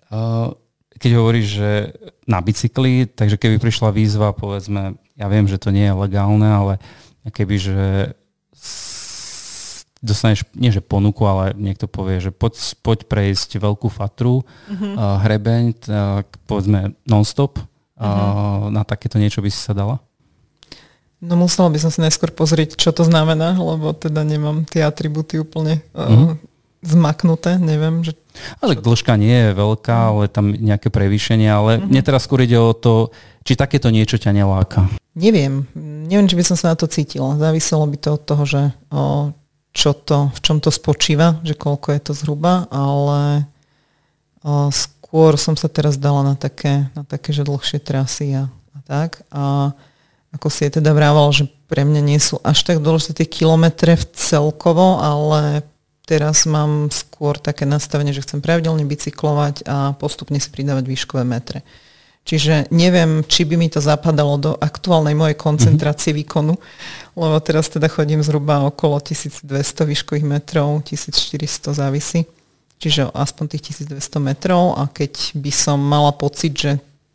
Uh, 0.07 0.55
keď 0.95 1.11
hovoríš, 1.19 1.47
že 1.59 1.71
na 2.23 2.39
bicykli, 2.39 3.03
takže 3.03 3.35
keby 3.35 3.59
prišla 3.59 3.91
výzva, 3.91 4.31
povedzme, 4.31 4.95
ja 5.19 5.27
viem, 5.27 5.43
že 5.43 5.59
to 5.59 5.75
nie 5.75 5.91
je 5.91 5.95
legálne, 5.95 6.47
ale 6.47 6.73
keby, 7.27 7.55
že 7.59 7.79
dostaneš, 10.05 10.45
nie 10.53 10.69
že 10.69 10.85
ponuku, 10.85 11.25
ale 11.25 11.57
niekto 11.57 11.89
povie, 11.89 12.21
že 12.21 12.29
poď, 12.29 12.77
poď 12.85 12.99
prejsť 13.09 13.57
veľkú 13.57 13.89
fatru, 13.89 14.45
uh-huh. 14.45 14.93
uh, 14.93 15.17
hrebeň, 15.25 15.63
tak 15.81 16.29
povedzme 16.45 16.93
non-stop, 17.09 17.57
uh, 17.57 18.69
na 18.69 18.85
takéto 18.85 19.17
niečo 19.17 19.41
by 19.41 19.49
si 19.49 19.57
sa 19.57 19.73
dala? 19.73 19.97
No 21.25 21.33
musela 21.39 21.73
by 21.73 21.81
som 21.81 21.89
si 21.89 22.05
najskôr 22.05 22.29
pozrieť, 22.29 22.77
čo 22.77 22.93
to 22.93 23.01
znamená, 23.01 23.57
lebo 23.57 23.97
teda 23.97 24.21
nemám 24.21 24.69
tie 24.69 24.85
atributy 24.85 25.41
úplne 25.41 25.81
mm-hmm. 25.97 26.37
uh, 26.37 26.37
zmaknuté, 26.85 27.57
neviem. 27.57 28.05
Že... 28.05 28.13
Ale 28.61 28.77
dĺžka 28.77 29.17
nie 29.17 29.49
je 29.49 29.51
veľká, 29.57 29.97
mhm. 29.97 30.07
ale 30.13 30.23
tam 30.29 30.45
nejaké 30.53 30.93
prevýšenie, 30.93 31.49
ale 31.49 31.71
mm-hmm. 31.81 31.89
mne 31.89 32.01
teraz 32.05 32.29
skôr 32.29 32.45
ide 32.45 32.61
o 32.61 32.77
to, 32.77 33.09
či 33.45 33.57
takéto 33.57 33.89
niečo 33.89 34.21
ťa 34.21 34.33
neláka. 34.33 34.85
Neviem. 35.15 35.63
Neviem, 36.09 36.27
či 36.27 36.35
by 36.35 36.43
som 36.43 36.57
sa 36.59 36.73
na 36.73 36.75
to 36.77 36.89
cítila. 36.91 37.39
Záviselo 37.39 37.87
by 37.87 37.97
to 37.97 38.09
od 38.19 38.23
toho, 38.27 38.43
že 38.43 38.61
o, 38.91 39.31
čo 39.75 39.91
to, 39.91 40.31
v 40.31 40.39
čom 40.39 40.57
to 40.63 40.71
spočíva, 40.71 41.43
že 41.43 41.59
koľko 41.59 41.91
je 41.91 42.01
to 42.01 42.13
zhruba, 42.15 42.71
ale 42.71 43.43
skôr 44.71 45.35
som 45.35 45.59
sa 45.59 45.67
teraz 45.67 45.99
dala 45.99 46.23
na 46.23 46.35
také, 46.39 46.87
na 46.95 47.03
také 47.03 47.35
že 47.35 47.43
dlhšie 47.43 47.83
trasy 47.83 48.39
a, 48.39 48.47
a 48.47 48.79
tak. 48.87 49.19
A 49.35 49.75
ako 50.31 50.47
si 50.47 50.67
je 50.67 50.79
teda 50.79 50.95
vrával, 50.95 51.27
že 51.35 51.51
pre 51.67 51.83
mňa 51.83 52.01
nie 52.03 52.19
sú 52.23 52.39
až 52.39 52.63
tak 52.63 52.79
dôležité 52.79 53.23
tie 53.23 53.43
kilometre 53.43 53.99
v 53.99 54.05
celkovo, 54.15 54.99
ale 55.03 55.67
teraz 56.07 56.47
mám 56.47 56.93
skôr 56.93 57.35
také 57.35 57.67
nastavenie, 57.67 58.15
že 58.15 58.23
chcem 58.23 58.39
pravidelne 58.39 58.85
bicyklovať 58.85 59.65
a 59.67 59.91
postupne 59.97 60.37
si 60.39 60.47
pridávať 60.47 60.85
výškové 60.87 61.27
metre. 61.27 61.65
Čiže 62.25 62.73
neviem, 62.73 63.21
či 63.29 63.45
by 63.45 63.53
mi 63.53 63.69
to 63.69 63.77
zapadalo 63.77 64.41
do 64.41 64.51
aktuálnej 64.57 65.13
mojej 65.13 65.37
koncentrácie 65.37 66.09
mm-hmm. 66.09 66.25
výkonu, 66.25 66.53
lebo 67.13 67.37
teraz 67.37 67.69
teda 67.69 67.85
chodím 67.85 68.25
zhruba 68.25 68.65
okolo 68.65 68.97
1200 68.97 69.45
výškových 69.85 70.25
metrov, 70.25 70.81
1400 70.89 71.77
závisí, 71.77 72.25
čiže 72.81 73.13
aspoň 73.13 73.45
tých 73.53 73.77
1200 73.77 74.01
metrov 74.25 74.73
a 74.73 74.89
keď 74.89 75.37
by 75.37 75.51
som 75.53 75.77
mala 75.77 76.09
pocit, 76.17 76.57
že 76.57 76.71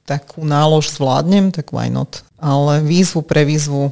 takú 0.06 0.46
nálož 0.46 0.94
zvládnem, 0.94 1.50
tak 1.50 1.74
why 1.74 1.90
not. 1.90 2.22
Ale 2.38 2.78
výzvu 2.86 3.26
pre 3.26 3.42
výzvu 3.42 3.90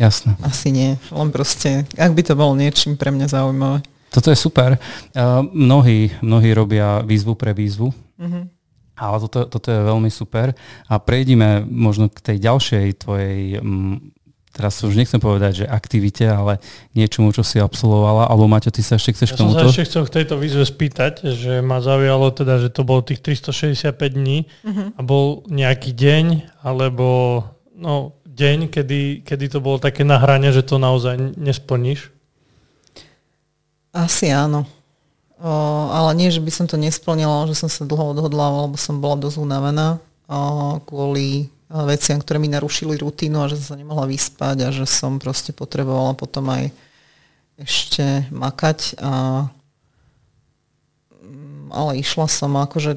Jasne. 0.00 0.32
asi 0.40 0.72
nie. 0.72 0.96
Len 1.12 1.28
proste, 1.28 1.84
ak 1.92 2.16
by 2.16 2.22
to 2.24 2.32
bolo 2.32 2.56
niečím 2.56 2.96
pre 2.96 3.12
mňa 3.12 3.28
zaujímavé. 3.28 3.84
Toto 4.08 4.32
je 4.32 4.38
super. 4.40 4.80
Uh, 5.12 5.44
mnohí, 5.52 6.08
mnohí 6.24 6.56
robia 6.56 7.04
výzvu 7.04 7.36
pre 7.36 7.52
výzvu. 7.52 7.92
Mm-hmm. 8.16 8.57
Ale 8.98 9.16
toto, 9.24 9.46
toto 9.46 9.68
je 9.70 9.80
veľmi 9.80 10.10
super. 10.10 10.52
A 10.90 10.98
prejdime 10.98 11.62
možno 11.64 12.10
k 12.10 12.18
tej 12.18 12.36
ďalšej 12.42 12.86
tvojej 13.06 13.62
um, 13.62 14.12
teraz 14.58 14.82
už 14.82 14.98
nechcem 14.98 15.22
povedať, 15.22 15.62
že 15.62 15.66
aktivite, 15.70 16.26
ale 16.26 16.58
niečomu, 16.90 17.30
čo 17.30 17.46
si 17.46 17.62
absolvovala, 17.62 18.26
alebo 18.26 18.50
Maťo, 18.50 18.74
ty 18.74 18.82
sa 18.82 18.98
ešte 18.98 19.14
chceš 19.14 19.30
ja 19.30 19.34
k 19.34 19.38
tomuto? 19.38 19.62
Ja 19.62 19.62
som 19.62 19.70
sa 19.70 19.74
ešte 19.78 19.86
chcel 19.86 20.02
k 20.10 20.14
tejto 20.18 20.34
výzve 20.34 20.64
spýtať, 20.66 21.14
že 21.38 21.62
ma 21.62 21.78
zaujalo 21.78 22.34
teda, 22.34 22.58
že 22.58 22.74
to 22.74 22.82
bolo 22.82 23.06
tých 23.06 23.22
365 23.22 23.94
dní 23.94 24.50
uh-huh. 24.66 24.98
a 24.98 25.00
bol 25.06 25.46
nejaký 25.46 25.94
deň, 25.94 26.58
alebo 26.66 27.46
no, 27.78 28.18
deň, 28.26 28.66
kedy, 28.66 29.22
kedy 29.22 29.46
to 29.46 29.62
bolo 29.62 29.78
také 29.78 30.02
na 30.02 30.18
hrane, 30.18 30.50
že 30.50 30.66
to 30.66 30.82
naozaj 30.82 31.14
nesplníš? 31.38 32.10
Asi 33.94 34.30
áno. 34.34 34.66
O, 35.38 35.50
ale 35.94 36.18
nie, 36.18 36.34
že 36.34 36.42
by 36.42 36.50
som 36.50 36.66
to 36.66 36.74
nesplnila, 36.74 37.46
že 37.46 37.54
som 37.54 37.70
sa 37.70 37.86
dlho 37.86 38.10
odhodlávala, 38.10 38.66
lebo 38.66 38.74
som 38.74 38.98
bola 38.98 39.22
dosť 39.22 39.38
unavená 39.38 40.02
o, 40.26 40.82
kvôli 40.82 41.46
veciam, 41.68 42.16
ktoré 42.16 42.40
mi 42.40 42.48
narušili 42.48 42.96
rutínu 42.96 43.44
a 43.44 43.48
že 43.48 43.60
som 43.60 43.76
sa 43.76 43.80
nemohla 43.80 44.08
vyspať 44.08 44.56
a 44.64 44.68
že 44.72 44.88
som 44.88 45.20
proste 45.20 45.52
potrebovala 45.52 46.16
potom 46.16 46.48
aj 46.48 46.72
ešte 47.60 48.24
makať. 48.32 48.96
A, 49.04 49.46
mm, 51.20 51.68
ale 51.70 52.00
išla 52.00 52.24
som 52.24 52.56
akože 52.56 52.96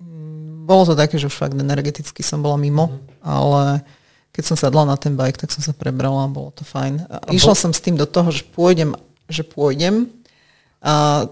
mm, 0.00 0.64
bolo 0.64 0.82
to 0.88 0.94
také, 0.96 1.20
že 1.20 1.28
už 1.28 1.36
fakt 1.36 1.52
energeticky 1.52 2.24
som 2.24 2.40
bola 2.40 2.56
mimo, 2.56 2.88
mm. 2.88 2.98
ale 3.20 3.84
keď 4.32 4.42
som 4.48 4.56
sadla 4.56 4.88
na 4.88 4.96
ten 4.96 5.12
bike, 5.12 5.36
tak 5.36 5.52
som 5.52 5.60
sa 5.60 5.76
prebrala 5.76 6.24
a 6.24 6.32
bolo 6.32 6.56
to 6.56 6.64
fajn. 6.64 7.04
A 7.04 7.28
išla 7.36 7.52
som 7.52 7.68
s 7.68 7.84
tým 7.84 8.00
do 8.00 8.08
toho, 8.08 8.32
že 8.32 8.48
pôjdem, 8.48 8.96
že 9.28 9.44
pôjdem. 9.44 10.08
A 10.82 11.26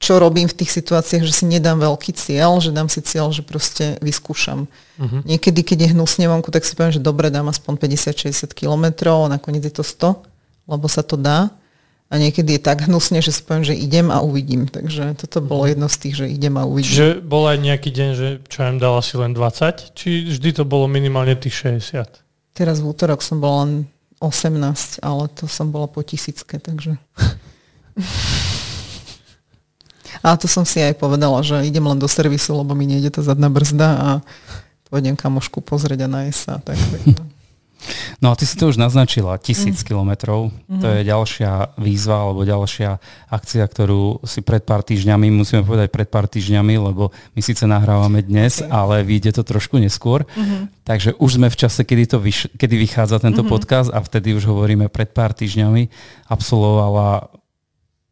čo 0.00 0.16
robím 0.16 0.48
v 0.48 0.56
tých 0.64 0.72
situáciách, 0.72 1.28
že 1.28 1.36
si 1.36 1.44
nedám 1.44 1.76
veľký 1.76 2.16
cieľ, 2.16 2.56
že 2.64 2.72
dám 2.72 2.88
si 2.88 3.04
cieľ, 3.04 3.28
že 3.36 3.44
proste 3.44 4.00
vyskúšam. 4.00 4.64
Uh-huh. 4.96 5.20
Niekedy, 5.28 5.60
keď 5.60 5.78
je 5.84 5.92
hnusne 5.92 6.24
vonku, 6.24 6.48
tak 6.48 6.64
si 6.64 6.72
poviem, 6.72 6.96
že 6.96 7.04
dobre, 7.04 7.28
dám 7.28 7.52
aspoň 7.52 7.76
50-60 7.76 8.56
kilometrov 8.56 9.28
nakoniec 9.28 9.68
je 9.68 9.74
to 9.76 9.84
100, 9.84 10.24
lebo 10.72 10.88
sa 10.88 11.04
to 11.04 11.20
dá. 11.20 11.52
A 12.10 12.18
niekedy 12.18 12.58
je 12.58 12.64
tak 12.64 12.90
hnusne, 12.90 13.22
že 13.22 13.30
si 13.30 13.44
poviem, 13.44 13.62
že 13.62 13.76
idem 13.76 14.10
a 14.10 14.24
uvidím. 14.24 14.66
Takže 14.66 15.20
toto 15.20 15.44
bolo 15.44 15.68
mhm. 15.68 15.70
jedno 15.76 15.86
z 15.92 15.96
tých, 16.00 16.14
že 16.16 16.26
idem 16.32 16.56
a 16.56 16.64
uvidím. 16.64 16.90
Čiže 16.96 17.20
bol 17.20 17.44
aj 17.46 17.58
nejaký 17.60 17.90
deň, 17.92 18.10
že 18.16 18.28
čo 18.48 18.66
im 18.66 18.80
dala 18.80 19.04
si 19.04 19.14
len 19.20 19.36
20? 19.36 19.94
Či 19.94 20.32
vždy 20.32 20.50
to 20.56 20.64
bolo 20.64 20.88
minimálne 20.88 21.36
tých 21.36 21.76
60? 21.76 22.56
Teraz 22.56 22.80
v 22.80 22.88
útorok 22.88 23.20
som 23.20 23.38
bola 23.38 23.68
len 23.68 23.72
18, 24.24 25.04
ale 25.04 25.28
to 25.36 25.44
som 25.44 25.68
bola 25.68 25.86
po 25.92 26.00
tisícke, 26.00 26.56
takže... 26.56 26.96
A 30.20 30.34
to 30.34 30.50
som 30.50 30.66
si 30.66 30.82
aj 30.82 30.98
povedala, 30.98 31.40
že 31.46 31.62
idem 31.62 31.86
len 31.86 31.98
do 31.98 32.10
servisu, 32.10 32.58
lebo 32.60 32.74
mi 32.74 32.86
nejde 32.86 33.14
tá 33.14 33.20
zadná 33.22 33.46
brzda 33.46 33.88
a 33.94 34.08
pôjdem 34.90 35.14
kamošku 35.14 35.62
pozrieť 35.62 36.06
a 36.06 36.08
nájsť 36.10 36.38
sa. 36.38 36.58
Tak. 36.58 36.76
No 38.20 38.28
a 38.28 38.36
ty 38.36 38.44
si 38.44 38.60
to 38.60 38.68
už 38.68 38.76
naznačila, 38.76 39.40
tisíc 39.40 39.80
mm. 39.80 39.86
kilometrov, 39.88 40.52
mm. 40.68 40.80
to 40.84 40.86
je 40.86 41.00
ďalšia 41.08 41.80
výzva 41.80 42.28
alebo 42.28 42.44
ďalšia 42.44 43.00
akcia, 43.32 43.64
ktorú 43.64 44.20
si 44.28 44.44
pred 44.44 44.60
pár 44.60 44.84
týždňami, 44.84 45.32
musíme 45.32 45.64
povedať 45.64 45.88
pred 45.88 46.04
pár 46.04 46.28
týždňami, 46.28 46.76
lebo 46.76 47.08
my 47.32 47.40
síce 47.40 47.64
nahrávame 47.64 48.20
dnes, 48.20 48.60
okay. 48.60 48.68
ale 48.68 49.00
vyjde 49.00 49.40
to 49.40 49.42
trošku 49.48 49.80
neskôr. 49.80 50.28
Mm-hmm. 50.36 50.84
Takže 50.84 51.16
už 51.16 51.30
sme 51.40 51.48
v 51.48 51.56
čase, 51.56 51.80
kedy, 51.80 52.04
to 52.04 52.18
vyš- 52.20 52.52
kedy 52.52 52.76
vychádza 52.76 53.16
tento 53.24 53.40
mm-hmm. 53.40 53.52
podcast 53.56 53.88
a 53.88 53.98
vtedy 54.04 54.36
už 54.36 54.44
hovoríme 54.44 54.92
pred 54.92 55.08
pár 55.16 55.32
týždňami, 55.32 55.88
absolvovala 56.28 57.32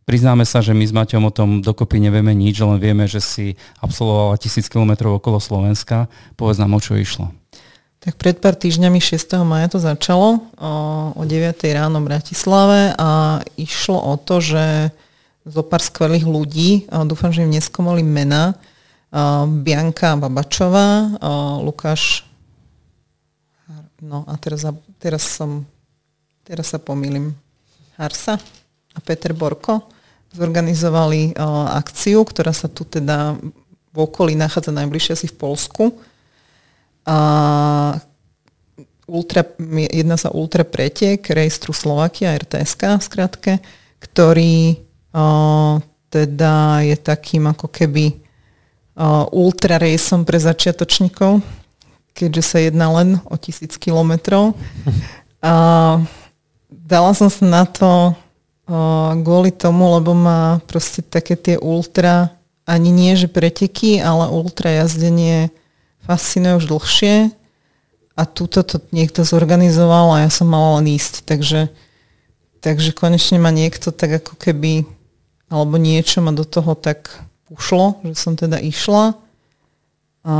Priznáme 0.08 0.48
sa, 0.48 0.64
že 0.64 0.72
my 0.72 0.88
s 0.88 0.96
Maťom 0.96 1.28
o 1.28 1.32
tom 1.32 1.60
dokopy 1.60 2.00
nevieme 2.00 2.32
nič, 2.32 2.56
len 2.64 2.80
vieme, 2.80 3.04
že 3.04 3.20
si 3.20 3.60
absolvovala 3.84 4.40
tisíc 4.40 4.64
kilometrov 4.72 5.20
okolo 5.20 5.36
Slovenska. 5.36 6.08
Povedz 6.32 6.56
nám, 6.56 6.72
o 6.72 6.80
čo 6.80 6.96
išlo. 6.96 7.28
Tak 8.00 8.16
pred 8.16 8.40
pár 8.40 8.56
týždňami 8.56 9.04
6. 9.04 9.36
maja 9.44 9.68
to 9.68 9.76
začalo 9.76 10.40
o 11.12 11.22
9. 11.28 11.60
ráno 11.76 12.00
v 12.00 12.08
Bratislave 12.08 12.96
a 12.96 13.44
išlo 13.60 14.00
o 14.00 14.16
to, 14.16 14.40
že 14.40 14.96
zo 15.44 15.60
pár 15.60 15.84
skvelých 15.84 16.24
ľudí, 16.24 16.88
dúfam, 17.04 17.28
že 17.28 17.44
im 17.44 17.52
neskomolím 17.52 18.08
mena, 18.08 18.56
Bianka 19.44 20.16
Babačová, 20.16 21.20
Lukáš 21.60 22.24
no 24.00 24.24
a 24.24 24.40
teraz, 24.40 24.64
teraz 24.96 25.26
som 25.26 25.68
teraz 26.48 26.72
sa 26.72 26.80
pomýlim 26.80 27.36
Harsa 28.00 28.40
a 28.96 28.98
Peter 29.04 29.36
Borko 29.36 29.97
zorganizovali 30.32 31.32
uh, 31.32 31.72
akciu, 31.76 32.24
ktorá 32.24 32.52
sa 32.52 32.68
tu 32.68 32.84
teda 32.84 33.36
v 33.92 33.96
okolí 33.96 34.36
nachádza 34.36 34.70
najbližšie 34.74 35.12
asi 35.16 35.26
v 35.32 35.38
Polsku. 35.40 35.84
A 37.08 37.18
ultra, 39.08 39.42
jedna 39.88 40.20
sa 40.20 40.28
ultra 40.28 40.62
pretek, 40.68 41.24
rejstru 41.32 41.72
Slovakia, 41.72 42.36
RTSK 42.36 43.00
skratke, 43.00 43.64
ktorý 43.98 44.76
uh, 45.16 45.80
teda 46.12 46.84
je 46.84 46.96
takým 47.00 47.48
ako 47.48 47.72
keby 47.72 48.12
uh, 48.12 49.24
ultra 49.32 49.80
rejsom 49.80 50.28
pre 50.28 50.36
začiatočníkov, 50.36 51.40
keďže 52.12 52.42
sa 52.44 52.58
jedná 52.60 52.92
len 52.92 53.16
o 53.24 53.34
tisíc 53.40 53.80
kilometrov. 53.80 54.52
A 55.40 55.54
dala 56.68 57.12
som 57.16 57.32
sa 57.32 57.44
na 57.46 57.64
to 57.64 58.12
kvôli 59.24 59.50
tomu, 59.50 59.96
lebo 59.96 60.12
má 60.12 60.60
proste 60.68 61.00
také 61.00 61.40
tie 61.40 61.56
ultra, 61.56 62.36
ani 62.68 62.92
nie 62.92 63.16
že 63.16 63.24
preteky, 63.32 63.96
ale 64.04 64.28
ultra 64.28 64.84
jazdenie 64.84 65.48
fascinuje 66.04 66.60
už 66.60 66.68
dlhšie 66.68 67.14
a 68.12 68.22
túto 68.28 68.60
to 68.60 68.84
niekto 68.92 69.24
zorganizoval 69.24 70.12
a 70.12 70.28
ja 70.28 70.30
som 70.30 70.52
mala 70.52 70.80
len 70.80 70.92
ísť, 71.00 71.24
takže, 71.24 71.72
takže 72.60 72.92
konečne 72.92 73.40
ma 73.40 73.48
niekto 73.48 73.88
tak 73.88 74.20
ako 74.20 74.36
keby, 74.36 74.84
alebo 75.48 75.80
niečo 75.80 76.20
ma 76.20 76.36
do 76.36 76.44
toho 76.44 76.76
tak 76.76 77.08
ušlo, 77.48 78.04
že 78.04 78.14
som 78.20 78.36
teda 78.36 78.60
išla 78.60 79.16
a 80.28 80.36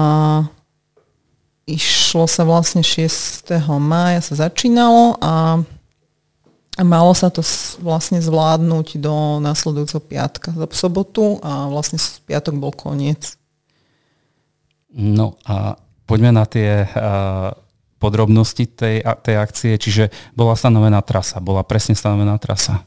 išlo 1.65 2.29
sa 2.29 2.45
vlastne 2.45 2.85
6. 2.85 3.49
mája 3.81 4.21
sa 4.21 4.49
začínalo 4.49 5.17
a 5.17 5.65
a 6.79 6.87
malo 6.87 7.11
sa 7.11 7.27
to 7.27 7.43
vlastne 7.83 8.23
zvládnuť 8.23 9.03
do 9.03 9.43
následujúceho 9.43 9.99
piatka, 9.99 10.55
za 10.55 10.67
sobotu 10.71 11.43
a 11.43 11.67
vlastne 11.67 11.99
piatok 11.99 12.55
bol 12.55 12.71
koniec. 12.71 13.35
No 14.95 15.35
a 15.43 15.75
poďme 16.07 16.31
na 16.31 16.47
tie 16.47 16.87
uh, 16.87 17.51
podrobnosti 17.99 18.63
tej, 18.63 19.03
tej 19.03 19.37
akcie, 19.37 19.75
čiže 19.75 20.15
bola 20.39 20.55
stanovená 20.55 21.03
trasa, 21.03 21.43
bola 21.43 21.67
presne 21.67 21.99
stanovená 21.99 22.39
trasa. 22.39 22.87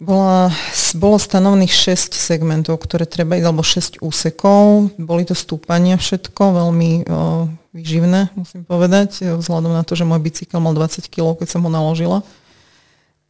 Bola, 0.00 0.48
bolo 0.96 1.20
stanovených 1.20 1.92
6 1.92 2.16
segmentov, 2.16 2.80
ktoré 2.80 3.04
treba 3.04 3.36
ísť, 3.36 3.44
alebo 3.44 3.60
6 3.60 4.00
úsekov. 4.00 4.96
Boli 4.96 5.28
to 5.28 5.36
stúpania 5.36 6.00
všetko, 6.00 6.56
veľmi 6.56 7.04
uh, 7.04 7.44
výživné, 7.70 8.34
musím 8.34 8.66
povedať, 8.66 9.22
vzhľadom 9.22 9.70
na 9.70 9.86
to, 9.86 9.94
že 9.94 10.08
môj 10.08 10.18
bicykel 10.18 10.58
mal 10.58 10.74
20 10.74 11.06
kg, 11.06 11.38
keď 11.38 11.48
som 11.48 11.62
ho 11.62 11.70
naložila. 11.70 12.26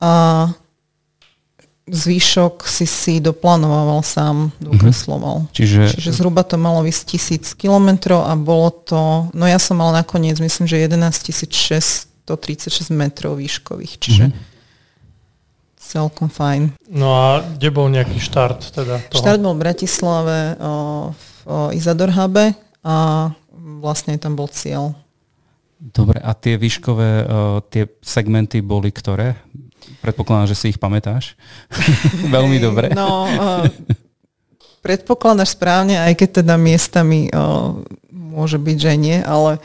A 0.00 0.48
zvýšok 1.90 2.64
si 2.64 2.86
si 2.86 3.18
doplánoval 3.20 4.00
sám, 4.06 4.54
dokresloval. 4.62 5.44
Mm-hmm. 5.44 5.56
Čiže... 5.56 5.80
Čiže 5.98 6.10
zhruba 6.16 6.46
to 6.46 6.56
malo 6.56 6.80
vysť 6.86 7.02
tisíc 7.16 7.52
kilometrov 7.52 8.24
a 8.24 8.32
bolo 8.38 8.70
to, 8.70 9.28
no 9.34 9.44
ja 9.44 9.58
som 9.58 9.76
mal 9.82 9.90
nakoniec, 9.92 10.38
myslím, 10.38 10.70
že 10.70 10.86
11 10.86 11.50
636 12.30 12.94
metrov 12.94 13.36
výškových, 13.42 13.98
čiže 13.98 14.24
mm-hmm. 14.30 14.44
celkom 15.82 16.30
fajn. 16.30 16.78
No 16.88 17.12
a 17.12 17.42
kde 17.42 17.68
bol 17.74 17.90
nejaký 17.90 18.22
štart 18.22 18.70
teda 18.70 19.02
toho? 19.10 19.20
Štart 19.20 19.40
bol 19.42 19.58
v 19.58 19.62
Bratislave, 19.66 20.38
o, 20.56 21.10
v 21.10 21.26
o, 21.44 21.74
Izadorhabe 21.74 22.69
a 22.80 23.28
vlastne 23.80 24.16
tam 24.16 24.36
bol 24.36 24.48
cieľ. 24.48 24.96
Dobre, 25.80 26.20
a 26.20 26.36
tie 26.36 26.60
výškové, 26.60 27.10
uh, 27.24 27.58
tie 27.72 27.88
segmenty 28.04 28.60
boli 28.60 28.92
ktoré? 28.92 29.40
Predpokladám, 30.04 30.52
že 30.52 30.56
si 30.56 30.66
ich 30.72 30.80
pamätáš. 30.80 31.36
Veľmi 32.36 32.60
dobre. 32.60 32.92
No, 32.92 33.24
uh, 33.24 33.64
predpokladáš 34.84 35.56
správne, 35.56 35.96
aj 35.96 36.20
keď 36.20 36.44
teda 36.44 36.60
miestami 36.60 37.32
uh, 37.32 37.80
môže 38.12 38.60
byť, 38.60 38.76
že 38.76 38.92
nie, 39.00 39.18
ale 39.24 39.56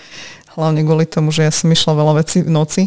hlavne 0.55 0.88
kvôli 0.88 1.03
tomu, 1.03 1.36
že 1.36 1.43
ja 1.43 1.51
som 1.51 1.68
išla 1.68 1.99
veľa 1.99 2.24
vecí 2.24 2.43
v 2.43 2.51
noci. 2.51 2.84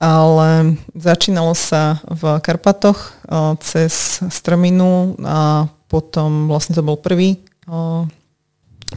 Ale 0.00 0.80
začínalo 0.96 1.52
sa 1.52 2.00
v 2.08 2.40
Karpatoch 2.40 3.20
uh, 3.28 3.54
cez 3.60 4.24
Strminu 4.32 5.14
a 5.22 5.68
potom 5.86 6.48
vlastne 6.48 6.72
to 6.72 6.82
bol 6.82 6.96
prvý, 6.96 7.36
uh, 7.68 8.08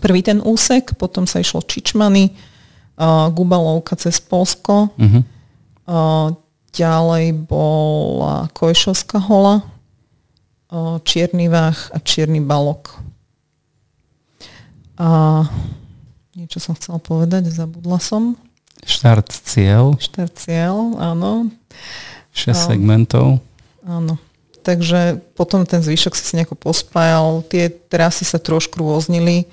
prvý 0.01 0.25
ten 0.25 0.39
úsek, 0.41 0.95
potom 0.97 1.27
sa 1.27 1.41
išlo 1.43 1.61
Čičmany, 1.65 2.33
uh, 2.33 3.29
Gubalovka 3.29 3.97
cez 3.97 4.17
Polsko, 4.23 4.93
uh-huh. 4.95 5.21
uh, 5.89 6.29
Ďalej 6.73 7.45
bola 7.45 8.49
Kojšovská 8.49 9.21
hola, 9.29 9.61
Čierny 11.05 11.45
Vách 11.45 11.93
a 11.93 12.01
Čierny 12.01 12.41
Balok. 12.41 12.97
A 14.97 15.45
niečo 16.33 16.57
som 16.57 16.73
chcela 16.73 16.97
povedať, 16.97 17.53
zabudla 17.53 18.01
som. 18.01 18.33
Štart 18.89 19.29
cieľ. 19.29 20.01
Štart 20.01 20.33
cieľ, 20.33 20.97
áno. 20.97 21.53
6 22.33 22.73
segmentov. 22.73 23.37
Áno. 23.85 24.17
Takže 24.65 25.21
potom 25.37 25.69
ten 25.69 25.85
zvyšok 25.85 26.17
si 26.17 26.23
si 26.25 26.33
nejako 26.33 26.57
pospájal. 26.57 27.45
Tie 27.53 27.69
trasy 27.69 28.25
sa 28.25 28.41
trošku 28.41 28.81
rôznili. 28.81 29.45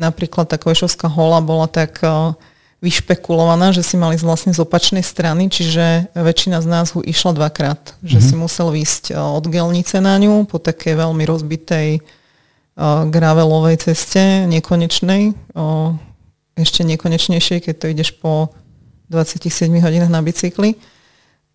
Napríklad 0.00 0.48
tá 0.48 0.56
Kojšovská 0.56 1.12
hola 1.12 1.44
bola 1.44 1.68
tak 1.68 2.00
uh, 2.00 2.32
vyšpekulovaná, 2.80 3.76
že 3.76 3.84
si 3.84 4.00
mali 4.00 4.16
vlastne 4.16 4.56
z 4.56 4.64
opačnej 4.64 5.04
strany, 5.04 5.52
čiže 5.52 6.08
väčšina 6.16 6.64
z 6.64 6.66
nás 6.66 6.96
ho 6.96 7.04
išla 7.04 7.36
dvakrát. 7.36 8.00
Že 8.00 8.16
mm-hmm. 8.16 8.28
si 8.32 8.34
musel 8.40 8.68
výsť 8.72 9.04
e, 9.12 9.20
od 9.20 9.44
gelnice 9.44 10.00
na 10.00 10.16
ňu 10.16 10.48
po 10.48 10.56
takej 10.56 10.96
veľmi 10.96 11.28
rozbitej 11.28 12.00
uh, 12.00 13.04
gravelovej 13.04 13.92
ceste, 13.92 14.48
nekonečnej, 14.48 15.36
ešte 16.56 16.80
nekonečnejšej, 16.88 17.68
keď 17.68 17.74
to 17.76 17.86
ideš 17.92 18.10
po 18.16 18.48
27 19.12 19.68
hodinách 19.84 20.12
na 20.12 20.24
bicykli 20.24 20.80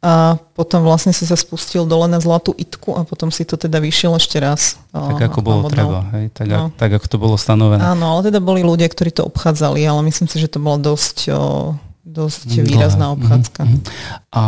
a 0.06 0.38
potom 0.54 0.86
vlastne 0.86 1.10
si 1.18 1.26
sa 1.26 1.34
spustil 1.34 1.90
dole 1.90 2.06
na 2.06 2.22
zlatú 2.22 2.54
itku 2.54 2.94
a 2.94 3.02
potom 3.02 3.34
si 3.34 3.42
to 3.42 3.58
teda 3.58 3.82
vyšiel 3.82 4.14
ešte 4.14 4.38
raz. 4.38 4.78
Tak 4.94 5.34
ako 5.34 5.42
bolo 5.42 5.66
treba, 5.66 6.06
hej? 6.14 6.30
Tak, 6.30 6.46
no. 6.46 6.70
tak 6.78 6.94
ako 6.94 7.06
to 7.10 7.18
bolo 7.18 7.36
stanovené. 7.42 7.82
Áno, 7.82 8.14
ale 8.14 8.30
teda 8.30 8.38
boli 8.38 8.62
ľudia, 8.62 8.86
ktorí 8.86 9.10
to 9.10 9.26
obchádzali, 9.26 9.82
ale 9.82 10.06
myslím 10.06 10.30
si, 10.30 10.38
že 10.38 10.46
to 10.46 10.62
bola 10.62 10.78
dosť, 10.78 11.34
o, 11.34 11.74
dosť 12.06 12.54
Dlhé. 12.54 12.70
výrazná 12.70 13.10
mhm, 13.10 13.14
obchádzka. 13.18 13.62
Uh-huh. 13.66 13.82
A 14.30 14.44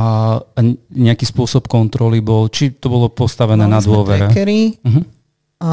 nejaký 0.93 1.25
spôsob 1.25 1.65
kontroly 1.65 2.21
bol, 2.21 2.53
či 2.53 2.77
to 2.77 2.93
bolo 2.93 3.09
postavené 3.09 3.65
Mali 3.65 3.73
na 3.73 3.79
dôvere? 3.81 4.29
Trackery, 4.29 4.77
uh-huh. 4.77 5.03
a 5.65 5.71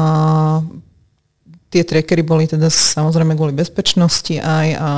tie 1.69 1.85
trackery 1.85 2.25
boli 2.25 2.49
teda 2.49 2.73
samozrejme 2.73 3.37
kvôli 3.37 3.53
bezpečnosti 3.53 4.33
aj 4.41 4.67
a 4.81 4.89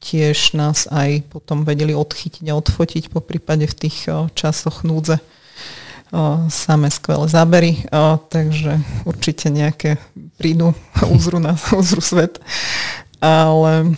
tiež 0.00 0.56
nás 0.56 0.88
aj 0.88 1.28
potom 1.28 1.62
vedeli 1.62 1.92
odchytiť 1.92 2.48
a 2.48 2.56
odfotiť 2.56 3.12
po 3.12 3.20
prípade 3.20 3.68
v 3.68 3.78
tých 3.86 4.08
časoch 4.32 4.82
núdze. 4.82 5.20
Samé 6.50 6.90
skvelé 6.90 7.30
zábery, 7.30 7.72
takže 8.32 8.82
určite 9.06 9.46
nejaké 9.52 10.00
prídu 10.40 10.74
uzru, 11.06 11.38
na, 11.38 11.54
uzru 11.80 12.02
svet. 12.02 12.42
Ale 13.20 13.94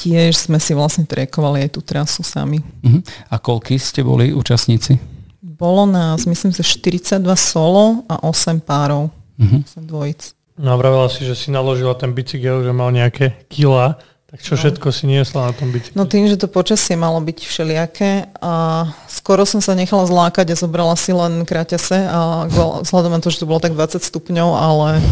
tiež 0.00 0.48
sme 0.48 0.56
si 0.56 0.72
vlastne 0.72 1.04
trekovali 1.04 1.68
aj 1.68 1.70
tú 1.76 1.84
trasu 1.84 2.24
sami. 2.24 2.64
Uh-huh. 2.80 3.04
A 3.28 3.36
koľky 3.36 3.76
ste 3.76 4.00
boli 4.00 4.32
účastníci? 4.32 4.96
Bolo 5.44 5.84
nás, 5.84 6.24
myslím 6.24 6.56
si, 6.56 6.64
42 6.64 7.20
solo 7.36 8.06
a 8.08 8.24
8 8.24 8.64
párov. 8.64 9.12
Uh-huh. 9.36 9.60
8 9.60 9.84
dvojic. 9.84 10.32
No 10.60 10.76
a 10.76 11.08
si, 11.08 11.24
že 11.24 11.36
si 11.36 11.48
naložila 11.48 11.96
ten 11.96 12.12
bicykel, 12.12 12.64
že 12.64 12.72
mal 12.72 12.92
nejaké 12.92 13.48
kila 13.48 14.00
tak 14.30 14.46
čo 14.46 14.54
no. 14.54 14.62
všetko 14.62 14.88
si 14.94 15.10
niesla 15.10 15.50
na 15.50 15.52
tom 15.52 15.74
bicykli? 15.74 15.98
No 15.98 16.06
tým, 16.06 16.30
že 16.30 16.38
to 16.38 16.46
počasie 16.46 16.94
malo 16.94 17.18
byť 17.18 17.38
všelijaké 17.42 18.30
a 18.38 18.86
skoro 19.10 19.42
som 19.42 19.58
sa 19.58 19.74
nechala 19.74 20.06
zlákať 20.06 20.54
a 20.54 20.60
zobrala 20.60 20.94
si 20.94 21.10
len 21.10 21.42
kráťase 21.42 22.06
a 22.06 22.46
vzhľadom 22.86 23.10
na 23.10 23.18
to, 23.18 23.34
že 23.34 23.42
to 23.42 23.50
bolo 23.50 23.58
tak 23.58 23.74
20 23.74 23.98
stupňov, 23.98 24.48
ale 24.54 25.02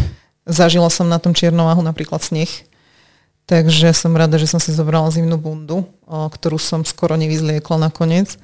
zažila 0.47 0.87
som 0.87 1.11
na 1.11 1.19
tom 1.19 1.35
čiernováhu 1.35 1.83
napríklad 1.83 2.23
sneh. 2.23 2.47
Takže 3.43 3.91
som 3.91 4.15
rada, 4.15 4.39
že 4.39 4.47
som 4.47 4.61
si 4.61 4.71
zobrala 4.71 5.11
zimnú 5.11 5.35
bundu, 5.35 5.83
ktorú 6.07 6.55
som 6.55 6.87
skoro 6.87 7.19
nevyzliekla 7.19 7.91
nakoniec. 7.91 8.39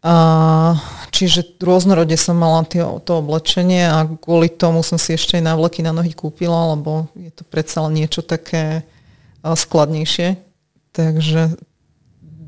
A, 0.00 0.76
čiže 1.10 1.56
rôznorode 1.60 2.14
som 2.14 2.38
mala 2.38 2.62
tie, 2.62 2.84
to 3.04 3.20
oblečenie 3.20 3.84
a 3.84 4.06
kvôli 4.06 4.48
tomu 4.52 4.86
som 4.86 4.96
si 4.96 5.18
ešte 5.18 5.36
aj 5.36 5.44
návleky 5.44 5.82
na 5.82 5.92
nohy 5.92 6.14
kúpila, 6.14 6.76
lebo 6.76 7.08
je 7.16 7.32
to 7.32 7.44
predsa 7.48 7.84
len 7.84 8.00
niečo 8.00 8.22
také 8.24 8.84
skladnejšie. 9.44 10.38
Takže 10.90 11.56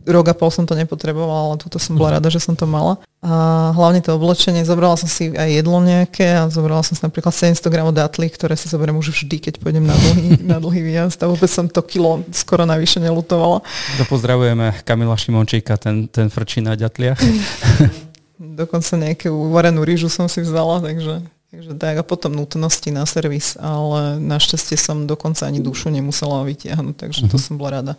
rok 0.07 0.27
a 0.29 0.35
pol 0.35 0.51
som 0.51 0.67
to 0.67 0.75
nepotrebovala, 0.75 1.55
ale 1.55 1.57
túto 1.63 1.79
som 1.79 1.95
bola 1.95 2.19
rada, 2.19 2.27
že 2.27 2.43
som 2.43 2.59
to 2.59 2.67
mala. 2.67 2.99
A 3.23 3.71
hlavne 3.71 4.03
to 4.03 4.19
oblečenie, 4.19 4.67
zobrala 4.67 4.99
som 4.99 5.07
si 5.07 5.31
aj 5.31 5.63
jedlo 5.63 5.79
nejaké 5.79 6.43
a 6.43 6.51
zobrala 6.51 6.83
som 6.83 6.99
si 6.99 7.03
napríklad 7.07 7.31
700 7.31 7.71
gramov 7.71 7.95
datli, 7.95 8.27
ktoré 8.27 8.59
si 8.59 8.67
zoberiem 8.67 8.99
už 8.99 9.15
vždy, 9.15 9.39
keď 9.39 9.55
pôjdem 9.63 9.87
na 9.87 9.95
dlhý, 9.95 10.27
na 10.53 10.59
dlhý 10.59 10.83
výjazd 10.83 11.23
a 11.23 11.31
vôbec 11.31 11.47
som 11.47 11.71
to 11.71 11.79
kilo 11.87 12.27
skoro 12.35 12.67
navyše 12.67 12.99
nelutovala. 12.99 13.63
To 14.03 14.05
pozdravujeme 14.11 14.83
Kamila 14.83 15.15
Šimončíka, 15.15 15.79
ten, 15.79 16.11
ten 16.11 16.27
frčí 16.27 16.59
na 16.59 16.75
ďatliach. 16.75 17.23
Dokonca 18.59 18.99
nejakú 18.99 19.31
uvarenú 19.31 19.87
rýžu 19.87 20.11
som 20.11 20.27
si 20.27 20.43
vzala, 20.43 20.83
takže 20.83 21.23
Takže 21.53 21.77
tak 21.77 22.01
a 22.01 22.05
potom 22.05 22.33
nutnosti 22.33 22.89
na 22.89 23.05
servis, 23.05 23.61
ale 23.61 24.17
našťastie 24.17 24.81
som 24.81 25.05
dokonca 25.05 25.45
ani 25.45 25.61
dušu 25.61 25.93
nemusela 25.93 26.49
vytiahnuť, 26.49 26.97
takže 26.97 27.21
uh-huh. 27.29 27.33
to 27.33 27.37
mhm. 27.37 27.45
som 27.45 27.55
bola 27.61 27.71
rada. 27.85 27.95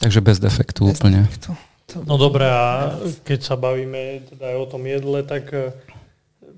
Takže 0.00 0.24
bez 0.24 0.40
defektu 0.40 0.88
bez 0.88 0.96
úplne. 0.96 1.28
Defektu. 1.28 1.52
To 1.92 1.96
no 2.08 2.16
dobre, 2.16 2.48
a 2.48 2.96
keď 3.22 3.40
sa 3.44 3.54
bavíme 3.54 4.24
teda 4.32 4.48
aj 4.48 4.56
o 4.58 4.66
tom 4.66 4.82
jedle, 4.88 5.20
tak, 5.22 5.44
eh, 5.52 5.76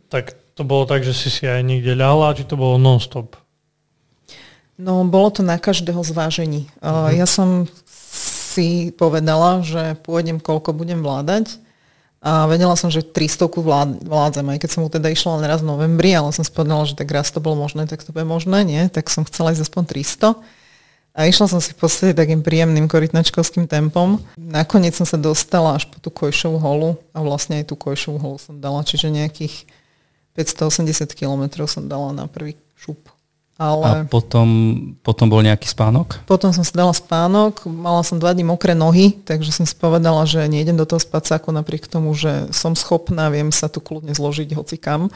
tak 0.07 0.39
to 0.55 0.63
bolo 0.63 0.87
tak, 0.87 1.03
že 1.03 1.13
si 1.13 1.27
si 1.27 1.43
aj 1.45 1.59
niekde 1.61 1.99
ľahla, 1.99 2.39
či 2.39 2.47
to 2.47 2.55
bolo 2.55 2.79
non-stop? 2.79 3.35
No, 4.79 5.03
bolo 5.11 5.35
to 5.35 5.43
na 5.43 5.59
každého 5.59 6.01
zvážení. 6.07 6.71
Uh-huh. 6.79 7.11
Ja 7.11 7.27
som 7.27 7.67
si 8.55 8.95
povedala, 8.95 9.67
že 9.67 9.99
pôjdem, 10.07 10.39
koľko 10.39 10.71
budem 10.71 11.03
vládať 11.03 11.59
a 12.19 12.51
vedela 12.51 12.75
som, 12.75 12.91
že 12.91 13.07
300 13.07 13.47
vlád, 13.47 14.03
vládzem, 14.03 14.47
aj 14.51 14.59
keď 14.59 14.71
som 14.75 14.83
mu 14.83 14.91
teda 14.91 15.07
išla 15.07 15.39
len 15.39 15.47
raz 15.47 15.63
v 15.63 15.71
novembri, 15.71 16.11
ale 16.19 16.35
som 16.35 16.43
spodnala, 16.43 16.83
že 16.83 16.99
tak 16.99 17.07
raz 17.15 17.31
to 17.31 17.39
bolo 17.39 17.63
možné, 17.63 17.87
tak 17.87 18.03
to 18.03 18.11
bude 18.11 18.27
možné, 18.27 18.67
nie? 18.67 18.83
Tak 18.91 19.07
som 19.07 19.23
chcela 19.23 19.55
ísť 19.55 19.71
aspoň 19.71 19.83
300. 19.87 20.35
A 21.19 21.27
išla 21.27 21.47
som 21.51 21.59
si 21.63 21.75
v 21.75 21.79
podstate 21.83 22.15
takým 22.15 22.47
príjemným 22.47 22.87
korytnačkovským 22.91 23.67
tempom. 23.67 24.23
Nakoniec 24.39 24.95
som 24.95 25.07
sa 25.07 25.19
dostala 25.19 25.75
až 25.75 25.91
po 25.91 25.99
tú 25.99 26.11
Kojšovú 26.15 26.59
holu 26.63 26.99
a 27.11 27.19
vlastne 27.23 27.63
aj 27.63 27.71
tú 27.71 27.75
Kojšovú 27.75 28.19
holu 28.23 28.39
som 28.39 28.59
dala, 28.59 28.87
čiže 28.87 29.11
nejakých 29.11 29.67
580 30.39 31.11
kilometrov 31.19 31.67
som 31.67 31.91
dala 31.91 32.15
na 32.15 32.31
prvý 32.31 32.55
šup. 32.79 33.11
Ale... 33.59 33.87
A 33.91 33.93
potom, 34.07 34.47
potom 35.03 35.27
bol 35.27 35.43
nejaký 35.43 35.67
spánok? 35.67 36.23
Potom 36.31 36.55
som 36.55 36.63
si 36.63 36.71
dala 36.71 36.95
spánok, 36.95 37.67
mala 37.67 38.07
som 38.07 38.15
dva 38.15 38.31
dní 38.31 38.47
mokré 38.47 38.71
nohy, 38.71 39.19
takže 39.27 39.51
som 39.51 39.67
si 39.67 39.75
povedala, 39.75 40.23
že 40.31 40.47
nejdem 40.47 40.79
do 40.79 40.87
toho 40.87 41.03
spacáku 41.03 41.51
napriek 41.51 41.91
tomu, 41.91 42.15
že 42.15 42.47
som 42.55 42.79
schopná, 42.79 43.27
viem 43.35 43.51
sa 43.51 43.67
tu 43.67 43.83
kľudne 43.83 44.15
zložiť 44.15 44.55
hoci 44.55 44.79
kam, 44.79 45.11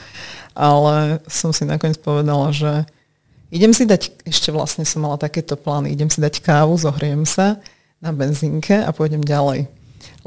ale 0.58 1.22
som 1.30 1.54
si 1.54 1.62
nakoniec 1.62 2.02
povedala, 2.02 2.50
že 2.50 2.82
idem 3.54 3.70
si 3.70 3.86
dať, 3.86 4.10
ešte 4.26 4.50
vlastne 4.50 4.82
som 4.82 5.06
mala 5.06 5.22
takéto 5.22 5.54
plány, 5.54 5.94
idem 5.94 6.10
si 6.10 6.18
dať 6.18 6.42
kávu, 6.42 6.74
zohriem 6.74 7.22
sa 7.22 7.62
na 8.02 8.10
benzínke 8.10 8.74
a 8.74 8.90
pôjdem 8.90 9.22
ďalej. 9.22 9.70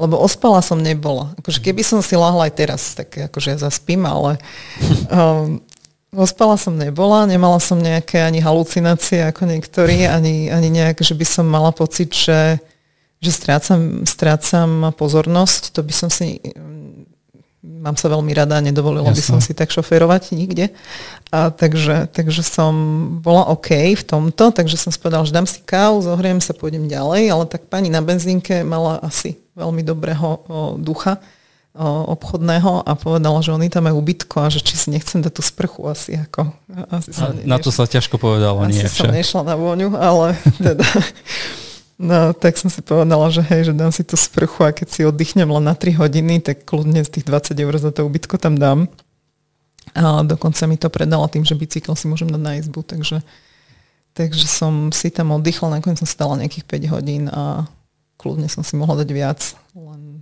Lebo 0.00 0.16
ospala 0.16 0.64
som 0.64 0.80
nebola. 0.80 1.36
Akože 1.36 1.60
keby 1.60 1.84
som 1.84 2.00
si 2.00 2.16
lahla 2.16 2.48
aj 2.48 2.52
teraz, 2.56 2.96
tak 2.96 3.12
akože 3.12 3.56
ja 3.56 3.58
zaspím, 3.60 4.08
ale 4.08 4.40
um, 5.12 5.60
Ospala 6.16 6.56
som 6.56 6.80
nebola, 6.80 7.28
nemala 7.28 7.60
som 7.60 7.76
nejaké 7.76 8.24
ani 8.24 8.40
halucinácie 8.40 9.20
ako 9.28 9.44
niektorí, 9.44 10.08
ani, 10.08 10.48
ani 10.48 10.72
nejak, 10.72 11.04
že 11.04 11.12
by 11.12 11.26
som 11.28 11.44
mala 11.44 11.76
pocit, 11.76 12.08
že, 12.16 12.56
že 13.20 13.30
strácam, 13.30 14.08
strácam 14.08 14.96
pozornosť. 14.96 15.76
To 15.76 15.84
by 15.84 15.92
som 15.92 16.08
si 16.08 16.40
mám 17.86 17.94
sa 17.94 18.10
veľmi 18.10 18.32
rada 18.34 18.58
nedovolila 18.58 19.14
Jasne. 19.14 19.18
by 19.18 19.22
som 19.22 19.38
si 19.38 19.52
tak 19.54 19.70
šoferovať 19.70 20.34
nikde. 20.34 20.74
A 21.30 21.54
takže, 21.54 22.10
takže 22.10 22.42
som 22.42 22.72
bola 23.22 23.46
OK 23.52 23.94
v 23.94 24.02
tomto, 24.02 24.50
takže 24.50 24.74
som 24.74 24.90
spovedala, 24.90 25.26
že 25.26 25.34
dám 25.34 25.46
si 25.46 25.62
kávu, 25.62 26.02
zohriem 26.02 26.42
sa, 26.42 26.54
pôjdem 26.54 26.90
ďalej, 26.90 27.30
ale 27.30 27.44
tak 27.46 27.70
pani 27.70 27.86
na 27.86 28.02
benzínke 28.02 28.66
mala 28.66 28.98
asi 29.02 29.38
veľmi 29.54 29.86
dobrého 29.86 30.26
o, 30.26 30.34
ducha 30.78 31.22
obchodného 31.84 32.88
a 32.88 32.92
povedala, 32.96 33.44
že 33.44 33.52
oni 33.52 33.68
tam 33.68 33.84
majú 33.84 34.00
ubytko 34.00 34.42
a 34.44 34.48
že 34.48 34.64
či 34.64 34.74
si 34.80 34.88
nechcem 34.88 35.20
dať 35.20 35.32
tú 35.36 35.42
sprchu 35.44 35.84
asi 35.84 36.16
ako. 36.16 36.48
Asi 36.88 37.12
a 37.20 37.36
na 37.44 37.60
to 37.60 37.68
sa 37.68 37.84
ťažko 37.84 38.16
povedalo, 38.16 38.64
asi 38.64 38.72
nie. 38.72 38.84
Asi 38.88 39.04
som 39.04 39.12
nešla 39.12 39.42
na 39.44 39.54
vôňu, 39.54 39.92
ale 39.92 40.34
teda 40.66 40.84
No, 41.96 42.36
tak 42.36 42.60
som 42.60 42.68
si 42.68 42.84
povedala, 42.84 43.32
že 43.32 43.40
hej, 43.40 43.72
že 43.72 43.72
dám 43.72 43.88
si 43.88 44.04
tú 44.04 44.20
sprchu 44.20 44.68
a 44.68 44.70
keď 44.72 44.88
si 44.92 45.00
oddychnem 45.08 45.48
len 45.48 45.64
na 45.64 45.72
3 45.72 45.96
hodiny, 45.96 46.44
tak 46.44 46.68
kľudne 46.68 47.00
z 47.00 47.08
tých 47.08 47.24
20 47.24 47.56
eur 47.56 47.74
za 47.80 47.88
to 47.88 48.04
ubytko 48.04 48.36
tam 48.36 48.60
dám. 48.60 48.84
A 49.96 50.20
dokonca 50.20 50.68
mi 50.68 50.76
to 50.76 50.92
predala 50.92 51.24
tým, 51.32 51.40
že 51.40 51.56
bicykel 51.56 51.96
si 51.96 52.04
môžem 52.04 52.28
dať 52.28 52.42
na 52.44 52.60
izbu, 52.60 52.84
takže, 52.84 53.24
takže 54.12 54.44
som 54.44 54.92
si 54.92 55.08
tam 55.08 55.32
oddychla, 55.32 55.80
nakoniec 55.80 55.96
som 55.96 56.04
stala 56.04 56.36
nejakých 56.36 56.68
5 56.68 56.92
hodín 56.92 57.32
a 57.32 57.64
kľudne 58.20 58.52
som 58.52 58.60
si 58.60 58.76
mohla 58.76 59.00
dať 59.00 59.08
viac, 59.16 59.40
len 59.72 60.20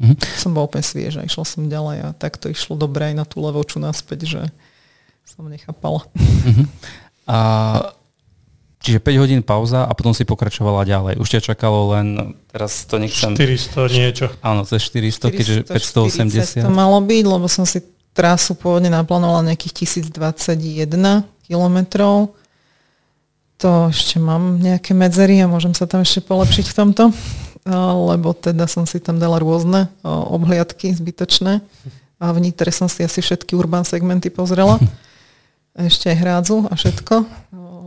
mm-hmm. 0.00 0.16
som 0.38 0.54
bola 0.54 0.70
úplne 0.70 0.86
svieža, 0.86 1.26
išla 1.26 1.44
som 1.44 1.66
ďalej 1.66 1.98
a 2.06 2.08
tak 2.14 2.38
to 2.38 2.50
išlo 2.50 2.78
dobre 2.78 3.12
aj 3.12 3.14
na 3.18 3.24
tú 3.26 3.42
levoču 3.42 3.82
naspäť, 3.82 4.26
že 4.26 4.42
som 5.26 5.44
nechápala. 5.46 6.06
Mm-hmm. 6.16 6.66
A 7.28 7.38
Čiže 8.78 9.02
5 9.02 9.22
hodín 9.22 9.42
pauza 9.42 9.82
a 9.84 9.90
potom 9.90 10.14
si 10.14 10.22
pokračovala 10.22 10.86
ďalej. 10.86 11.18
Už 11.18 11.26
ťa 11.26 11.50
čakalo 11.50 11.98
len, 11.98 12.38
teraz 12.46 12.86
to 12.86 13.02
nechcem... 13.02 13.34
400 13.34 13.90
niečo. 13.90 14.26
Áno, 14.38 14.62
cez 14.62 14.86
400, 14.86 15.34
400 15.34 15.34
keďže 15.34 15.60
580. 15.66 16.62
to 16.62 16.70
malo 16.70 17.02
byť, 17.02 17.24
lebo 17.26 17.50
som 17.50 17.66
si 17.66 17.82
trasu 18.14 18.54
pôvodne 18.54 18.86
naplánovala 18.86 19.50
nejakých 19.50 19.82
1021 19.82 20.94
kilometrov. 21.42 22.38
To 23.58 23.90
ešte 23.90 24.22
mám 24.22 24.62
nejaké 24.62 24.94
medzery 24.94 25.42
a 25.42 25.50
môžem 25.50 25.74
sa 25.74 25.90
tam 25.90 26.06
ešte 26.06 26.22
polepšiť 26.22 26.66
v 26.70 26.74
tomto, 26.78 27.04
lebo 27.66 28.36
teda 28.36 28.68
som 28.70 28.86
si 28.86 29.00
tam 29.02 29.18
dala 29.18 29.40
rôzne 29.40 29.90
obhliadky 30.04 30.94
zbytočné 30.94 31.64
a 32.18 32.26
v 32.34 32.38
Nitre 32.42 32.70
som 32.74 32.90
si 32.90 33.06
asi 33.06 33.22
všetky 33.22 33.54
urban 33.54 33.86
segmenty 33.86 34.30
pozrela. 34.30 34.78
Ešte 35.78 36.10
aj 36.10 36.16
hrádzu 36.18 36.66
a 36.66 36.74
všetko 36.74 37.14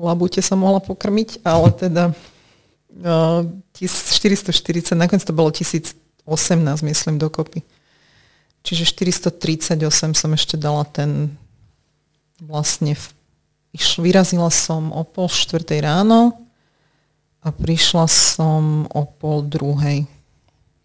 labute 0.02 0.42
sa 0.42 0.58
mohla 0.58 0.82
pokrmiť, 0.82 1.46
ale 1.46 1.70
teda 1.78 2.04
uh, 3.06 3.46
440, 3.78 4.98
nakoniec 4.98 5.22
to 5.22 5.32
bolo 5.32 5.54
1018, 5.54 5.94
myslím, 6.82 7.22
dokopy. 7.22 7.62
Čiže 8.66 8.90
438 8.98 10.18
som 10.18 10.30
ešte 10.34 10.58
dala 10.58 10.86
ten 10.86 11.34
vlastne 12.42 12.98
v, 12.98 13.06
vyrazila 13.78 14.50
som 14.50 14.90
o 14.90 15.06
pol 15.06 15.30
štvrtej 15.30 15.86
ráno 15.86 16.34
a 17.42 17.50
prišla 17.50 18.06
som 18.06 18.86
o 18.94 19.02
pol 19.06 19.46
druhej. 19.46 20.06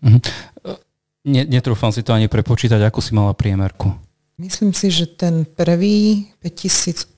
Mhm. 0.01 0.21
Ne, 1.27 1.43
netrúfam 1.43 1.91
si 1.91 2.07
to 2.07 2.15
ani 2.15 2.31
prepočítať, 2.31 2.79
ako 2.87 3.03
si 3.03 3.11
mala 3.11 3.35
priemerku. 3.35 3.91
Myslím 4.39 4.71
si, 4.71 4.95
že 4.95 5.11
ten 5.11 5.43
prvý 5.43 6.31
5000 6.39 7.17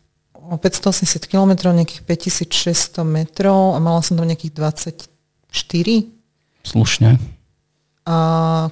o 0.49 0.57
580 0.57 1.28
km, 1.28 1.76
nejakých 1.76 2.03
5600 2.09 3.05
metrov 3.05 3.76
a 3.76 3.78
mala 3.84 4.01
som 4.01 4.16
tam 4.16 4.24
nejakých 4.24 4.57
24. 4.57 5.05
Slušne. 6.64 7.20
A 8.09 8.16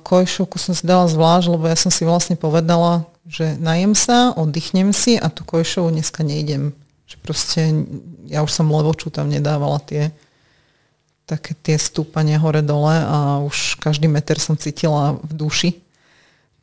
kojšovku 0.01 0.57
som 0.57 0.73
si 0.73 0.89
dala 0.89 1.05
zvlášť, 1.05 1.47
lebo 1.53 1.69
ja 1.69 1.77
som 1.77 1.93
si 1.93 2.09
vlastne 2.09 2.41
povedala, 2.41 3.05
že 3.29 3.61
najem 3.61 3.93
sa, 3.93 4.33
oddychnem 4.33 4.97
si 4.97 5.21
a 5.21 5.29
tú 5.29 5.45
kojšovu 5.45 5.93
dneska 5.93 6.25
nejdem. 6.25 6.73
Že 7.05 7.17
proste 7.21 7.61
ja 8.33 8.41
už 8.41 8.51
som 8.51 8.73
levoču 8.73 9.13
tam 9.13 9.29
nedávala 9.29 9.77
tie 9.85 10.17
také 11.27 11.59
tie 11.59 11.77
stúpania 11.77 12.39
hore-dole 12.39 12.95
a 13.03 13.43
už 13.43 13.83
každý 13.83 14.07
meter 14.07 14.39
som 14.39 14.55
cítila 14.55 15.19
v 15.21 15.33
duši 15.35 15.71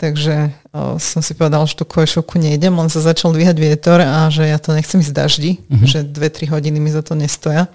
Takže 0.03 0.51
uh, 0.51 0.99
som 0.99 1.23
si 1.23 1.31
povedal, 1.31 1.63
že 1.63 1.79
tú 1.79 1.87
kvešovku 1.87 2.35
nejdem, 2.35 2.75
len 2.75 2.91
sa 2.91 2.99
začal 2.99 3.31
dvíhať 3.31 3.55
vietor 3.55 4.03
a 4.03 4.27
že 4.27 4.49
ja 4.49 4.59
to 4.59 4.75
nechcem 4.75 4.99
ísť 4.99 5.15
daždi, 5.15 5.51
uh-huh. 5.63 5.87
že 5.87 6.03
2-3 6.03 6.51
hodiny 6.51 6.75
mi 6.81 6.91
za 6.91 6.99
to 7.05 7.15
nestoja. 7.15 7.71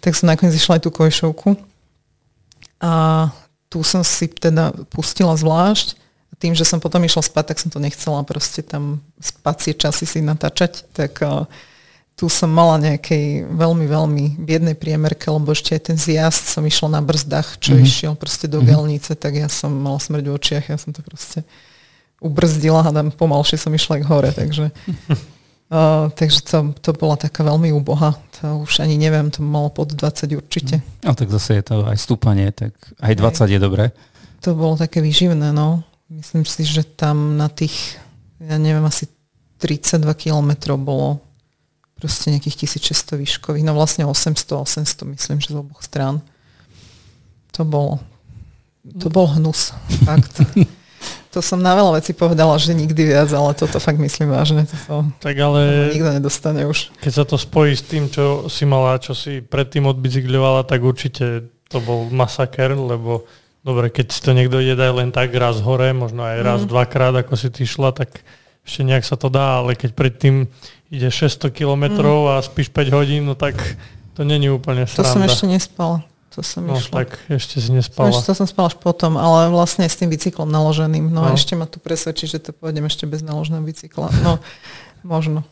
Tak 0.00 0.16
som 0.16 0.32
nakoniec 0.32 0.56
išla 0.56 0.80
aj 0.80 0.82
tú 0.86 0.90
kvešovku. 0.94 1.60
A 2.80 2.92
tu 3.68 3.84
som 3.84 4.00
si 4.00 4.32
teda 4.32 4.72
pustila 4.88 5.36
zvlášť. 5.36 6.00
Tým, 6.40 6.56
že 6.56 6.64
som 6.64 6.80
potom 6.80 7.04
išla 7.04 7.20
spať, 7.22 7.54
tak 7.54 7.60
som 7.60 7.68
to 7.68 7.78
nechcela 7.78 8.24
proste 8.24 8.64
tam 8.64 9.04
spacie 9.20 9.76
časy 9.76 10.08
si 10.08 10.18
natáčať. 10.24 10.88
Tak 10.96 11.20
uh, 11.20 11.44
tu 12.22 12.30
som 12.30 12.46
mala 12.46 12.78
nejakej 12.78 13.50
veľmi, 13.50 13.90
veľmi 13.90 14.24
biednej 14.38 14.78
priemerke, 14.78 15.26
lebo 15.26 15.50
ešte 15.50 15.74
aj 15.74 15.82
ten 15.90 15.98
zjazd 15.98 16.54
som 16.54 16.62
išla 16.62 16.94
na 16.94 17.02
brzdách, 17.02 17.58
čo 17.58 17.74
mm-hmm. 17.74 17.82
išiel 17.90 18.14
proste 18.14 18.46
do 18.46 18.62
mm-hmm. 18.62 18.70
gelnice, 18.70 19.18
tak 19.18 19.34
ja 19.34 19.50
som 19.50 19.74
mala 19.74 19.98
smrť 19.98 20.30
v 20.30 20.34
očiach, 20.38 20.70
ja 20.70 20.78
som 20.78 20.94
to 20.94 21.02
proste 21.02 21.42
ubrzdila 22.22 22.86
a 22.86 22.94
tam 22.94 23.10
pomalšie 23.10 23.58
som 23.58 23.74
išla 23.74 23.98
k 23.98 24.06
hore, 24.06 24.30
takže 24.30 24.70
uh, 24.70 26.14
takže 26.22 26.46
to, 26.46 26.70
to 26.78 26.94
bola 26.94 27.18
taká 27.18 27.42
veľmi 27.42 27.74
úboha. 27.74 28.14
To 28.38 28.62
už 28.62 28.86
ani 28.86 29.02
neviem, 29.02 29.26
to 29.34 29.42
malo 29.42 29.74
pod 29.74 29.90
20 29.90 30.30
určite. 30.38 30.78
A 31.02 31.18
tak 31.18 31.26
zase 31.26 31.58
je 31.58 31.74
to 31.74 31.82
aj 31.82 31.98
stúpanie, 31.98 32.54
tak 32.54 32.70
aj 33.02 33.18
20 33.18 33.18
aj. 33.18 33.50
je 33.50 33.58
dobré. 33.58 33.84
To 34.46 34.54
bolo 34.54 34.78
také 34.78 35.02
výživné, 35.02 35.50
no. 35.50 35.82
Myslím 36.06 36.46
si, 36.46 36.62
že 36.62 36.86
tam 36.86 37.34
na 37.34 37.50
tých, 37.50 37.98
ja 38.38 38.62
neviem, 38.62 38.86
asi 38.86 39.10
32 39.58 40.06
kilometrov 40.14 40.78
bolo 40.78 41.31
proste 42.02 42.34
nejakých 42.34 42.66
1600 42.66 43.14
výškových, 43.14 43.62
no 43.62 43.78
vlastne 43.78 44.02
800, 44.02 44.82
800 44.82 45.14
myslím, 45.14 45.38
že 45.38 45.54
z 45.54 45.56
oboch 45.62 45.86
strán. 45.86 46.18
To 47.54 47.62
bolo, 47.62 48.02
to 48.82 49.06
bol 49.06 49.30
hnus, 49.30 49.70
fakt. 50.02 50.42
To 51.32 51.40
som 51.40 51.64
na 51.64 51.72
veľa 51.72 51.96
vecí 51.96 52.12
povedala, 52.12 52.60
že 52.60 52.76
nikdy 52.76 53.08
viac, 53.08 53.32
ale 53.32 53.56
toto 53.56 53.80
fakt 53.80 53.96
myslím 53.96 54.36
vážne. 54.36 54.68
To 54.68 55.08
tak 55.16 55.32
ale 55.40 55.88
nikto 55.88 56.12
nedostane 56.12 56.68
už. 56.68 56.92
Keď 57.00 57.12
sa 57.12 57.24
to 57.24 57.40
spojí 57.40 57.72
s 57.72 57.88
tým, 57.88 58.12
čo 58.12 58.52
si 58.52 58.68
mala, 58.68 59.00
čo 59.00 59.16
si 59.16 59.40
predtým 59.40 59.88
odbicykľovala, 59.88 60.68
tak 60.68 60.84
určite 60.84 61.48
to 61.72 61.78
bol 61.80 62.12
masaker, 62.12 62.76
lebo 62.76 63.24
dobre, 63.64 63.88
keď 63.88 64.06
si 64.12 64.20
to 64.20 64.36
niekto 64.36 64.60
ide 64.60 64.76
dať 64.76 64.92
len 64.92 65.08
tak 65.08 65.32
raz 65.32 65.56
hore, 65.64 65.96
možno 65.96 66.20
aj 66.20 66.38
raz, 66.44 66.60
mm. 66.66 66.68
dvakrát, 66.68 67.14
ako 67.16 67.32
si 67.40 67.48
ty 67.48 67.64
šla, 67.64 67.96
tak 67.96 68.20
ešte 68.68 68.84
nejak 68.84 69.08
sa 69.08 69.16
to 69.16 69.32
dá, 69.32 69.64
ale 69.64 69.72
keď 69.72 69.96
predtým 69.96 70.52
ide 70.92 71.08
600 71.08 71.48
kilometrov 71.48 72.28
mm. 72.28 72.30
a 72.30 72.34
spíš 72.44 72.68
5 72.68 72.92
hodín, 72.92 73.24
no 73.24 73.32
tak 73.32 73.56
to 74.12 74.28
není 74.28 74.52
úplne 74.52 74.84
sranda. 74.84 75.08
To 75.08 75.14
som 75.16 75.24
ešte 75.24 75.46
nespala. 75.48 76.04
To 76.32 76.40
som 76.40 76.64
no, 76.64 76.80
išla. 76.80 77.04
tak 77.04 77.20
ešte 77.28 77.60
si 77.60 77.72
nespala. 77.72 78.08
Ešte 78.08 78.32
to 78.32 78.44
som 78.44 78.48
spala 78.48 78.72
až 78.72 78.76
potom, 78.80 79.20
ale 79.20 79.52
vlastne 79.52 79.84
s 79.84 79.96
tým 80.00 80.08
bicyklom 80.08 80.48
naloženým. 80.48 81.12
No, 81.12 81.24
no. 81.24 81.32
a 81.32 81.36
ešte 81.36 81.52
ma 81.56 81.68
tu 81.68 81.76
presvedčí, 81.76 82.24
že 82.24 82.40
to 82.40 82.56
pôjdem 82.56 82.84
ešte 82.88 83.04
bez 83.04 83.20
naloženého 83.20 83.60
bicykla. 83.64 84.08
No, 84.24 84.40
možno. 85.04 85.44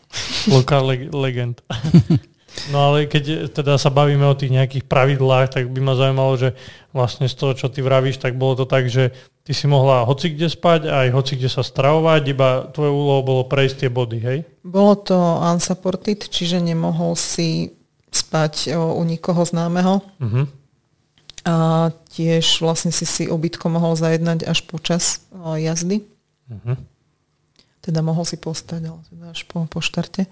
Lokál 0.49 0.89
leg- 0.89 1.13
legend. 1.13 1.61
No 2.69 2.93
ale 2.93 3.07
keď 3.09 3.49
teda 3.51 3.79
sa 3.81 3.89
bavíme 3.89 4.27
o 4.27 4.37
tých 4.37 4.53
nejakých 4.53 4.85
pravidlách, 4.85 5.55
tak 5.55 5.71
by 5.71 5.81
ma 5.81 5.95
zaujímalo, 5.97 6.35
že 6.37 6.49
vlastne 6.93 7.31
z 7.31 7.35
toho, 7.39 7.53
čo 7.57 7.67
ty 7.71 7.81
vravíš, 7.81 8.21
tak 8.21 8.37
bolo 8.37 8.59
to 8.59 8.67
tak, 8.67 8.91
že 8.91 9.15
ty 9.47 9.55
si 9.57 9.71
mohla 9.71 10.05
hoci 10.05 10.35
kde 10.35 10.51
spať, 10.51 10.91
aj 10.91 11.09
hoci 11.15 11.39
kde 11.39 11.49
sa 11.49 11.63
stravovať, 11.65 12.23
iba 12.29 12.69
tvoje 12.75 12.91
úloho 12.93 13.21
bolo 13.25 13.43
prejsť 13.47 13.87
tie 13.87 13.91
body, 13.91 14.19
hej? 14.21 14.39
Bolo 14.67 14.99
to 14.99 15.17
unsupported, 15.41 16.27
čiže 16.27 16.61
nemohol 16.61 17.17
si 17.17 17.73
spať 18.11 18.75
u 18.75 19.03
nikoho 19.07 19.41
známeho. 19.47 20.03
Uh-huh. 20.19 20.45
A 21.47 21.89
tiež 22.13 22.61
vlastne 22.61 22.93
si 22.93 23.09
si 23.09 23.25
obytko 23.31 23.73
mohol 23.73 23.97
zajednať 23.97 24.45
až 24.45 24.67
počas 24.69 25.25
jazdy. 25.33 26.05
Uh-huh. 26.51 26.77
Teda 27.81 28.05
mohol 28.05 28.29
si 28.29 28.37
postať, 28.37 28.93
ale 28.93 29.01
teda 29.09 29.27
až 29.33 29.41
po, 29.49 29.65
po 29.65 29.81
štarte 29.81 30.29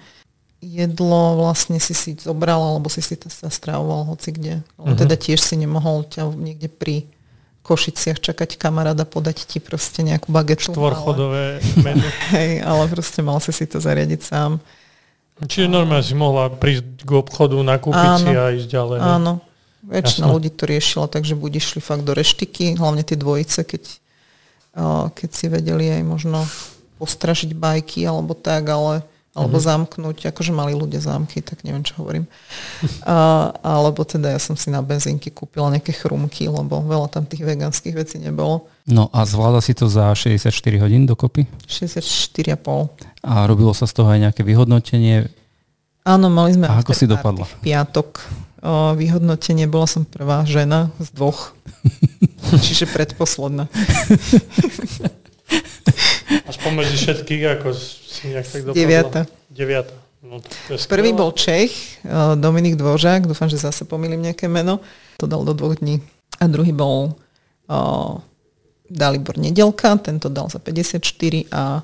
jedlo 0.58 1.38
vlastne 1.38 1.78
si 1.78 1.94
si 1.94 2.18
zobral, 2.18 2.58
alebo 2.58 2.90
si 2.90 2.98
si 2.98 3.14
to 3.14 3.30
sa 3.30 3.46
stravoval 3.46 4.10
hoci 4.10 4.34
kde. 4.34 4.54
Uh-huh. 4.74 4.94
teda 4.98 5.14
tiež 5.14 5.38
si 5.38 5.54
nemohol 5.54 6.06
ťa 6.06 6.30
niekde 6.34 6.66
pri 6.66 7.06
Košiciach 7.68 8.16
čakať 8.24 8.56
kamaráda 8.56 9.04
podať 9.04 9.44
ti 9.44 9.58
proste 9.60 10.00
nejakú 10.00 10.32
bagetu. 10.32 10.72
Štvorchodové 10.72 11.60
ale, 11.60 11.82
menu. 11.86 12.08
Hej, 12.32 12.64
ale 12.64 12.84
proste 12.88 13.20
mal 13.20 13.38
si 13.44 13.52
si 13.52 13.68
to 13.68 13.76
zariadiť 13.76 14.20
sám. 14.24 14.56
Čiže 15.38 15.70
normálne 15.70 16.02
si 16.02 16.16
mohla 16.18 16.50
prísť 16.50 17.04
k 17.04 17.10
obchodu, 17.12 17.54
nakúpiť 17.60 18.08
áno, 18.18 18.24
si 18.24 18.32
a 18.34 18.44
ísť 18.56 18.68
ďalej. 18.72 18.98
Ne? 18.98 19.06
Áno. 19.06 19.32
Väčšina 19.86 20.26
Jasne. 20.26 20.34
ľudí 20.34 20.50
to 20.50 20.64
riešila, 20.66 21.06
takže 21.06 21.38
buď 21.38 21.52
išli 21.62 21.78
fakt 21.78 22.02
do 22.02 22.10
reštiky, 22.10 22.74
hlavne 22.74 23.06
tie 23.06 23.14
dvojice, 23.14 23.62
keď, 23.62 23.84
keď 25.14 25.30
si 25.30 25.46
vedeli 25.46 25.86
aj 25.94 26.02
možno 26.02 26.42
postražiť 26.98 27.54
bajky 27.54 28.02
alebo 28.02 28.34
tak, 28.34 28.66
ale 28.66 29.06
alebo 29.38 29.62
mm-hmm. 29.62 29.70
zamknúť, 29.70 30.34
akože 30.34 30.50
mali 30.50 30.74
ľudia 30.74 30.98
zámky, 30.98 31.38
tak 31.38 31.62
neviem, 31.62 31.86
čo 31.86 32.02
hovorím. 32.02 32.26
A, 33.06 33.54
alebo 33.62 34.02
teda 34.02 34.34
ja 34.34 34.40
som 34.42 34.58
si 34.58 34.74
na 34.74 34.82
benzínky 34.82 35.30
kúpila 35.30 35.70
nejaké 35.70 35.94
chrumky, 35.94 36.50
lebo 36.50 36.82
veľa 36.82 37.14
tam 37.14 37.22
tých 37.22 37.46
vegánskych 37.46 37.94
vecí 37.94 38.18
nebolo. 38.18 38.66
No 38.90 39.06
a 39.14 39.22
zvláda 39.22 39.62
si 39.62 39.78
to 39.78 39.86
za 39.86 40.10
64 40.10 40.50
hodín 40.82 41.06
dokopy? 41.06 41.46
64,5. 41.70 43.22
A 43.22 43.46
robilo 43.46 43.70
sa 43.70 43.86
z 43.86 43.94
toho 43.94 44.10
aj 44.10 44.26
nejaké 44.26 44.42
vyhodnotenie? 44.42 45.30
Áno, 46.02 46.26
mali 46.26 46.58
sme... 46.58 46.66
A 46.66 46.82
ako 46.82 46.92
si 46.96 47.06
dopadla? 47.06 47.46
Piatok. 47.62 48.18
O, 48.58 48.98
vyhodnotenie, 48.98 49.70
bola 49.70 49.86
som 49.86 50.02
prvá 50.02 50.42
žena 50.42 50.90
z 50.98 51.14
dvoch. 51.14 51.54
Čiže 52.64 52.90
predposledná. 52.90 53.70
A 56.68 56.76
spomedzi 56.76 56.96
všetkých, 57.00 57.42
ako 57.56 57.68
si 57.72 58.28
nejak 58.28 58.44
tak 58.44 58.60
dopadla? 58.68 58.76
Deviata. 58.76 59.20
Deviata. 59.48 59.96
No, 60.18 60.44
Prvý 60.90 61.16
bol 61.16 61.32
Čech, 61.32 62.02
eh, 62.04 62.36
Dominik 62.36 62.76
Dvožák, 62.76 63.24
dúfam, 63.24 63.48
že 63.48 63.56
zase 63.56 63.88
pomýlim 63.88 64.20
nejaké 64.20 64.50
meno, 64.50 64.84
to 65.16 65.24
dal 65.24 65.46
do 65.46 65.56
dvoch 65.56 65.80
dní. 65.80 66.04
A 66.38 66.46
druhý 66.46 66.70
bol 66.70 67.16
uh, 67.66 68.22
Dalibor 68.86 69.34
Nedelka, 69.40 69.98
tento 69.98 70.30
dal 70.30 70.46
za 70.46 70.62
54 70.62 71.50
a 71.50 71.82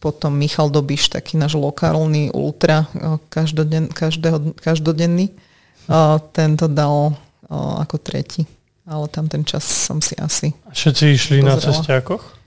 potom 0.00 0.32
Michal 0.32 0.72
Dobiš, 0.72 1.12
taký 1.12 1.36
náš 1.36 1.58
lokálny 1.58 2.32
ultra, 2.32 2.88
uh, 2.96 3.20
každoden, 3.28 3.92
každého, 3.92 4.56
každodenný, 4.56 5.34
uh, 5.90 6.16
tento 6.32 6.64
dal 6.64 7.12
uh, 7.12 7.82
ako 7.82 8.00
tretí. 8.00 8.48
Ale 8.88 9.04
tam 9.12 9.28
ten 9.28 9.44
čas 9.44 9.68
som 9.68 10.00
si 10.00 10.16
asi 10.16 10.56
Všetci 10.72 11.04
išli 11.12 11.36
pozrela. 11.44 11.60
na 11.60 11.60
cestiakoch? 11.60 12.37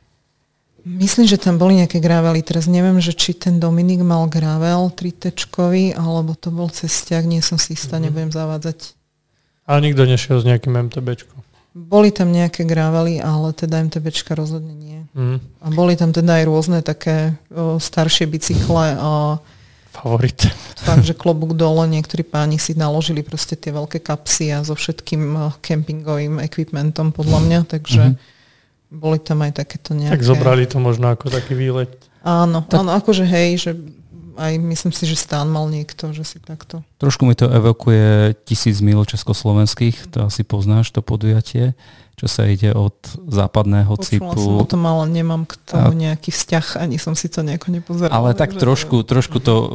Myslím, 0.82 1.30
že 1.30 1.38
tam 1.38 1.62
boli 1.62 1.78
nejaké 1.78 2.02
gravely. 2.02 2.42
Teraz 2.42 2.66
neviem, 2.66 2.98
že 2.98 3.14
či 3.14 3.38
ten 3.38 3.62
Dominik 3.62 4.02
mal 4.02 4.26
gravel 4.26 4.90
tritečkový, 4.90 5.94
alebo 5.94 6.34
to 6.34 6.50
bol 6.50 6.74
cestiak, 6.74 7.26
nie 7.30 7.42
som 7.46 7.62
si 7.62 7.78
istá, 7.78 7.98
mm-hmm. 7.98 8.04
nebudem 8.10 8.32
zavádzať. 8.34 8.98
Ale 9.70 9.80
nikto 9.86 10.10
nešiel 10.10 10.42
s 10.42 10.48
nejakým 10.50 10.74
MTBčkom. 10.74 11.38
Boli 11.72 12.12
tam 12.12 12.34
nejaké 12.36 12.68
gravely, 12.68 13.24
ale 13.24 13.56
teda 13.56 13.80
MTBčka 13.80 14.36
rozhodne 14.36 14.76
nie. 14.76 15.08
Mm. 15.16 15.40
A 15.64 15.68
boli 15.72 15.96
tam 15.96 16.12
teda 16.12 16.42
aj 16.42 16.44
rôzne 16.50 16.80
také 16.84 17.40
o, 17.48 17.80
staršie 17.80 18.28
bicykle 18.28 18.98
a 19.00 19.40
Favorit. 19.92 20.48
fakt, 20.88 21.04
že 21.04 21.16
klobúk 21.16 21.52
dole, 21.56 21.84
niektorí 21.88 22.24
páni 22.24 22.56
si 22.56 22.76
naložili 22.76 23.24
proste 23.28 23.60
tie 23.60 23.76
veľké 23.76 24.00
kapsy 24.00 24.52
a 24.56 24.64
so 24.64 24.76
všetkým 24.76 25.24
o, 25.36 25.44
kempingovým 25.60 26.40
equipmentom 26.44 27.12
podľa 27.12 27.40
mňa, 27.44 27.60
takže 27.68 28.04
mm-hmm. 28.12 28.31
Boli 28.92 29.18
tam 29.24 29.40
aj 29.48 29.64
takéto 29.64 29.96
nejaké... 29.96 30.20
Tak 30.20 30.28
zobrali 30.28 30.68
to 30.68 30.78
možno 30.84 31.16
ako 31.16 31.32
taký 31.32 31.56
výlet. 31.56 31.96
Áno, 32.22 32.62
tak... 32.68 32.84
áno, 32.84 32.92
akože 33.00 33.24
hej, 33.24 33.50
že 33.58 33.72
aj 34.36 34.54
myslím 34.60 34.92
si, 34.92 35.08
že 35.08 35.16
stán 35.20 35.48
mal 35.48 35.68
niekto, 35.72 36.12
že 36.12 36.28
si 36.28 36.38
takto. 36.44 36.84
Trošku 37.00 37.24
mi 37.24 37.36
to 37.36 37.48
evokuje 37.48 38.36
tisíc 38.44 38.84
mil 38.84 39.04
československých, 39.08 40.12
to 40.12 40.28
asi 40.28 40.44
poznáš, 40.44 40.92
to 40.92 41.00
podujatie, 41.00 41.74
čo 42.20 42.28
sa 42.28 42.46
ide 42.46 42.76
od 42.76 42.96
západného 43.28 43.96
Počula 43.96 44.36
cipu. 44.36 44.40
som 44.40 44.62
o 44.62 44.68
tom, 44.68 44.84
ale 44.86 45.10
nemám 45.10 45.48
k 45.48 45.56
tomu 45.66 45.96
nejaký 45.96 46.30
vzťah, 46.30 46.84
ani 46.84 47.02
som 47.02 47.16
si 47.18 47.32
to 47.32 47.42
nejako 47.42 47.72
nepozerala. 47.74 48.14
Ale 48.14 48.30
tak 48.38 48.56
trošku, 48.56 49.04
trošku 49.08 49.42
to 49.42 49.56
uh, 49.56 49.72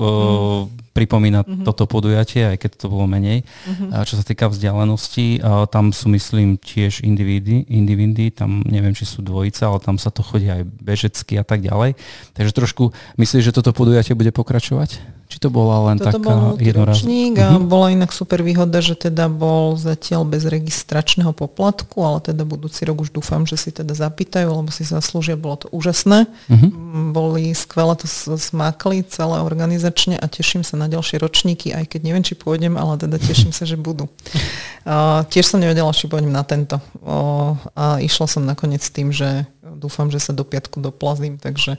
pripomína 0.97 1.45
Mhm. 1.45 1.69
toto 1.69 1.85
podujatie, 1.85 2.49
aj 2.49 2.57
keď 2.57 2.71
to 2.81 2.87
bolo 2.89 3.05
menej. 3.05 3.45
A 3.93 4.03
Čo 4.03 4.17
sa 4.17 4.25
týka 4.25 4.49
vzdialenosti, 4.49 5.45
tam 5.69 5.93
sú 5.93 6.09
myslím 6.17 6.57
tiež 6.57 7.05
individy, 7.05 7.69
individy, 7.69 8.33
tam 8.33 8.65
neviem, 8.65 8.97
či 8.97 9.05
sú 9.05 9.21
dvojice, 9.21 9.69
ale 9.69 9.79
tam 9.85 10.01
sa 10.01 10.09
to 10.09 10.25
chodí 10.25 10.49
aj 10.49 10.65
bežecky 10.65 11.37
a 11.37 11.45
tak 11.45 11.61
ďalej. 11.61 11.99
Takže 12.33 12.53
trošku 12.57 12.97
myslíš, 13.21 13.53
že 13.53 13.55
toto 13.55 13.77
podujatie 13.77 14.17
bude 14.17 14.33
pokračovať? 14.33 15.16
Či 15.27 15.43
to 15.43 15.49
bola 15.51 15.91
len 15.91 15.99
Toto 15.99 16.23
taká 16.23 16.23
bol 16.23 16.55
jednorazová? 16.63 17.03
a 17.43 17.59
bola 17.59 17.91
inak 17.91 18.15
super 18.15 18.47
výhoda, 18.47 18.79
že 18.79 18.95
teda 18.95 19.27
bol 19.27 19.75
zatiaľ 19.75 20.23
bez 20.23 20.47
registračného 20.47 21.35
poplatku, 21.35 21.99
ale 21.99 22.23
teda 22.23 22.47
budúci 22.47 22.87
rok 22.87 23.03
už 23.03 23.11
dúfam, 23.11 23.43
že 23.43 23.59
si 23.59 23.75
teda 23.75 23.91
zapýtajú, 23.91 24.47
lebo 24.47 24.71
si 24.71 24.87
zaslúžia, 24.87 25.35
bolo 25.35 25.67
to 25.67 25.69
úžasné. 25.75 26.31
Mhm. 26.47 26.69
Mm, 26.71 27.09
Boli 27.11 27.51
skvelé 27.59 27.99
to 27.99 28.07
smákli 28.39 29.03
celé 29.11 29.43
organizačne 29.43 30.15
a 30.15 30.27
teším 30.31 30.63
sa 30.63 30.79
na 30.79 30.87
ďalšie 30.87 31.19
ročníky, 31.19 31.75
aj 31.75 31.91
keď 31.91 32.01
neviem, 32.07 32.23
či 32.23 32.39
pôjdem, 32.39 32.79
ale 32.79 32.95
teda 32.95 33.19
teším 33.19 33.51
sa, 33.51 33.67
že 33.67 33.75
budú. 33.75 34.07
A 34.87 35.27
tiež 35.27 35.51
som 35.51 35.59
nevedela, 35.59 35.91
či 35.91 36.07
pôjdem 36.07 36.31
na 36.31 36.47
tento. 36.47 36.79
O, 37.03 37.59
a 37.75 37.99
išla 37.99 38.31
som 38.31 38.47
nakoniec 38.47 38.87
s 38.87 38.95
tým, 38.95 39.11
že 39.11 39.43
dúfam, 39.59 40.07
že 40.15 40.23
sa 40.23 40.31
do 40.31 40.47
piatku 40.47 40.79
doplazím, 40.79 41.43
takže 41.43 41.75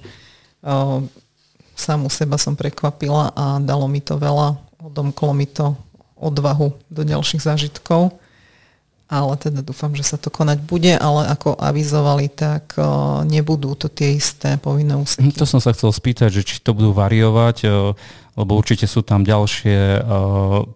o, 0.59 1.07
samu 1.77 2.09
seba 2.09 2.41
som 2.41 2.57
prekvapila 2.57 3.31
a 3.37 3.45
dalo 3.61 3.85
mi 3.85 4.01
to 4.01 4.17
veľa, 4.17 4.57
odomklo 4.81 5.31
mi 5.37 5.45
to 5.45 5.77
odvahu 6.17 6.73
do 6.89 7.01
ďalších 7.05 7.45
zážitkov. 7.45 8.17
Ale 9.07 9.39
teda 9.39 9.63
dúfam, 9.63 9.95
že 9.95 10.03
sa 10.03 10.19
to 10.19 10.27
konať 10.27 10.67
bude, 10.67 10.91
ale 10.91 11.31
ako 11.31 11.55
avizovali, 11.55 12.27
tak 12.27 12.75
o, 12.75 13.23
nebudú 13.23 13.71
to 13.79 13.87
tie 13.87 14.19
isté 14.19 14.59
povinné 14.59 14.99
úseky. 14.99 15.31
To 15.39 15.47
som 15.47 15.63
sa 15.63 15.71
chcel 15.71 15.95
spýtať, 15.95 16.27
že 16.27 16.43
či 16.43 16.59
to 16.59 16.75
budú 16.75 16.91
variovať, 16.91 17.57
eh, 17.63 17.95
lebo 18.37 18.53
určite 18.53 18.85
sú 18.85 19.01
tam 19.01 19.25
ďalšie 19.25 19.77
eh, 19.97 20.01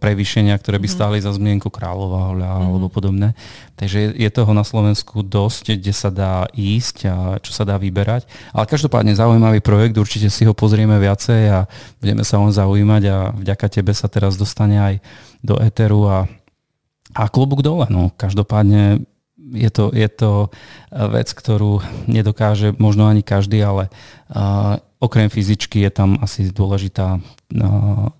prevýšenia, 0.01 0.57
ktoré 0.57 0.81
by 0.81 0.89
stáli 0.89 1.17
za 1.21 1.29
zmienku 1.29 1.69
Kráľová 1.69 2.33
hoľa 2.33 2.47
alebo 2.57 2.89
podobné. 2.89 3.37
Takže 3.77 4.17
je- 4.17 4.31
toho 4.33 4.51
na 4.57 4.65
Slovensku 4.65 5.21
dosť, 5.21 5.77
kde 5.77 5.93
sa 5.93 6.09
dá 6.09 6.49
ísť 6.55 6.97
a 7.05 7.15
čo 7.37 7.53
sa 7.53 7.61
dá 7.67 7.77
vyberať. 7.77 8.25
Ale 8.55 8.65
každopádne 8.65 9.13
zaujímavý 9.13 9.61
projekt, 9.61 9.99
určite 9.99 10.33
si 10.33 10.47
ho 10.47 10.57
pozrieme 10.57 10.97
viacej 10.97 11.41
a 11.51 11.59
budeme 12.01 12.25
sa 12.25 12.41
on 12.41 12.49
zaujímať 12.49 13.03
a 13.11 13.17
vďaka 13.35 13.67
tebe 13.69 13.93
sa 13.93 14.09
teraz 14.09 14.39
dostane 14.39 14.81
aj 14.81 14.95
do 15.45 15.61
éteru 15.61 16.09
a 16.09 16.17
a 17.11 17.27
klobúk 17.27 17.59
dole, 17.59 17.91
no. 17.91 18.07
Každopádne 18.15 19.03
je 19.51 19.69
to, 19.69 19.91
je 19.91 20.07
to 20.07 20.31
eh, 20.47 21.07
vec, 21.11 21.29
ktorú 21.31 21.83
nedokáže 22.07 22.73
možno 22.79 23.07
ani 23.11 23.21
každý, 23.21 23.59
ale 23.61 23.91
uh, 24.31 24.79
okrem 25.01 25.27
fyzičky 25.27 25.83
je 25.83 25.91
tam 25.91 26.21
asi 26.23 26.49
dôležitá 26.49 27.19
uh, 27.19 27.21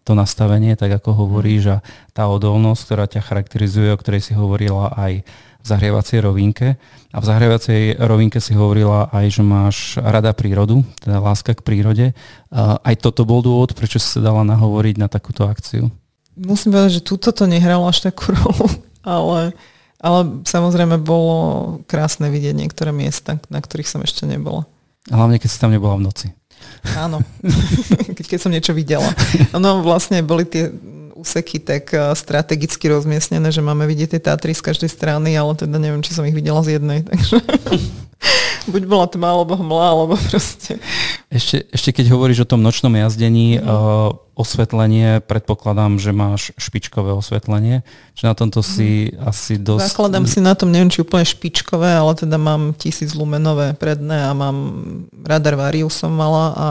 to 0.04 0.12
nastavenie, 0.14 0.76
tak 0.76 0.92
ako 0.92 1.26
hovoríš, 1.26 1.64
a 1.68 1.84
tá 2.12 2.28
odolnosť, 2.28 2.82
ktorá 2.84 3.06
ťa 3.08 3.22
charakterizuje, 3.24 3.94
o 3.94 4.00
ktorej 4.00 4.22
si 4.22 4.34
hovorila 4.36 4.92
aj 4.98 5.24
v 5.62 5.66
zahrievacej 5.70 6.26
rovinke. 6.26 6.82
A 7.14 7.18
v 7.22 7.26
zahrievacej 7.26 8.02
rovinke 8.02 8.42
si 8.42 8.58
hovorila 8.58 9.14
aj, 9.14 9.26
že 9.30 9.44
máš 9.46 9.78
rada 10.02 10.34
prírodu, 10.34 10.82
teda 10.98 11.22
láska 11.22 11.54
k 11.54 11.62
prírode. 11.62 12.06
Uh, 12.50 12.82
aj 12.82 12.98
toto 12.98 13.24
bol 13.30 13.46
dôvod, 13.46 13.78
prečo 13.78 14.02
si 14.02 14.10
sa 14.10 14.20
dala 14.20 14.42
nahovoriť 14.42 14.96
na 14.98 15.06
takúto 15.06 15.46
akciu. 15.46 15.94
Musím 16.34 16.74
povedať, 16.74 16.98
že 16.98 17.06
túto 17.06 17.30
to 17.30 17.46
nehralo 17.46 17.86
až 17.86 18.10
takú 18.10 18.34
rolu, 18.34 18.68
ale, 19.06 19.54
ale 20.02 20.42
samozrejme 20.44 20.98
bolo 20.98 21.80
krásne 21.86 22.34
vidieť 22.34 22.58
niektoré 22.58 22.90
miesta, 22.90 23.38
na 23.54 23.62
ktorých 23.62 23.88
som 23.88 24.02
ešte 24.02 24.26
nebola. 24.26 24.66
Hlavne, 25.08 25.38
keď 25.38 25.50
si 25.50 25.62
tam 25.62 25.74
nebola 25.74 25.98
v 25.98 26.06
noci. 26.10 26.28
Áno, 26.98 27.22
keď, 28.18 28.26
keď 28.26 28.40
som 28.42 28.54
niečo 28.54 28.74
videla. 28.74 29.08
No 29.54 29.86
vlastne 29.86 30.26
boli 30.26 30.46
tie 30.50 30.74
úseky 31.22 31.62
tak 31.62 31.94
eh, 31.94 32.12
strategicky 32.18 32.90
rozmiestnené, 32.90 33.54
že 33.54 33.62
máme 33.62 33.86
vidieť 33.86 34.18
tie 34.18 34.22
Tatry 34.22 34.58
z 34.58 34.66
každej 34.66 34.90
strany, 34.90 35.38
ale 35.38 35.54
teda 35.54 35.78
neviem, 35.78 36.02
či 36.02 36.18
som 36.18 36.26
ich 36.26 36.34
videla 36.34 36.66
z 36.66 36.82
jednej, 36.82 37.06
takže 37.06 37.38
buď 38.74 38.84
bola 38.90 39.06
tma, 39.06 39.30
alebo 39.38 39.54
hmla, 39.54 39.86
alebo 39.86 40.14
proste. 40.30 40.82
Ešte, 41.32 41.64
ešte 41.72 41.90
keď 41.96 42.12
hovoríš 42.12 42.44
o 42.44 42.50
tom 42.52 42.60
nočnom 42.60 42.92
jazdení, 42.92 43.56
mm. 43.56 43.64
uh, 43.64 44.20
osvetlenie, 44.36 45.24
predpokladám, 45.24 45.96
že 45.96 46.12
máš 46.12 46.52
špičkové 46.60 47.16
osvetlenie, 47.16 47.88
že 48.20 48.24
na 48.28 48.36
tomto 48.36 48.60
si 48.60 49.16
asi 49.16 49.56
dosť... 49.56 49.96
Zakladám 49.96 50.28
si 50.28 50.44
na 50.44 50.60
tom, 50.60 50.76
neviem, 50.76 50.92
či 50.92 51.00
úplne 51.00 51.24
špičkové, 51.24 51.96
ale 51.96 52.20
teda 52.20 52.36
mám 52.36 52.76
tisíc 52.76 53.16
lumenové 53.16 53.72
predné 53.80 54.28
a 54.28 54.36
mám 54.36 54.58
radar 55.24 55.56
Varius 55.56 56.04
som 56.04 56.12
mala 56.12 56.46
a 56.52 56.68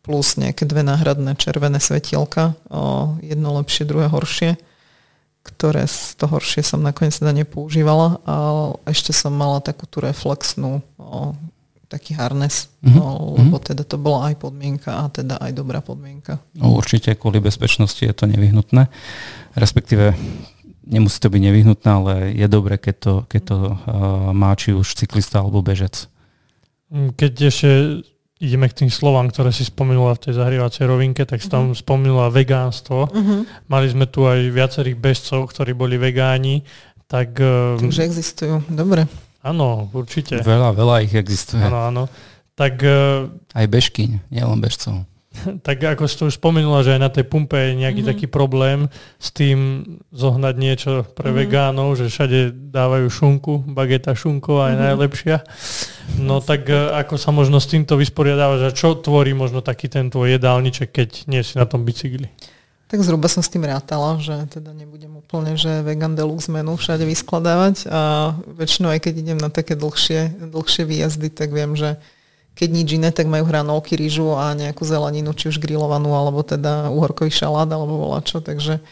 plus 0.00 0.40
nejaké 0.40 0.64
dve 0.64 0.80
náhradné 0.80 1.36
červené 1.36 1.76
svetielka, 1.76 2.56
o, 2.72 3.20
jedno 3.20 3.52
lepšie, 3.60 3.84
druhé 3.84 4.08
horšie, 4.08 4.56
ktoré 5.44 5.84
z 5.84 6.16
to 6.16 6.24
horšie 6.24 6.64
som 6.64 6.80
nakoniec 6.80 7.12
teda 7.12 7.36
nepoužívala 7.36 8.24
a 8.24 8.34
ešte 8.88 9.12
som 9.12 9.36
mala 9.36 9.60
takú 9.60 9.84
tú 9.84 10.00
reflexnú 10.00 10.80
o, 10.96 11.36
taký 11.88 12.14
harness, 12.14 12.68
Mhm. 12.84 12.94
no, 12.94 13.34
lebo 13.40 13.56
teda 13.56 13.80
to 13.82 13.96
bola 13.96 14.28
aj 14.28 14.44
podmienka 14.44 14.92
a 14.92 15.08
teda 15.08 15.40
aj 15.40 15.52
dobrá 15.56 15.80
podmienka. 15.80 16.36
No, 16.54 16.76
určite 16.76 17.16
kvôli 17.16 17.40
bezpečnosti 17.40 18.04
je 18.04 18.12
to 18.12 18.28
nevyhnutné. 18.28 18.92
Respektíve 19.56 20.12
nemusí 20.84 21.16
to 21.20 21.28
byť 21.28 21.42
nevyhnutné, 21.48 21.88
ale 21.88 22.12
je 22.32 22.46
dobre, 22.48 22.76
keď 22.76 22.96
to, 23.00 23.14
keď 23.24 23.42
to 23.44 23.56
uh, 23.56 23.76
má 24.32 24.52
či 24.52 24.72
už 24.72 24.84
cyklista 24.94 25.40
alebo 25.40 25.60
bežec. 25.60 26.08
Mm, 26.88 27.12
Keď 27.12 27.32
ešte 27.44 27.70
ideme 28.40 28.70
k 28.70 28.84
tým 28.84 28.90
slovám, 28.92 29.28
ktoré 29.28 29.50
si 29.50 29.66
spomenula 29.66 30.14
v 30.16 30.30
tej 30.30 30.34
zahrievacej 30.38 30.84
rovinke, 30.86 31.26
tak 31.26 31.42
si 31.42 31.50
tam 31.50 31.74
spomenula 31.74 32.30
vegánstvo. 32.30 33.10
Uh-huh. 33.10 33.42
Mali 33.66 33.86
sme 33.90 34.06
tu 34.06 34.24
aj 34.24 34.48
viacerých 34.48 34.96
bežcov, 34.96 35.50
ktorí 35.50 35.74
boli 35.74 35.98
vegáni, 35.98 36.62
tak 37.10 37.34
eh, 37.40 37.76
Takže 37.82 38.04
existujú. 38.06 38.62
Dobre. 38.70 39.04
Áno, 39.42 39.88
určite. 39.94 40.40
Veľa, 40.42 40.74
veľa 40.74 41.04
ich 41.04 41.14
existuje. 41.14 41.62
Áno, 41.62 41.78
áno. 41.88 42.02
Tak 42.58 42.74
eh, 42.82 43.30
Aj 43.54 43.66
bežky, 43.70 44.18
nielen 44.30 44.58
bežcov. 44.58 45.06
tak 45.66 45.82
ako 45.84 46.04
si 46.08 46.14
to 46.18 46.24
už 46.28 46.38
spomenula, 46.38 46.82
že 46.82 46.96
aj 46.96 47.00
na 47.00 47.10
tej 47.10 47.24
pumpe 47.28 47.54
je 47.56 47.78
nejaký 47.78 48.02
mm-hmm. 48.02 48.10
taký 48.10 48.26
problém 48.26 48.88
s 49.18 49.28
tým 49.30 49.84
zohnať 50.10 50.54
niečo 50.56 50.92
pre 51.14 51.30
mm-hmm. 51.30 51.40
vegánov, 51.44 51.88
že 51.98 52.10
všade 52.10 52.38
dávajú 52.72 53.06
šunku, 53.08 53.52
bageta 53.70 54.16
šunková 54.16 54.72
je 54.72 54.74
mm-hmm. 54.74 54.88
najlepšia. 54.90 55.36
No 56.18 56.40
tak 56.40 56.66
e, 56.72 56.74
ako 56.74 57.14
sa 57.20 57.30
možno 57.30 57.60
s 57.60 57.70
týmto 57.70 57.94
vysporiadávaš 58.00 58.72
a 58.72 58.74
čo 58.74 58.96
tvorí 58.98 59.36
možno 59.36 59.60
taký 59.60 59.86
ten 59.92 60.08
tvoj 60.08 60.40
jedálniček, 60.40 60.88
keď 60.90 61.08
nie 61.28 61.44
si 61.44 61.60
na 61.60 61.68
tom 61.68 61.84
bicykli? 61.84 62.28
Tak 62.88 63.04
zhruba 63.04 63.28
som 63.28 63.44
s 63.44 63.52
tým 63.52 63.68
rátala, 63.68 64.16
že 64.16 64.48
teda 64.48 64.72
nebudem 64.72 65.20
úplne, 65.20 65.60
že 65.60 65.84
vegan 65.84 66.16
deluxe 66.16 66.48
menu 66.48 66.72
všade 66.72 67.04
vyskladávať 67.04 67.84
a 67.84 68.32
väčšinou 68.48 68.88
aj 68.88 69.04
keď 69.04 69.14
idem 69.20 69.38
na 69.38 69.52
také 69.52 69.76
dlhšie, 69.76 70.48
dlhšie 70.48 70.88
výjazdy, 70.88 71.28
tak 71.28 71.52
viem, 71.52 71.76
že 71.76 72.00
keď 72.56 72.68
nič 72.74 72.88
iné, 72.96 73.12
tak 73.12 73.30
majú 73.30 73.46
hranolky, 73.46 73.94
rýžu 73.94 74.34
a 74.34 74.50
nejakú 74.56 74.82
zeleninu, 74.82 75.30
či 75.36 75.52
už 75.52 75.62
grillovanú, 75.62 76.10
alebo 76.16 76.42
teda 76.42 76.90
uhorkový 76.90 77.30
šalát, 77.30 77.70
alebo 77.70 78.08
volačo, 78.08 78.42
takže 78.42 78.82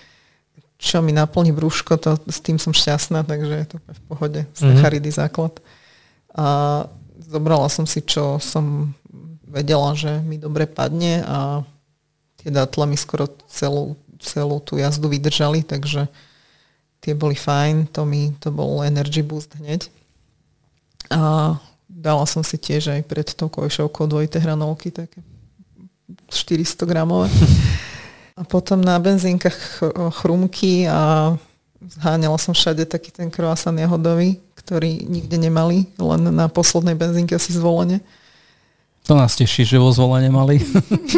čo 0.76 1.00
mi 1.00 1.10
naplní 1.10 1.56
brúško, 1.56 1.96
to, 1.96 2.20
s 2.28 2.38
tým 2.44 2.60
som 2.60 2.76
šťastná, 2.76 3.24
takže 3.24 3.54
je 3.64 3.66
to 3.66 3.76
v 3.80 4.00
pohode. 4.12 4.40
Sacharidy 4.52 5.08
mm-hmm. 5.08 5.20
základ. 5.24 5.58
A 6.36 6.46
zobrala 7.26 7.66
som 7.72 7.88
si, 7.88 8.04
čo 8.04 8.36
som 8.38 8.92
vedela, 9.48 9.96
že 9.96 10.20
mi 10.20 10.36
dobre 10.36 10.68
padne 10.68 11.24
a 11.24 11.64
tie 12.46 12.54
dátle 12.54 12.86
mi 12.86 12.94
skoro 12.94 13.26
celú, 13.50 13.98
celú 14.22 14.62
tú 14.62 14.78
jazdu 14.78 15.10
vydržali, 15.10 15.66
takže 15.66 16.06
tie 17.02 17.18
boli 17.18 17.34
fajn, 17.34 17.90
to 17.90 18.06
mi 18.06 18.30
to 18.38 18.54
bol 18.54 18.86
energy 18.86 19.26
boost 19.26 19.58
hneď. 19.58 19.90
A 21.10 21.58
Dala 21.96 22.28
som 22.28 22.44
si 22.44 22.60
tiež 22.60 22.92
aj 22.92 23.02
pred 23.08 23.24
tou 23.32 23.48
kojšovkou 23.48 24.04
dvojité 24.04 24.36
hranolky, 24.36 24.92
také 24.92 25.24
400 26.28 26.84
gramové. 26.84 27.32
A 28.36 28.44
potom 28.44 28.84
na 28.84 29.00
benzínkach 29.00 29.80
chrumky 30.20 30.84
a 30.84 31.32
zháňala 31.80 32.36
som 32.36 32.52
všade 32.52 32.84
taký 32.84 33.08
ten 33.08 33.32
croissant 33.32 33.72
jahodový, 33.72 34.36
ktorý 34.60 35.08
nikde 35.08 35.40
nemali, 35.40 35.88
len 35.96 36.36
na 36.36 36.52
poslednej 36.52 36.92
benzínke 36.92 37.32
asi 37.32 37.56
zvolenie. 37.56 38.04
To 39.06 39.14
nás 39.14 39.38
teší, 39.38 39.62
že 39.62 39.78
vo 39.78 39.94
zvolenie 39.94 40.34
mali. 40.34 40.58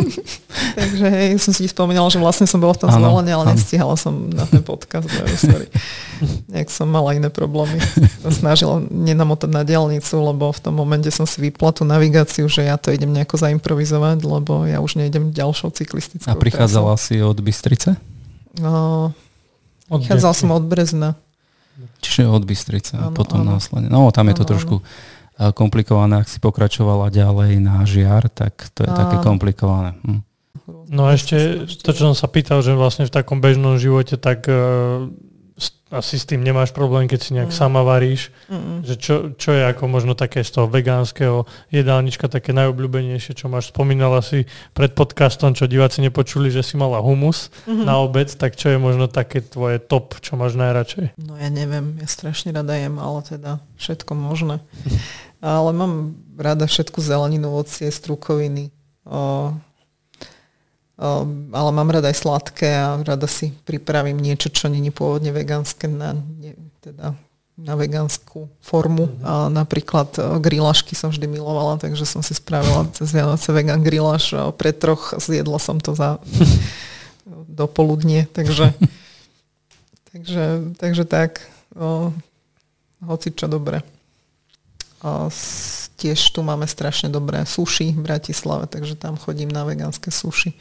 Takže 0.78 1.06
hej, 1.08 1.40
som 1.40 1.56
si 1.56 1.64
spomínala, 1.64 2.12
že 2.12 2.20
vlastne 2.20 2.44
som 2.44 2.60
bola 2.60 2.76
v 2.76 2.84
tom 2.84 2.92
ano, 2.92 3.00
zvolení, 3.00 3.32
ale 3.32 3.48
ano. 3.48 3.52
nestihala 3.56 3.96
som 3.96 4.28
na 4.28 4.44
ten 4.44 4.60
podcast. 4.60 5.08
Sorry. 5.40 5.72
Nejak 6.52 6.68
som 6.68 6.84
mala 6.92 7.16
iné 7.16 7.32
problémy. 7.32 7.80
Som 8.20 8.44
snažila 8.44 8.84
nenamotať 8.92 9.48
na 9.48 9.64
diálnicu, 9.64 10.20
lebo 10.20 10.52
v 10.52 10.60
tom 10.60 10.76
momente 10.76 11.08
som 11.08 11.24
si 11.24 11.40
vypla 11.40 11.72
tú 11.72 11.88
navigáciu, 11.88 12.44
že 12.44 12.68
ja 12.68 12.76
to 12.76 12.92
idem 12.92 13.08
nejako 13.08 13.40
zaimprovizovať, 13.40 14.20
lebo 14.20 14.68
ja 14.68 14.84
už 14.84 15.00
nejdem 15.00 15.32
ďalšou 15.32 15.72
cyklistickou. 15.72 16.28
A 16.28 16.36
prichádzala 16.36 16.92
trasou. 16.92 17.04
si 17.08 17.24
od 17.24 17.40
Bystrice? 17.40 17.96
No, 18.60 19.16
od 19.88 20.04
prichádzala 20.04 20.34
som 20.36 20.52
od 20.52 20.68
Brezna. 20.68 21.16
Čiže 22.04 22.28
od 22.28 22.44
Bystrice 22.44 23.00
a 23.00 23.08
potom 23.08 23.48
ano. 23.48 23.56
následne. 23.56 23.88
No, 23.88 24.12
tam 24.12 24.28
je 24.28 24.36
to 24.36 24.44
ano, 24.44 24.50
trošku... 24.52 24.76
Ano 24.84 25.16
komplikované, 25.54 26.22
ak 26.22 26.28
si 26.28 26.42
pokračovala 26.42 27.14
ďalej 27.14 27.62
na 27.62 27.86
žiar, 27.86 28.26
tak 28.26 28.70
to 28.74 28.82
je 28.82 28.90
a... 28.90 28.96
také 28.96 29.22
komplikované. 29.22 29.94
Hm. 30.02 30.26
No 30.88 31.08
a 31.08 31.16
ešte 31.16 31.64
to, 31.80 31.90
čo 31.96 32.12
som 32.12 32.16
sa 32.16 32.28
pýtal, 32.28 32.60
že 32.60 32.76
vlastne 32.76 33.08
v 33.08 33.12
takom 33.12 33.40
bežnom 33.40 33.80
živote, 33.80 34.20
tak 34.20 34.44
uh, 34.48 35.08
asi 35.88 36.20
s 36.20 36.28
tým 36.28 36.44
nemáš 36.44 36.76
problém, 36.76 37.08
keď 37.08 37.20
si 37.20 37.30
nejak 37.32 37.48
mm. 37.48 37.56
sama 37.56 37.80
varíš. 37.80 38.28
Mm. 38.52 38.84
Že 38.84 38.94
čo, 39.00 39.14
čo 39.40 39.50
je 39.56 39.64
ako 39.64 39.88
možno 39.88 40.12
také 40.12 40.44
z 40.44 40.52
toho 40.52 40.68
vegánskeho 40.68 41.48
jedálnička 41.72 42.28
také 42.28 42.52
najobľúbenejšie, 42.52 43.32
čo 43.32 43.48
máš 43.48 43.72
spomínala 43.72 44.20
si 44.20 44.44
pred 44.76 44.92
podcastom, 44.92 45.56
čo 45.56 45.64
diváci 45.64 46.04
nepočuli, 46.04 46.52
že 46.52 46.60
si 46.60 46.76
mala 46.76 47.00
humus 47.00 47.48
mm-hmm. 47.64 47.88
na 47.88 48.04
obec, 48.04 48.28
tak 48.36 48.60
čo 48.60 48.68
je 48.68 48.78
možno 48.78 49.08
také 49.08 49.40
tvoje 49.40 49.80
top, 49.80 50.20
čo 50.20 50.36
máš 50.36 50.60
najradšej? 50.60 51.16
No 51.24 51.40
ja 51.40 51.48
neviem, 51.48 51.96
ja 51.96 52.08
strašne 52.08 52.52
rada 52.52 52.76
jem, 52.76 53.00
ale 53.00 53.24
teda 53.24 53.50
všetko 53.80 54.12
možné. 54.12 54.60
Ale 55.38 55.70
mám 55.70 56.18
rada 56.34 56.66
všetku 56.66 56.98
zeleninu, 56.98 57.54
ovocie, 57.54 57.86
strukoviny. 57.90 58.74
O, 59.06 59.54
o, 60.98 61.08
ale 61.54 61.70
mám 61.70 61.90
rada 61.90 62.10
aj 62.10 62.18
sladké 62.18 62.70
a 62.74 62.98
rada 63.02 63.30
si 63.30 63.54
pripravím 63.62 64.18
niečo, 64.18 64.50
čo 64.50 64.66
není 64.66 64.90
pôvodne 64.90 65.30
vegánske 65.30 65.86
na, 65.86 66.18
ne, 66.18 66.58
teda 66.82 67.14
na 67.58 67.74
vegánsku 67.74 68.46
formu. 68.62 69.10
Mm-hmm. 69.10 69.26
A 69.26 69.32
napríklad 69.50 70.14
grilašky 70.38 70.94
som 70.94 71.10
vždy 71.10 71.26
milovala, 71.26 71.82
takže 71.82 72.06
som 72.06 72.22
si 72.22 72.38
spravila 72.38 72.86
cez 72.94 73.10
Vianoce 73.10 73.50
vegan 73.50 73.82
grilaš. 73.82 74.30
Pre 74.54 74.70
troch 74.70 75.18
zjedla 75.18 75.58
som 75.58 75.82
to 75.82 75.98
za 75.98 76.22
dopoludnie, 77.58 78.30
takže, 78.30 78.70
takže, 80.14 80.44
takže 80.78 81.02
tak. 81.02 81.42
O, 81.74 82.14
hoci 83.02 83.34
čo 83.34 83.50
dobre. 83.50 83.82
Tiež 85.98 86.18
tu 86.34 86.42
máme 86.42 86.66
strašne 86.66 87.10
dobré 87.10 87.42
suši 87.46 87.94
v 87.94 88.00
Bratislave, 88.02 88.66
takže 88.66 88.98
tam 88.98 89.18
chodím 89.18 89.50
na 89.50 89.62
vegánske 89.62 90.10
suši. 90.10 90.54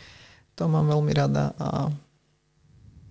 To 0.58 0.66
mám 0.66 0.90
veľmi 0.90 1.14
rada 1.14 1.54
a 1.58 1.94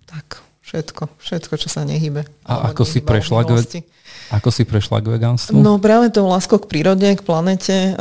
tak, 0.07 0.43
všetko, 0.63 1.07
všetko, 1.19 1.53
čo 1.55 1.67
sa 1.71 1.87
nehybe. 1.87 2.27
A 2.47 2.71
ako 2.71 2.83
si, 2.83 2.99
prešla 3.03 3.43
k, 3.43 3.83
ako 4.31 4.49
si 4.51 4.63
prešla 4.67 5.03
k 5.03 5.19
vegánstvu? 5.19 5.55
No 5.55 5.79
práve 5.79 6.11
tou 6.11 6.27
láskou 6.27 6.59
k 6.59 6.67
prírode, 6.67 7.07
k 7.07 7.23
planete, 7.23 7.95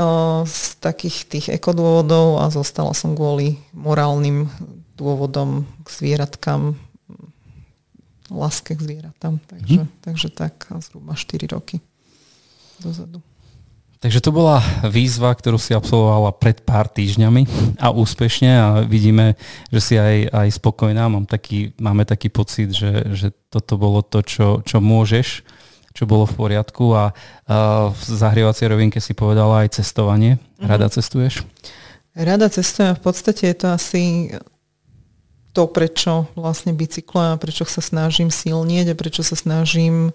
z 0.47 0.61
takých 0.83 1.17
tých 1.27 1.47
ekodôvodov 1.55 2.43
a 2.43 2.51
zostala 2.51 2.95
som 2.95 3.15
kvôli 3.15 3.59
morálnym 3.75 4.51
dôvodom 4.99 5.67
k 5.83 5.89
zvieratkám, 5.91 6.79
láske 8.31 8.75
k 8.75 8.83
zvieratám. 8.83 9.39
Takže, 9.47 9.87
hm. 9.87 9.91
takže 10.03 10.29
tak 10.35 10.67
zhruba 10.83 11.15
4 11.15 11.47
roky 11.55 11.79
dozadu. 12.81 13.19
Takže 13.97 14.21
to 14.21 14.31
bola 14.31 14.61
výzva, 14.85 15.33
ktorú 15.33 15.57
si 15.57 15.73
absolvovala 15.73 16.37
pred 16.37 16.61
pár 16.61 16.87
týždňami 16.87 17.49
a 17.81 17.89
úspešne 17.91 18.51
a 18.53 18.67
vidíme, 18.85 19.41
že 19.73 19.81
si 19.81 19.95
aj, 19.97 20.31
aj 20.31 20.49
spokojná. 20.61 21.09
Mám 21.09 21.25
taký, 21.25 21.73
máme 21.81 22.05
taký 22.05 22.29
pocit, 22.29 22.77
že, 22.77 23.09
že 23.17 23.33
toto 23.49 23.81
bolo 23.81 24.05
to, 24.05 24.21
čo, 24.21 24.61
čo 24.69 24.85
môžeš, 24.85 25.43
čo 25.97 26.05
bolo 26.05 26.29
v 26.29 26.37
poriadku 26.37 26.93
a, 26.93 27.17
a 27.49 27.89
v 27.89 28.01
zahrievacej 28.05 28.69
rovinke 28.69 29.01
si 29.01 29.17
povedala 29.17 29.65
aj 29.65 29.81
cestovanie. 29.81 30.37
Mhm. 30.61 30.69
Rada 30.69 30.89
cestuješ? 30.93 31.41
Rada 32.13 32.53
cestujem. 32.53 33.01
V 33.01 33.03
podstate 33.03 33.49
je 33.49 33.57
to 33.57 33.67
asi 33.73 34.03
to, 35.57 35.65
prečo 35.73 36.29
vlastne 36.37 36.77
bicyklujem 36.77 37.33
a 37.33 37.41
prečo 37.41 37.65
sa 37.65 37.81
snažím 37.81 38.29
silnieť 38.29 38.93
a 38.93 38.99
prečo 38.99 39.25
sa 39.25 39.33
snažím 39.33 40.13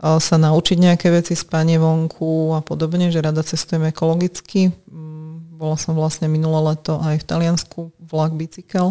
sa 0.00 0.36
naučiť 0.36 0.78
nejaké 0.80 1.08
veci, 1.08 1.38
spanie 1.38 1.78
vonku 1.78 2.58
a 2.58 2.60
podobne, 2.60 3.08
že 3.14 3.22
rada 3.22 3.46
cestujem 3.46 3.88
ekologicky. 3.88 4.74
Mm, 4.90 5.54
bola 5.54 5.78
som 5.78 5.94
vlastne 5.94 6.26
minulé 6.26 6.74
leto 6.74 6.98
aj 6.98 7.22
v 7.22 7.28
Taliansku, 7.28 7.80
vlak 8.02 8.34
bicykel, 8.34 8.90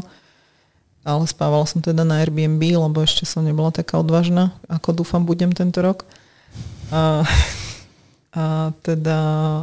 ale 1.04 1.24
spávala 1.28 1.68
som 1.68 1.84
teda 1.84 2.08
na 2.08 2.24
Airbnb, 2.24 2.64
lebo 2.64 3.04
ešte 3.04 3.28
som 3.28 3.44
nebola 3.44 3.76
taká 3.76 4.00
odvážna, 4.00 4.56
ako 4.72 5.04
dúfam 5.04 5.28
budem 5.28 5.52
tento 5.52 5.84
rok. 5.84 6.08
A, 6.90 7.28
a 8.32 8.44
teda 8.80 9.18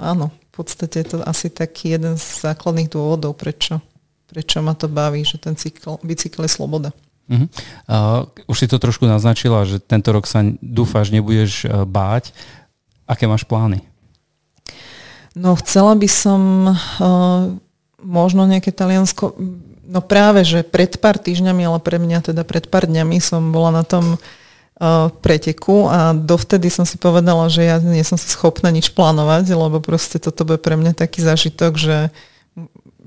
áno, 0.05 0.29
v 0.31 0.51
podstate 0.53 1.01
je 1.01 1.17
to 1.17 1.17
asi 1.25 1.49
taký 1.49 1.97
jeden 1.97 2.21
z 2.21 2.45
základných 2.45 2.93
dôvodov, 2.93 3.41
prečo, 3.41 3.81
prečo 4.29 4.61
ma 4.61 4.77
to 4.77 4.93
baví, 4.93 5.25
že 5.25 5.41
ten 5.41 5.57
cykl, 5.57 5.97
bicykel 6.05 6.45
je 6.45 6.53
sloboda. 6.53 6.93
Uh-huh. 7.31 7.47
Uh, 7.87 8.27
už 8.51 8.57
si 8.59 8.67
to 8.67 8.83
trošku 8.83 9.07
naznačila, 9.07 9.63
že 9.63 9.79
tento 9.79 10.11
rok 10.11 10.27
sa 10.27 10.43
dúfaš, 10.59 11.15
nebudeš 11.15 11.63
uh, 11.63 11.87
báť. 11.87 12.35
Aké 13.07 13.31
máš 13.31 13.47
plány? 13.47 13.87
No 15.39 15.55
chcela 15.55 15.95
by 15.95 16.09
som 16.11 16.75
uh, 16.75 17.55
možno 18.03 18.51
nejaké 18.51 18.75
Taliansko, 18.75 19.39
no 19.87 20.01
práve, 20.03 20.43
že 20.43 20.67
pred 20.67 20.91
pár 20.99 21.23
týždňami, 21.23 21.71
ale 21.71 21.79
pre 21.79 22.03
mňa 22.03 22.35
teda 22.35 22.43
pred 22.43 22.67
pár 22.67 22.91
dňami 22.91 23.23
som 23.23 23.55
bola 23.55 23.71
na 23.71 23.87
tom 23.87 24.19
uh, 24.19 25.07
preteku 25.23 25.87
a 25.87 26.11
dovtedy 26.11 26.67
som 26.67 26.83
si 26.83 26.99
povedala, 26.99 27.47
že 27.47 27.63
ja 27.63 27.79
nie 27.79 28.03
som 28.03 28.19
si 28.19 28.27
schopná 28.27 28.75
nič 28.75 28.91
plánovať, 28.91 29.55
lebo 29.55 29.79
proste 29.79 30.19
toto 30.19 30.43
bude 30.43 30.59
pre 30.59 30.75
mňa 30.75 30.99
taký 30.99 31.23
zážitok, 31.23 31.79
že 31.79 31.97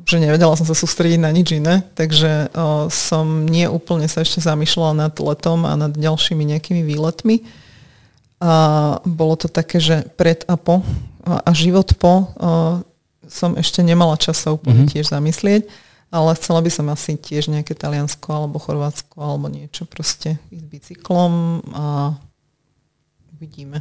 že 0.04 0.20
nevedela 0.20 0.56
som 0.60 0.68
sa 0.68 0.76
sústrediť 0.76 1.20
na 1.20 1.32
nič 1.32 1.56
iné, 1.56 1.88
takže 1.95 2.51
o, 2.51 2.91
som 2.91 3.47
nie 3.47 3.68
úplne 3.72 4.12
sa 4.12 4.24
ešte 4.24 4.43
zamýšľala 4.43 5.08
nad 5.08 5.14
letom 5.16 5.64
a 5.64 5.74
nad 5.80 5.95
ďalšími 5.95 6.43
nejakými 6.43 6.84
výletmi. 6.84 7.43
A 8.43 8.54
bolo 9.08 9.39
to 9.39 9.47
také, 9.47 9.80
že 9.80 10.04
pred 10.20 10.43
a 10.51 10.60
po 10.60 10.84
a 11.24 11.49
život 11.56 11.95
po 11.95 12.14
o, 12.14 12.24
som 13.32 13.56
ešte 13.56 13.80
nemala 13.80 14.20
čas 14.20 14.43
sa 14.43 14.51
úplne 14.51 14.84
mm-hmm. 14.84 14.93
tiež 14.99 15.06
zamyslieť, 15.08 15.64
ale 16.12 16.36
chcela 16.36 16.60
by 16.60 16.70
som 16.70 16.91
asi 16.91 17.16
tiež 17.16 17.47
nejaké 17.47 17.72
Taliansko 17.72 18.28
alebo 18.28 18.60
Chorvátsko 18.60 19.16
alebo 19.24 19.47
niečo 19.47 19.88
proste 19.88 20.36
ísť 20.51 20.66
bicyklom 20.68 21.64
a 21.72 22.20
uvidíme. 23.39 23.80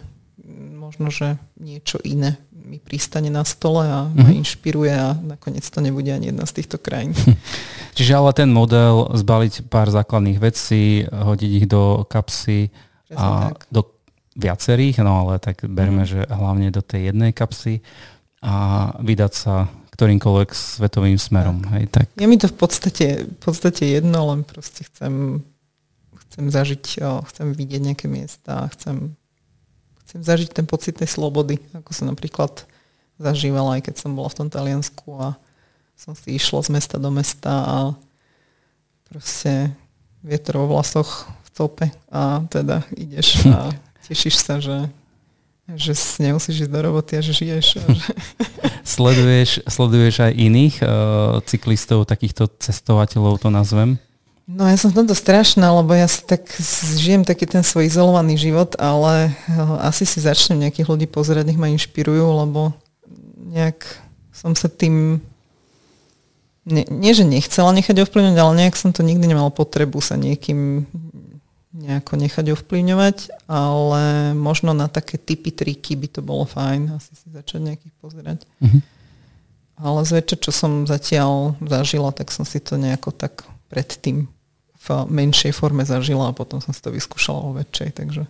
možno, 0.78 1.10
že 1.10 1.34
niečo 1.58 1.98
iné 2.06 2.38
mi 2.64 2.78
pristane 2.78 3.30
na 3.30 3.44
stole 3.44 3.84
a 3.86 4.06
ma 4.06 4.14
mm-hmm. 4.14 4.40
inšpiruje 4.42 4.94
a 4.94 5.18
nakoniec 5.18 5.66
to 5.66 5.78
nebude 5.82 6.08
ani 6.08 6.30
jedna 6.30 6.46
z 6.46 6.62
týchto 6.62 6.78
krajín. 6.78 7.12
Čiže 7.98 8.12
ale 8.16 8.30
ten 8.32 8.48
model 8.48 9.12
zbaliť 9.12 9.68
pár 9.68 9.92
základných 9.92 10.38
vecí, 10.40 11.04
hodiť 11.10 11.50
ich 11.62 11.66
do 11.68 12.06
kapsy 12.08 12.72
Presne 13.10 13.18
a 13.20 13.52
tak. 13.52 13.68
do 13.68 13.80
viacerých, 14.32 15.04
no 15.04 15.28
ale 15.28 15.42
tak 15.42 15.66
berme, 15.68 16.06
mm. 16.06 16.08
že 16.08 16.20
hlavne 16.24 16.72
do 16.72 16.80
tej 16.80 17.12
jednej 17.12 17.36
kapsy 17.36 17.84
a 18.40 18.90
vydať 18.98 19.32
sa 19.32 19.68
ktorýmkoľvek 19.92 20.50
svetovým 20.56 21.20
smerom. 21.20 21.62
Tak. 21.62 21.72
Hej, 21.76 21.84
tak. 21.92 22.06
Je 22.16 22.26
mi 22.26 22.40
to 22.40 22.48
v 22.48 22.56
podstate, 22.56 23.06
v 23.28 23.38
podstate 23.38 24.00
jedno, 24.00 24.32
len 24.32 24.40
proste 24.42 24.88
chcem, 24.88 25.44
chcem 26.26 26.44
zažiť, 26.48 27.04
chcem 27.28 27.46
vidieť 27.52 27.80
nejaké 27.92 28.06
miesta, 28.08 28.72
chcem 28.72 29.14
chcem 30.12 30.20
zažiť 30.20 30.52
ten 30.52 30.68
pocit 30.68 30.92
tej 31.00 31.08
slobody, 31.08 31.56
ako 31.72 31.96
som 31.96 32.12
napríklad 32.12 32.68
zažívala, 33.16 33.80
aj 33.80 33.88
keď 33.88 33.94
som 33.96 34.12
bola 34.12 34.28
v 34.28 34.44
tom 34.44 34.48
Taliansku 34.52 35.08
a 35.16 35.40
som 35.96 36.12
si 36.12 36.36
išla 36.36 36.60
z 36.60 36.68
mesta 36.68 37.00
do 37.00 37.08
mesta 37.08 37.48
a 37.48 37.76
proste 39.08 39.72
vietor 40.20 40.60
vo 40.60 40.76
vlasoch 40.76 41.32
v 41.32 41.48
tope 41.56 41.86
a 42.12 42.44
teda 42.52 42.84
ideš 42.92 43.40
a 43.56 43.72
tešíš 44.04 44.36
sa, 44.36 44.60
že, 44.60 44.92
že 45.80 45.96
nemusíš 46.20 46.68
ísť 46.68 46.72
do 46.76 46.80
roboty 46.84 47.16
a 47.16 47.24
že 47.24 47.32
žiješ. 47.32 47.80
A 47.80 47.82
že... 47.88 48.12
sleduješ, 49.00 49.64
sleduješ 49.64 50.28
aj 50.28 50.32
iných 50.36 50.76
uh, 50.84 51.40
cyklistov, 51.48 52.04
takýchto 52.04 52.52
cestovateľov 52.60 53.40
to 53.40 53.48
nazvem? 53.48 53.96
No 54.52 54.68
ja 54.68 54.76
som 54.76 54.92
v 54.92 55.00
tomto 55.00 55.16
strašná, 55.16 55.72
lebo 55.72 55.96
ja 55.96 56.04
si 56.04 56.20
tak 56.28 56.44
žijem 57.00 57.24
taký 57.24 57.48
ten 57.48 57.64
svoj 57.64 57.88
izolovaný 57.88 58.36
život, 58.36 58.76
ale 58.76 59.32
eh, 59.32 59.86
asi 59.88 60.04
si 60.04 60.20
začnem 60.20 60.68
nejakých 60.68 60.88
ľudí 60.92 61.06
pozerať, 61.08 61.48
nech 61.48 61.60
ma 61.60 61.72
inšpirujú, 61.72 62.26
lebo 62.44 62.76
nejak 63.48 63.80
som 64.36 64.52
sa 64.52 64.68
tým 64.68 65.24
nie, 66.62 66.86
nie, 66.86 67.10
že 67.10 67.26
nechcela 67.26 67.74
nechať 67.74 68.06
ovplyvňovať, 68.06 68.38
ale 68.38 68.52
nejak 68.54 68.76
som 68.78 68.94
to 68.94 69.02
nikdy 69.02 69.26
nemala 69.26 69.50
potrebu 69.50 69.98
sa 69.98 70.14
niekým 70.14 70.86
nejako 71.74 72.20
nechať 72.20 72.54
ovplyvňovať, 72.54 73.48
ale 73.50 74.30
možno 74.36 74.76
na 74.76 74.86
také 74.86 75.18
typy, 75.18 75.50
triky 75.50 75.98
by 75.98 76.06
to 76.06 76.20
bolo 76.22 76.44
fajn 76.46 76.94
asi 76.94 77.16
si 77.16 77.26
začať 77.32 77.60
nejakých 77.66 77.94
pozerať. 77.98 78.38
Mm-hmm. 78.62 78.82
Ale 79.82 80.00
zväčša, 80.06 80.36
čo 80.38 80.50
som 80.54 80.86
zatiaľ 80.86 81.58
zažila, 81.64 82.14
tak 82.14 82.30
som 82.30 82.46
si 82.46 82.62
to 82.62 82.78
nejako 82.78 83.10
tak 83.10 83.42
predtým 83.72 84.30
v 84.82 84.86
menšej 85.06 85.54
forme 85.54 85.86
zažila 85.86 86.30
a 86.30 86.36
potom 86.36 86.58
som 86.58 86.74
si 86.74 86.82
to 86.82 86.90
vyskúšala 86.90 87.38
vo 87.38 87.54
väčšej. 87.54 87.88
Takže... 87.94 88.22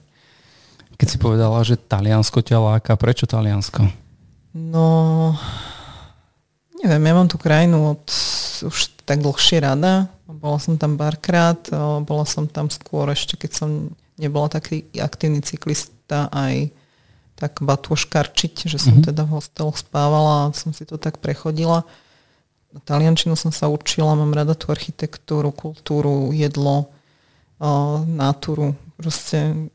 Keď 1.00 1.08
si 1.08 1.16
povedala, 1.16 1.64
že 1.64 1.80
Taliansko 1.80 2.44
ťa 2.44 2.58
láka, 2.60 2.92
prečo 3.00 3.24
Taliansko? 3.24 3.88
No, 4.52 5.32
neviem, 6.84 7.08
ja 7.08 7.14
mám 7.16 7.28
tú 7.32 7.40
krajinu 7.40 7.96
od 7.96 8.04
už 8.62 8.92
tak 9.08 9.24
dlhšie 9.24 9.64
rada. 9.64 10.12
Bola 10.28 10.60
som 10.60 10.76
tam 10.76 11.00
párkrát, 11.00 11.58
bola 12.04 12.24
som 12.28 12.44
tam 12.48 12.68
skôr 12.68 13.08
ešte, 13.12 13.36
keď 13.36 13.50
som 13.52 13.70
nebola 14.20 14.52
taký 14.52 14.86
aktívny 14.96 15.40
cyklista, 15.40 16.28
aj 16.30 16.70
tak 17.36 17.58
batôškarčiť, 17.58 18.70
že 18.70 18.78
som 18.78 19.00
mm-hmm. 19.00 19.08
teda 19.10 19.26
v 19.26 19.34
hosteloch 19.34 19.80
spávala 19.80 20.48
a 20.48 20.52
som 20.54 20.70
si 20.70 20.86
to 20.86 20.94
tak 21.00 21.18
prechodila. 21.18 21.82
Taliančinu 22.88 23.36
som 23.36 23.52
sa 23.52 23.68
učila, 23.68 24.16
mám 24.16 24.32
rada 24.32 24.56
tú 24.56 24.72
architektúru, 24.72 25.52
kultúru, 25.52 26.32
jedlo, 26.32 26.88
uh, 27.60 28.00
natúru. 28.08 28.72
Proste, 28.96 29.68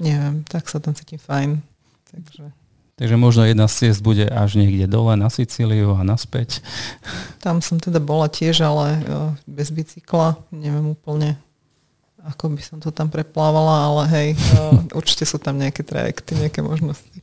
neviem, 0.00 0.44
tak 0.48 0.66
sa 0.72 0.80
tam 0.80 0.96
cítim 0.96 1.20
fajn. 1.20 1.60
Takže... 2.08 2.44
Takže 2.94 3.16
možno 3.18 3.42
jedna 3.42 3.66
z 3.66 3.90
ciest 3.90 4.06
bude 4.06 4.22
až 4.30 4.54
niekde 4.54 4.86
dole 4.86 5.18
na 5.18 5.26
Sicíliu 5.26 5.98
a 5.98 6.06
naspäť. 6.06 6.62
Tam 7.42 7.58
som 7.58 7.82
teda 7.82 7.98
bola 7.98 8.30
tiež, 8.30 8.62
ale 8.62 9.02
bez 9.50 9.74
bicykla. 9.74 10.38
Neviem 10.54 10.94
úplne, 10.94 11.34
ako 12.22 12.54
by 12.54 12.62
som 12.62 12.78
to 12.78 12.94
tam 12.94 13.10
preplávala, 13.10 13.90
ale 13.90 14.02
hej, 14.14 14.28
určite 14.94 15.26
sú 15.26 15.42
tam 15.42 15.58
nejaké 15.58 15.82
trajekty, 15.82 16.38
nejaké 16.38 16.62
možnosti. 16.62 17.18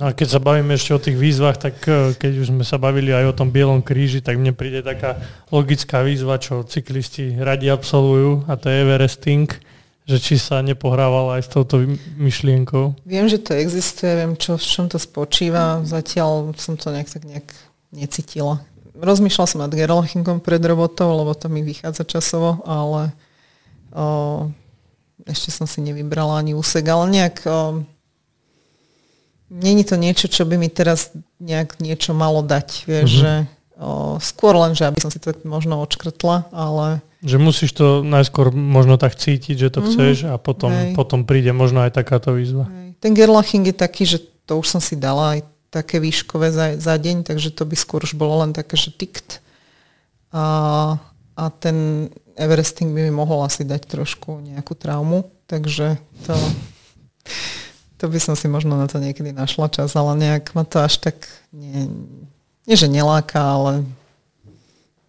No 0.00 0.08
a 0.08 0.16
keď 0.16 0.28
sa 0.32 0.40
bavíme 0.40 0.72
ešte 0.72 0.96
o 0.96 1.02
tých 1.04 1.20
výzvach, 1.20 1.60
tak 1.60 1.76
e, 1.84 2.16
keď 2.16 2.32
už 2.40 2.46
sme 2.56 2.64
sa 2.64 2.80
bavili 2.80 3.12
aj 3.12 3.36
o 3.36 3.36
tom 3.36 3.52
Bielom 3.52 3.84
kríži, 3.84 4.24
tak 4.24 4.40
mne 4.40 4.56
príde 4.56 4.80
taká 4.80 5.20
logická 5.52 6.00
výzva, 6.00 6.40
čo 6.40 6.64
cyklisti 6.64 7.36
radi 7.36 7.68
absolvujú 7.68 8.48
a 8.48 8.56
to 8.56 8.72
je 8.72 8.80
Everesting, 8.80 9.44
že 10.08 10.16
či 10.16 10.40
sa 10.40 10.64
nepohrával 10.64 11.36
aj 11.36 11.44
s 11.44 11.48
touto 11.52 11.84
myšlienkou. 12.16 12.96
Viem, 13.04 13.28
že 13.28 13.44
to 13.44 13.52
existuje, 13.52 14.08
viem, 14.16 14.40
čo, 14.40 14.56
v 14.56 14.64
čom 14.64 14.88
to 14.88 14.96
spočíva. 14.96 15.84
Zatiaľ 15.84 16.56
som 16.56 16.80
to 16.80 16.88
nejak 16.96 17.12
tak 17.12 17.28
nejak 17.28 17.48
necítila. 17.92 18.64
Rozmýšľala 18.96 19.50
som 19.52 19.60
nad 19.60 19.76
Gerlachingom 19.76 20.40
pred 20.40 20.64
robotou, 20.64 21.12
lebo 21.12 21.36
to 21.36 21.52
mi 21.52 21.60
vychádza 21.60 22.08
časovo, 22.08 22.64
ale 22.64 23.12
o, 23.92 24.48
ešte 25.28 25.52
som 25.52 25.68
si 25.68 25.84
nevybrala 25.84 26.40
ani 26.40 26.56
úsek, 26.56 26.88
ale 26.88 27.04
nejak... 27.12 27.36
O, 27.44 27.84
Není 29.50 29.82
to 29.82 29.98
niečo, 29.98 30.30
čo 30.30 30.46
by 30.46 30.54
mi 30.54 30.70
teraz 30.70 31.10
nejak 31.42 31.82
niečo 31.82 32.14
malo 32.14 32.38
dať, 32.38 32.86
vieš, 32.86 33.10
mm-hmm. 33.10 33.22
že 33.26 33.32
o, 33.82 33.90
skôr 34.22 34.54
len, 34.54 34.78
že 34.78 34.86
aby 34.86 35.02
som 35.02 35.10
si 35.10 35.18
to 35.18 35.34
možno 35.42 35.82
odškrtla, 35.82 36.54
ale... 36.54 37.02
Že 37.26 37.36
musíš 37.42 37.74
to 37.74 38.06
najskôr 38.06 38.54
možno 38.54 38.94
tak 38.94 39.18
cítiť, 39.18 39.58
že 39.58 39.68
to 39.74 39.82
mm-hmm. 39.82 39.90
chceš 39.90 40.16
a 40.30 40.38
potom, 40.38 40.94
potom 40.94 41.26
príde 41.26 41.50
možno 41.50 41.82
aj 41.82 41.98
takáto 41.98 42.30
výzva. 42.30 42.70
Hej. 42.70 42.94
Ten 43.02 43.12
Gerlaching 43.18 43.66
je 43.66 43.74
taký, 43.74 44.06
že 44.06 44.22
to 44.46 44.62
už 44.62 44.70
som 44.70 44.78
si 44.78 44.94
dala 44.94 45.34
aj 45.34 45.40
také 45.74 45.98
výškové 45.98 46.54
za, 46.54 46.78
za 46.78 46.94
deň, 46.94 47.26
takže 47.26 47.50
to 47.50 47.66
by 47.66 47.74
skôr 47.74 48.06
už 48.06 48.14
bolo 48.14 48.46
len 48.46 48.54
také, 48.54 48.78
že 48.78 48.94
tikt. 48.94 49.42
A, 50.30 50.94
a 51.34 51.44
ten 51.58 52.06
Everesting 52.38 52.94
by 52.94 53.10
mi 53.10 53.12
mohol 53.14 53.42
asi 53.42 53.66
dať 53.66 53.82
trošku 53.98 54.46
nejakú 54.46 54.78
traumu, 54.78 55.26
takže 55.50 55.98
to... 56.22 56.38
To 58.00 58.08
by 58.08 58.16
som 58.16 58.32
si 58.32 58.48
možno 58.48 58.80
na 58.80 58.88
to 58.88 58.96
niekedy 58.96 59.36
našla 59.36 59.68
čas, 59.68 59.92
ale 59.92 60.16
nejak 60.16 60.56
ma 60.56 60.64
to 60.64 60.80
až 60.80 60.96
tak 61.04 61.28
nie, 61.52 61.84
nie 62.64 62.76
že 62.76 62.88
neláka, 62.88 63.36
ale 63.36 63.84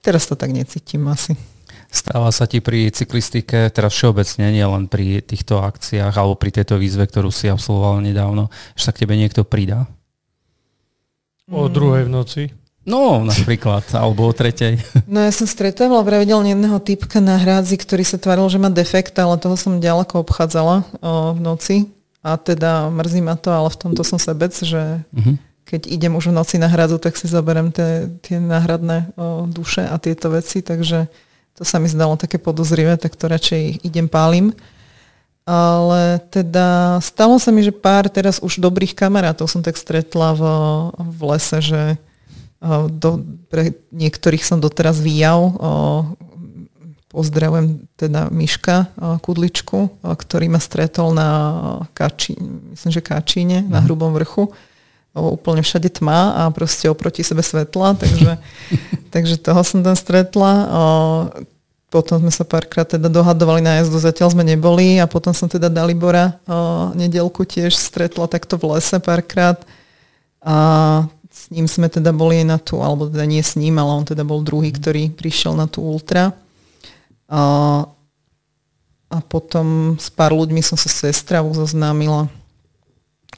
teraz 0.03 0.27
to 0.27 0.35
tak 0.35 0.51
necítim 0.51 1.07
asi. 1.07 1.39
Stáva 1.91 2.31
sa 2.31 2.47
ti 2.47 2.63
pri 2.63 2.87
cyklistike, 2.91 3.67
teraz 3.71 3.91
všeobecne, 3.95 4.51
nie 4.51 4.63
len 4.63 4.87
pri 4.87 5.19
týchto 5.19 5.59
akciách 5.59 6.15
alebo 6.15 6.39
pri 6.39 6.51
tejto 6.55 6.79
výzve, 6.79 7.03
ktorú 7.03 7.31
si 7.31 7.51
absolvoval 7.51 7.99
nedávno, 7.99 8.47
že 8.79 8.87
sa 8.87 8.95
k 8.95 9.03
tebe 9.03 9.15
niekto 9.19 9.43
pridá? 9.43 9.87
O 11.51 11.67
druhej 11.67 12.07
v 12.07 12.11
noci? 12.11 12.43
No, 12.81 13.21
napríklad, 13.21 13.85
alebo 13.93 14.25
o 14.25 14.33
tretej. 14.33 14.81
No 15.11 15.21
ja 15.21 15.29
som 15.35 15.45
stretávala 15.45 16.01
pravidelne 16.01 16.55
jedného 16.55 16.79
typka 16.79 17.19
na 17.19 17.37
hrádzi, 17.37 17.75
ktorý 17.77 18.03
sa 18.07 18.17
tváril, 18.17 18.47
že 18.47 18.57
má 18.57 18.71
defekt, 18.71 19.13
ale 19.19 19.37
toho 19.37 19.59
som 19.59 19.83
ďaleko 19.83 20.23
obchádzala 20.23 20.75
o, 20.81 21.35
v 21.35 21.39
noci. 21.43 21.75
A 22.21 22.37
teda 22.37 22.89
mrzí 22.93 23.21
ma 23.25 23.33
to, 23.33 23.49
ale 23.49 23.69
v 23.73 23.79
tomto 23.81 24.05
som 24.05 24.21
sebec, 24.21 24.53
že 24.53 25.01
uh-huh. 25.01 25.35
keď 25.65 25.89
idem 25.89 26.13
už 26.13 26.29
v 26.29 26.37
noci 26.37 26.61
na 26.61 26.69
hradu, 26.69 27.01
tak 27.01 27.17
si 27.17 27.25
zoberiem 27.25 27.73
tie, 27.73 28.13
tie 28.21 28.37
náhradné 28.37 29.13
o, 29.17 29.49
duše 29.49 29.81
a 29.81 29.97
tieto 29.97 30.29
veci, 30.29 30.61
takže 30.61 31.09
to 31.57 31.65
sa 31.65 31.81
mi 31.81 31.89
zdalo 31.89 32.21
také 32.21 32.37
podozrivé, 32.37 32.93
tak 33.01 33.17
to 33.17 33.25
radšej 33.25 33.81
idem 33.81 34.05
pálim. 34.05 34.53
Ale 35.41 36.21
teda 36.29 37.01
stalo 37.01 37.41
sa 37.41 37.49
mi, 37.49 37.65
že 37.65 37.73
pár 37.73 38.05
teraz 38.13 38.37
už 38.37 38.61
dobrých 38.61 38.93
kamarátov 38.93 39.49
som 39.49 39.65
tak 39.65 39.73
stretla 39.73 40.37
v, 40.37 40.43
v 41.01 41.19
lese, 41.25 41.57
že 41.59 41.81
do, 42.93 43.25
pre 43.49 43.73
niektorých 43.89 44.45
som 44.45 44.61
doteraz 44.61 45.01
výjav, 45.01 45.41
Pozdravujem 47.11 47.91
teda 47.99 48.31
Miška 48.31 48.87
Kudličku, 49.19 49.99
ktorý 49.99 50.47
ma 50.47 50.63
stretol 50.63 51.11
na 51.11 51.27
Kači, 51.91 52.39
myslím, 52.71 52.91
že 52.91 53.03
Kačíne, 53.03 53.67
na 53.67 53.83
mhm. 53.83 53.85
Hrubom 53.85 54.15
vrchu. 54.15 54.47
Úplne 55.11 55.59
všade 55.59 55.91
tma 55.91 56.39
a 56.39 56.41
proste 56.55 56.87
oproti 56.87 57.19
sebe 57.19 57.43
svetla, 57.43 57.99
takže, 57.99 58.39
takže 59.13 59.35
toho 59.43 59.59
som 59.59 59.83
tam 59.83 59.91
stretla. 59.91 60.51
Potom 61.91 62.23
sme 62.23 62.31
sa 62.31 62.47
párkrát 62.47 62.87
teda 62.87 63.11
dohadovali 63.11 63.59
na 63.59 63.83
jazdu, 63.83 63.99
zatiaľ 63.99 64.31
sme 64.31 64.47
neboli 64.47 64.95
a 64.95 65.11
potom 65.11 65.35
som 65.35 65.51
teda 65.51 65.67
Dalibora 65.67 66.39
nedelku 66.95 67.43
tiež 67.43 67.75
stretla 67.75 68.31
takto 68.31 68.55
v 68.55 68.79
lese 68.79 69.03
párkrát. 69.03 69.59
A 70.39 70.55
s 71.27 71.51
ním 71.51 71.67
sme 71.67 71.91
teda 71.91 72.15
boli 72.15 72.47
na 72.47 72.55
tú, 72.55 72.79
alebo 72.79 73.11
teda 73.11 73.27
nie 73.27 73.43
s 73.43 73.59
ním, 73.59 73.75
ale 73.83 73.91
on 73.91 74.07
teda 74.07 74.23
bol 74.23 74.39
druhý, 74.39 74.71
mhm. 74.71 74.77
ktorý 74.79 75.03
prišiel 75.11 75.59
na 75.59 75.67
tú 75.67 75.83
ultra. 75.83 76.31
A, 77.31 77.43
a 79.07 79.17
potom 79.23 79.95
s 79.95 80.11
pár 80.11 80.35
ľuďmi 80.35 80.59
som 80.59 80.75
sa 80.75 80.91
sestravu 80.91 81.55
zoznámila. 81.55 82.27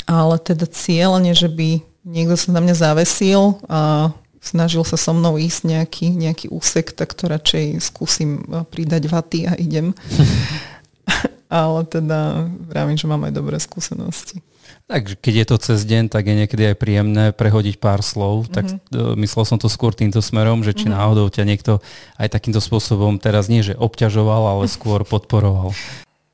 Ale 0.10 0.42
teda 0.42 0.66
cieľne, 0.66 1.38
že 1.38 1.48
by 1.48 1.86
niekto 2.04 2.36
sa 2.36 2.50
na 2.52 2.60
mňa 2.60 2.76
zavesil 2.76 3.62
a 3.70 4.12
snažil 4.44 4.84
sa 4.84 5.00
so 5.00 5.16
mnou 5.16 5.40
ísť 5.40 5.62
nejaký, 5.70 6.08
nejaký 6.12 6.52
úsek, 6.52 6.92
tak 6.92 7.16
to 7.16 7.32
radšej 7.32 7.80
skúsim 7.80 8.44
pridať 8.74 9.08
vaty 9.08 9.48
a 9.48 9.56
idem. 9.56 9.96
ale 11.54 11.86
teda 11.86 12.50
vravím, 12.68 12.98
že 12.98 13.06
mám 13.06 13.24
aj 13.30 13.34
dobré 13.38 13.62
skúsenosti. 13.62 14.42
Takže 14.84 15.16
keď 15.16 15.34
je 15.34 15.46
to 15.48 15.58
cez 15.64 15.80
deň, 15.88 16.12
tak 16.12 16.28
je 16.28 16.36
niekedy 16.44 16.64
aj 16.70 16.76
príjemné 16.76 17.26
prehodiť 17.32 17.80
pár 17.80 18.04
slov. 18.04 18.52
Tak 18.52 18.68
mm-hmm. 18.68 19.16
myslel 19.16 19.44
som 19.48 19.58
to 19.58 19.72
skôr 19.72 19.96
týmto 19.96 20.20
smerom, 20.20 20.60
že 20.60 20.76
či 20.76 20.92
mm-hmm. 20.92 21.00
náhodou 21.00 21.32
ťa 21.32 21.44
niekto 21.48 21.80
aj 22.20 22.28
takýmto 22.28 22.60
spôsobom 22.60 23.16
teraz 23.16 23.48
nie, 23.48 23.64
že 23.64 23.80
obťažoval, 23.80 24.44
ale 24.60 24.64
skôr 24.76 25.08
podporoval. 25.08 25.72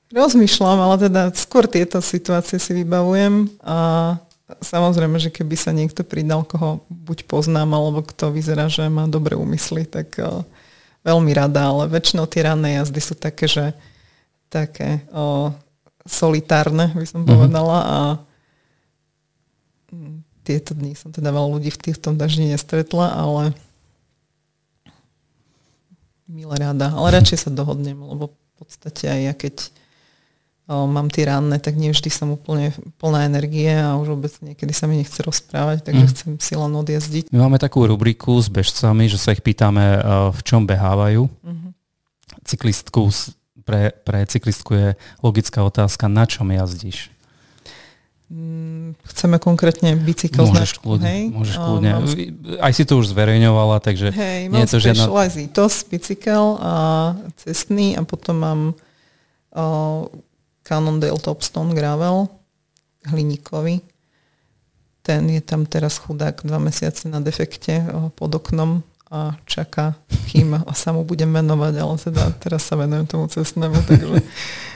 Rozmýšľam, 0.09 0.79
ale 0.81 0.95
teda 0.97 1.21
skôr 1.37 1.69
tieto 1.69 2.01
situácie 2.01 2.57
si 2.57 2.73
vybavujem 2.73 3.45
a 3.61 4.17
samozrejme, 4.57 5.21
že 5.21 5.29
keby 5.29 5.53
sa 5.53 5.69
niekto 5.69 6.01
pridal, 6.01 6.41
koho 6.41 6.81
buď 6.89 7.29
poznám, 7.29 7.69
alebo 7.77 8.01
kto 8.01 8.33
vyzerá, 8.33 8.65
že 8.65 8.89
má 8.89 9.05
dobré 9.05 9.37
úmysly, 9.37 9.85
tak 9.85 10.17
uh, 10.17 10.41
veľmi 11.05 11.29
rada, 11.37 11.69
ale 11.69 11.85
väčšinou 11.85 12.25
tie 12.25 12.41
ranné 12.41 12.81
jazdy 12.81 13.01
sú 13.05 13.13
také, 13.13 13.45
že 13.45 13.77
také 14.49 15.05
uh, 15.13 15.53
solitárne, 16.09 16.89
by 16.97 17.05
som 17.05 17.21
mm-hmm. 17.21 17.29
povedala 17.29 17.77
a 17.85 17.99
tieto 20.43 20.73
dni 20.73 20.97
som 20.97 21.13
teda 21.13 21.29
veľa 21.29 21.59
ľudí 21.59 21.69
v 21.69 21.81
týchto 21.89 22.15
daždi 22.17 22.49
nestretla, 22.49 23.13
ale 23.13 23.53
milé 26.29 26.55
rada. 26.57 26.93
Ale 26.93 27.21
radšej 27.21 27.45
sa 27.45 27.49
dohodnem, 27.49 27.97
lebo 27.97 28.33
v 28.33 28.53
podstate 28.57 29.09
aj 29.09 29.19
ja 29.21 29.33
keď 29.33 29.55
o, 30.69 30.85
mám 30.85 31.09
tie 31.09 31.25
ranné, 31.25 31.57
tak 31.57 31.77
nevždy 31.77 32.09
som 32.13 32.33
úplne 32.33 32.73
plná 33.01 33.25
energie 33.25 33.69
a 33.73 33.97
už 33.97 34.13
vôbec 34.13 34.33
niekedy 34.45 34.73
sa 34.73 34.85
mi 34.85 35.01
nechce 35.01 35.21
rozprávať, 35.25 35.85
takže 35.85 36.05
mm. 36.05 36.11
chcem 36.13 36.29
si 36.37 36.53
len 36.53 36.73
odjazdiť. 36.73 37.33
My 37.33 37.49
máme 37.49 37.57
takú 37.57 37.85
rubriku 37.85 38.37
s 38.37 38.49
bežcami, 38.49 39.09
že 39.09 39.17
sa 39.17 39.33
ich 39.33 39.41
pýtame, 39.41 40.01
v 40.33 40.41
čom 40.45 40.69
behávajú. 40.69 41.25
Mm-hmm. 41.25 41.71
Cyklistku, 42.45 43.09
pre, 43.65 43.93
pre 44.05 44.25
cyklistku 44.25 44.71
je 44.73 44.87
logická 45.21 45.61
otázka, 45.65 46.09
na 46.09 46.29
čom 46.29 46.49
jazdíš? 46.49 47.09
Mm, 48.29 48.93
chceme 49.09 49.41
konkrétne 49.41 49.97
bicykel 49.97 50.45
môžeš 50.45 50.53
značku, 50.53 50.85
kľudne, 50.85 51.09
hej? 51.09 51.23
Môžeš 51.33 51.55
kľudne. 51.57 51.89
Mám... 51.97 52.05
Aj 52.61 52.71
si 52.77 52.83
to 52.85 53.01
už 53.01 53.09
zverejňovala, 53.09 53.81
takže 53.81 54.13
hej, 54.13 54.53
nie 54.53 54.61
je 54.61 54.69
to 54.69 54.77
žiadna... 54.77 55.09
Specialized 55.09 55.89
bicykel 55.89 56.45
a 56.61 56.73
cestný 57.41 57.97
a 57.97 58.05
potom 58.05 58.35
mám 58.37 58.61
uh, 59.57 60.05
Cannondale 60.61 61.17
Topstone 61.17 61.73
Gravel 61.73 62.29
hliníkový. 63.09 63.81
Ten 65.01 65.25
je 65.33 65.41
tam 65.41 65.65
teraz 65.65 65.97
chudák 65.97 66.45
dva 66.45 66.61
mesiace 66.61 67.09
na 67.09 67.25
defekte 67.25 67.81
uh, 67.81 68.13
pod 68.13 68.29
oknom 68.37 68.85
a 69.09 69.33
čaká, 69.49 69.97
kým 70.29 70.53
sa 70.77 70.93
mu 70.93 71.01
budem 71.01 71.33
venovať, 71.33 71.73
ale 71.81 71.95
teda 71.97 72.23
teraz 72.37 72.69
sa 72.69 72.77
venujem 72.77 73.09
tomu 73.09 73.25
cestnému, 73.25 73.89
takže 73.89 74.21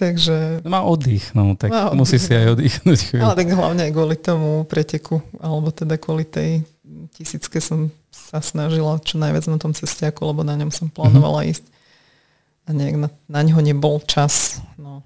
Takže... 0.00 0.64
Má 0.64 0.80
oddych, 0.80 1.36
no 1.36 1.52
tak 1.60 1.68
má 1.68 1.92
musí 1.92 2.16
si 2.16 2.32
aj 2.32 2.56
oddychnúť. 2.56 3.20
Ale 3.20 3.36
tak 3.36 3.52
hlavne 3.52 3.84
aj 3.84 3.92
kvôli 3.92 4.16
tomu 4.16 4.64
preteku, 4.64 5.20
alebo 5.36 5.68
teda 5.68 6.00
kvôli 6.00 6.24
tej 6.24 6.64
tisícke 7.12 7.60
som 7.60 7.92
sa 8.08 8.40
snažila 8.40 8.96
čo 9.04 9.20
najviac 9.20 9.44
na 9.52 9.60
tom 9.60 9.76
cestiaku, 9.76 10.24
lebo 10.24 10.40
na 10.40 10.56
ňom 10.56 10.72
som 10.72 10.88
plánovala 10.88 11.44
mm-hmm. 11.44 11.52
ísť. 11.52 11.64
A 12.64 12.68
nejak 12.72 12.96
na, 12.96 13.08
na 13.28 13.40
ňo 13.44 13.60
nebol 13.60 14.00
čas. 14.08 14.64
No, 14.80 15.04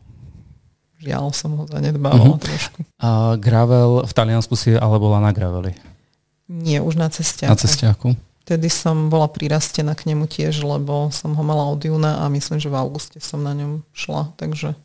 žiaľ 1.03 1.35
som 1.35 1.59
ho 1.59 1.65
zanedbávala 1.67 2.39
mm-hmm. 2.39 2.47
trošku. 2.47 2.79
A 3.03 3.35
gravel 3.35 4.07
v 4.07 4.13
Taliansku 4.15 4.55
si 4.55 4.79
ale 4.79 4.97
bola 5.03 5.19
na 5.19 5.35
graveli? 5.35 5.75
Nie, 6.47 6.79
už 6.87 6.95
na 6.95 7.11
cestiaku. 7.11 7.51
Na 7.51 7.59
cestiaku? 7.59 8.09
Vtedy 8.45 8.69
som 8.69 9.09
bola 9.09 9.25
prirastená 9.27 9.97
k 9.97 10.13
nemu 10.13 10.29
tiež, 10.29 10.61
lebo 10.63 11.09
som 11.09 11.33
ho 11.33 11.43
mala 11.43 11.65
od 11.65 11.81
júna 11.81 12.21
a 12.21 12.29
myslím, 12.29 12.61
že 12.61 12.69
v 12.69 12.77
auguste 12.77 13.17
som 13.19 13.41
na 13.41 13.57
ňom 13.57 13.81
šla, 13.97 14.37
takže 14.37 14.77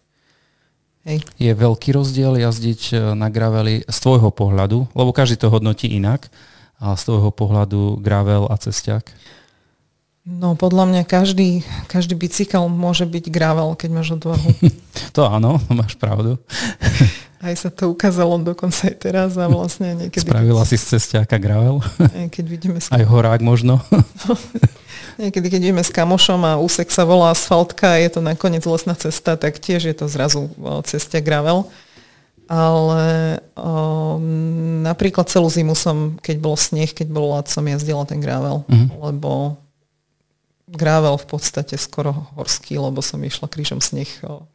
hej. 1.10 1.20
Je 1.42 1.50
veľký 1.50 1.98
rozdiel 1.98 2.38
jazdiť 2.38 2.82
e, 2.94 2.96
na 3.18 3.34
graveli 3.34 3.84
z 3.90 3.98
tvojho 3.98 4.30
pohľadu, 4.30 4.86
lebo 4.94 5.10
každý 5.10 5.42
to 5.42 5.50
hodnotí 5.50 5.90
inak, 5.90 6.30
a 6.80 6.96
z 6.96 7.12
tvojho 7.12 7.32
pohľadu 7.36 8.00
gravel 8.00 8.48
a 8.48 8.56
cestiak? 8.56 9.12
No 10.24 10.56
podľa 10.56 10.88
mňa 10.88 11.04
každý, 11.04 11.66
každý 11.92 12.16
bicykel 12.16 12.72
môže 12.72 13.04
byť 13.04 13.26
gravel, 13.28 13.76
keď 13.76 13.90
máš 13.92 14.16
odvahu. 14.16 14.50
to 15.16 15.22
áno, 15.28 15.60
máš 15.80 16.00
pravdu. 16.00 16.40
Aj 17.40 17.56
sa 17.56 17.72
to 17.72 17.88
ukázalo 17.88 18.36
dokonca 18.44 18.92
aj 18.92 19.00
teraz 19.00 19.40
a 19.40 19.48
vlastne 19.48 19.96
niekedy... 19.96 20.28
Spravila 20.28 20.60
keď... 20.68 20.70
si 20.70 20.76
z 20.76 21.00
cestiaka 21.00 21.40
gravel? 21.40 21.80
Keď 22.36 22.44
vidíme. 22.44 22.84
Aj 22.84 23.00
horák 23.00 23.40
možno? 23.40 23.80
Niekedy, 25.20 25.52
keď 25.52 25.62
ideme 25.68 25.84
s 25.84 25.92
kamošom 25.92 26.42
a 26.48 26.58
úsek 26.58 26.88
sa 26.90 27.04
volá 27.04 27.36
asfaltka 27.36 27.94
a 27.94 28.00
je 28.00 28.10
to 28.16 28.22
nakoniec 28.24 28.64
lesná 28.64 28.96
cesta, 28.96 29.36
tak 29.36 29.60
tiež 29.60 29.92
je 29.92 29.96
to 29.96 30.08
zrazu 30.08 30.48
cestia 30.88 31.20
gravel. 31.20 31.68
Ale 32.50 33.38
o, 33.54 34.18
napríklad 34.82 35.30
celú 35.30 35.54
zimu 35.54 35.78
som, 35.78 36.18
keď 36.18 36.38
bol 36.42 36.58
sneh, 36.58 36.90
keď 36.90 37.08
bol 37.14 37.38
lad, 37.38 37.46
som 37.46 37.62
jazdila 37.62 38.10
ten 38.10 38.18
gravel, 38.18 38.66
uh-huh. 38.66 38.90
lebo 39.12 39.62
gravel 40.66 41.22
v 41.22 41.28
podstate 41.30 41.78
skoro 41.78 42.34
horský, 42.34 42.82
lebo 42.82 43.06
som 43.06 43.22
išla 43.22 43.46
krížom 43.46 43.86
sneh 43.86 44.10
o, 44.26 44.50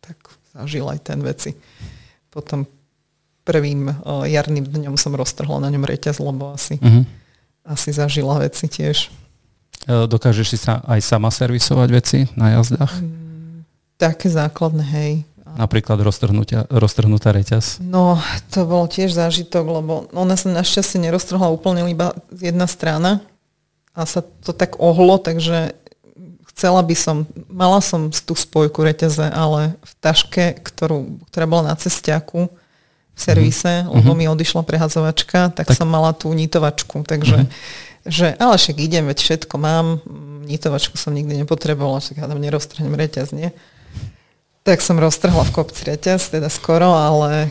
tak 0.00 0.16
zažil 0.56 0.88
aj 0.88 1.00
ten 1.04 1.20
veci. 1.20 1.52
Potom 2.32 2.64
prvým 3.44 3.92
uh, 3.92 4.24
jarným 4.24 4.64
dňom 4.64 4.96
som 4.96 5.12
roztrhla 5.12 5.60
na 5.60 5.68
ňom 5.68 5.84
reťaz, 5.84 6.24
lebo 6.24 6.56
asi, 6.56 6.80
uh-huh. 6.80 7.04
asi 7.68 7.92
zažila 7.92 8.40
veci 8.40 8.64
tiež. 8.64 9.12
E, 9.88 10.04
dokážeš 10.04 10.46
si 10.52 10.58
sa 10.60 10.84
aj 10.84 11.00
sama 11.00 11.32
servisovať 11.32 11.88
veci 11.88 12.18
na 12.36 12.60
jazdách? 12.60 13.00
Mm, 13.00 13.64
také 13.96 14.28
základné, 14.28 14.84
hej. 14.84 15.12
Napríklad 15.58 15.98
roztrhnutá 16.70 17.28
reťaz? 17.32 17.80
No, 17.82 18.20
to 18.52 18.68
bol 18.68 18.84
tiež 18.86 19.16
zážitok, 19.16 19.64
lebo 19.64 19.92
ona 20.12 20.36
sa 20.36 20.52
našťastie 20.52 21.02
neroztrhla 21.02 21.48
úplne 21.50 21.82
iba 21.88 22.14
jedna 22.30 22.68
strana 22.68 23.24
a 23.96 24.06
sa 24.06 24.22
to 24.22 24.54
tak 24.54 24.78
ohlo, 24.78 25.18
takže 25.18 25.74
chcela 26.54 26.82
by 26.84 26.94
som, 26.94 27.26
mala 27.50 27.82
som 27.82 28.10
tú 28.10 28.38
spojku 28.38 28.82
reťaze, 28.86 29.24
ale 29.30 29.74
v 29.78 29.92
taške, 29.98 30.58
ktorú, 30.62 31.22
ktorá 31.32 31.46
bola 31.50 31.72
na 31.72 31.76
cestiaku 31.78 32.50
v 33.14 33.18
servise, 33.18 33.82
mm-hmm. 33.82 33.94
lebo 33.98 34.10
mi 34.14 34.30
odišla 34.30 34.62
prehadzovačka, 34.62 35.54
tak, 35.54 35.66
tak 35.66 35.74
som 35.74 35.90
mala 35.90 36.14
tú 36.14 36.30
nitovačku, 36.30 37.02
takže 37.02 37.46
mm-hmm. 37.46 37.87
Že, 38.06 38.36
ale 38.38 38.54
však 38.58 38.76
idem, 38.78 39.08
veď 39.08 39.18
všetko 39.18 39.54
mám, 39.58 40.04
nitovačku 40.44 40.94
som 40.94 41.16
nikdy 41.16 41.42
nepotrebovala, 41.42 42.04
však 42.04 42.22
tam 42.22 42.38
neroztrhnem 42.38 42.94
reťaz, 42.94 43.32
nie? 43.34 43.50
Tak 44.62 44.84
som 44.84 45.00
roztrhla 45.00 45.48
v 45.48 45.54
kopci 45.54 45.88
reťaz, 45.88 46.34
teda 46.34 46.52
skoro, 46.52 46.92
ale 46.92 47.50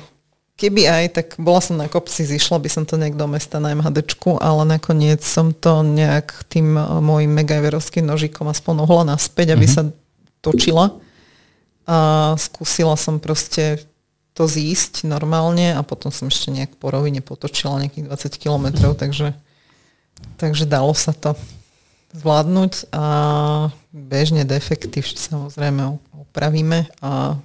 Keby 0.57 0.89
aj, 0.89 1.05
tak 1.13 1.27
bola 1.37 1.61
som 1.61 1.77
na 1.77 1.85
kopci, 1.85 2.25
zišla 2.25 2.57
by 2.57 2.65
som 2.65 2.81
to 2.81 2.97
nejak 2.97 3.13
do 3.13 3.29
mesta 3.29 3.61
na 3.61 3.77
MHDčku, 3.77 4.41
ale 4.41 4.65
nakoniec 4.65 5.21
som 5.21 5.53
to 5.53 5.85
nejak 5.85 6.33
tým 6.49 6.73
eh, 6.73 6.83
môjim 6.97 7.29
megajverovským 7.29 8.01
nožikom 8.01 8.49
aspoň 8.49 8.81
ohla 8.81 9.13
naspäť, 9.13 9.53
aby 9.53 9.69
mm-hmm. 9.69 9.93
sa 9.93 10.41
točila. 10.41 10.97
A 11.85 12.33
skúsila 12.41 12.97
som 12.97 13.21
proste 13.21 13.85
to 14.33 14.49
zísť 14.49 15.05
normálne 15.05 15.77
a 15.77 15.85
potom 15.85 16.09
som 16.09 16.33
ešte 16.33 16.49
nejak 16.49 16.73
po 16.81 16.89
rovine 16.89 17.21
potočila 17.21 17.85
nejakých 17.85 18.09
20 18.09 18.41
kilometrov, 18.41 18.97
takže, 18.97 19.37
takže 20.37 20.69
dalo 20.69 20.93
sa 20.93 21.11
to 21.11 21.33
zvládnuť 22.15 22.89
a 22.95 23.05
bežne 23.91 24.47
defekty 24.47 25.03
samozrejme 25.03 25.99
opravíme 26.15 26.87
a 27.03 27.35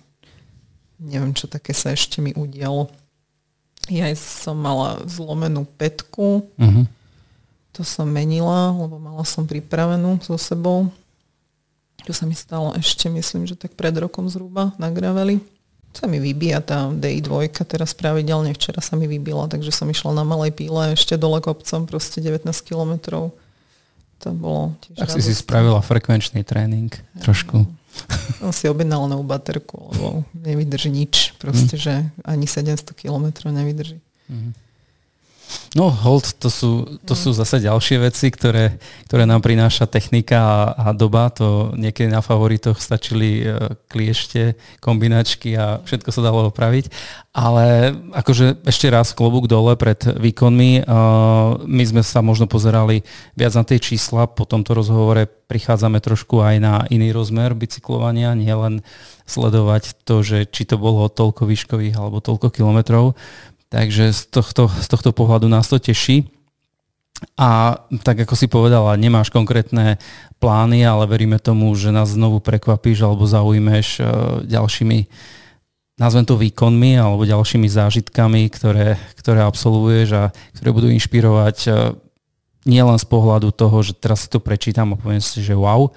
neviem, 1.03 1.35
čo 1.35 1.51
také 1.51 1.75
sa 1.75 1.93
ešte 1.93 2.23
mi 2.23 2.31
udialo. 2.33 2.89
Ja 3.91 4.07
som 4.15 4.63
mala 4.63 5.03
zlomenú 5.11 5.67
petku. 5.67 6.47
Uh-huh. 6.55 6.87
To 7.75 7.83
som 7.83 8.07
menila, 8.07 8.71
lebo 8.71 9.01
mala 9.03 9.27
som 9.27 9.43
pripravenú 9.43 10.23
so 10.23 10.39
sebou. 10.39 10.87
To 12.07 12.13
sa 12.15 12.23
mi 12.29 12.39
stalo 12.39 12.77
ešte, 12.79 13.11
myslím, 13.11 13.47
že 13.47 13.59
tak 13.59 13.75
pred 13.75 13.95
rokom 13.99 14.31
zhruba 14.31 14.71
na 14.79 14.91
graveli. 14.91 15.43
Sa 15.93 16.09
mi 16.09 16.17
vybíja 16.17 16.65
tá 16.65 16.89
DI2, 16.89 17.53
teraz 17.69 17.93
pravidelne 17.93 18.57
včera 18.57 18.81
sa 18.81 18.97
mi 18.97 19.05
vybila, 19.05 19.45
takže 19.45 19.69
som 19.69 19.85
išla 19.93 20.17
na 20.17 20.25
malej 20.25 20.57
píle 20.57 20.97
ešte 20.97 21.21
dole 21.21 21.45
kopcom, 21.45 21.85
proste 21.85 22.25
19 22.25 22.49
kilometrov. 22.65 23.37
To 24.25 24.29
bolo 24.33 24.73
tiež 24.81 24.97
Tak 25.05 25.13
si 25.13 25.21
si 25.21 25.35
spravila 25.37 25.85
frekvenčný 25.85 26.47
tréning 26.47 26.89
trošku. 27.21 27.69
Som 28.41 28.51
si 28.57 28.71
objednal 28.73 29.05
novú 29.05 29.27
baterku, 29.27 29.93
lebo 29.93 30.07
nevydrží 30.33 30.89
nič. 30.89 31.37
Proste, 31.37 31.77
mm. 31.77 31.83
že 31.83 31.95
ani 32.25 32.49
700 32.49 32.97
km 32.97 33.53
nevydrží. 33.53 34.01
Mm. 34.33 34.57
No 35.73 35.89
hold, 35.89 36.37
to 36.37 36.53
sú, 36.53 37.01
to 37.09 37.17
sú 37.17 37.33
zase 37.33 37.65
ďalšie 37.65 37.97
veci, 38.05 38.29
ktoré, 38.29 38.77
ktoré 39.09 39.25
nám 39.25 39.41
prináša 39.41 39.89
technika 39.89 40.37
a, 40.39 40.61
a 40.77 40.87
doba. 40.93 41.33
To 41.41 41.73
niekedy 41.73 42.13
na 42.13 42.21
favoritoch 42.21 42.77
stačili 42.77 43.41
e, 43.41 43.73
kliešte, 43.89 44.61
kombinačky 44.85 45.57
a 45.57 45.81
všetko 45.81 46.13
sa 46.13 46.21
dalo 46.21 46.53
opraviť. 46.53 46.93
Ale 47.33 47.97
akože 48.13 48.69
ešte 48.69 48.93
raz 48.93 49.17
klobúk 49.17 49.49
dole 49.49 49.73
pred 49.81 49.97
výkonmi. 50.05 50.85
My 51.65 51.85
sme 51.89 52.05
sa 52.05 52.21
možno 52.21 52.45
pozerali 52.45 53.09
viac 53.33 53.57
na 53.57 53.65
tie 53.65 53.81
čísla. 53.81 54.29
Po 54.29 54.45
tomto 54.45 54.77
rozhovore 54.77 55.25
prichádzame 55.49 56.05
trošku 56.05 56.45
aj 56.45 56.57
na 56.61 56.75
iný 56.93 57.09
rozmer 57.17 57.57
bicyklovania, 57.57 58.37
nielen 58.37 58.85
sledovať 59.25 59.97
to, 60.05 60.21
že 60.21 60.45
či 60.49 60.69
to 60.69 60.77
bolo 60.77 61.09
toľko 61.09 61.49
výškových 61.49 61.97
alebo 61.97 62.21
toľko 62.21 62.53
kilometrov. 62.53 63.17
Takže 63.73 64.13
z 64.13 64.23
tohto, 64.29 64.69
z 64.69 64.85
tohto 64.85 65.17
pohľadu 65.17 65.49
nás 65.49 65.65
to 65.65 65.81
teší. 65.81 66.29
A 67.41 67.81
tak 68.05 68.29
ako 68.29 68.35
si 68.37 68.51
povedala, 68.51 69.01
nemáš 69.01 69.33
konkrétne 69.33 69.97
plány, 70.37 70.85
ale 70.85 71.09
veríme 71.09 71.41
tomu, 71.41 71.73
že 71.73 71.89
nás 71.89 72.13
znovu 72.13 72.43
prekvapíš 72.45 73.01
alebo 73.01 73.25
zaujmeš 73.25 73.87
e, 73.97 74.03
ďalšími 74.45 74.99
nazvem 76.03 76.27
to 76.27 76.35
výkonmi 76.35 76.99
alebo 76.99 77.23
ďalšími 77.23 77.69
zážitkami, 77.71 78.51
ktoré, 78.51 78.99
ktoré 79.15 79.47
absolvuješ 79.47 80.09
a 80.19 80.25
ktoré 80.59 80.69
budú 80.75 80.89
inšpirovať 80.91 81.57
e, 81.69 81.71
nielen 82.67 82.99
z 82.99 83.07
pohľadu 83.07 83.55
toho, 83.55 83.77
že 83.87 83.95
teraz 83.95 84.27
si 84.27 84.29
to 84.29 84.43
prečítam 84.43 84.93
a 84.93 84.99
poviem 84.99 85.23
si, 85.23 85.39
že 85.41 85.55
wow, 85.55 85.95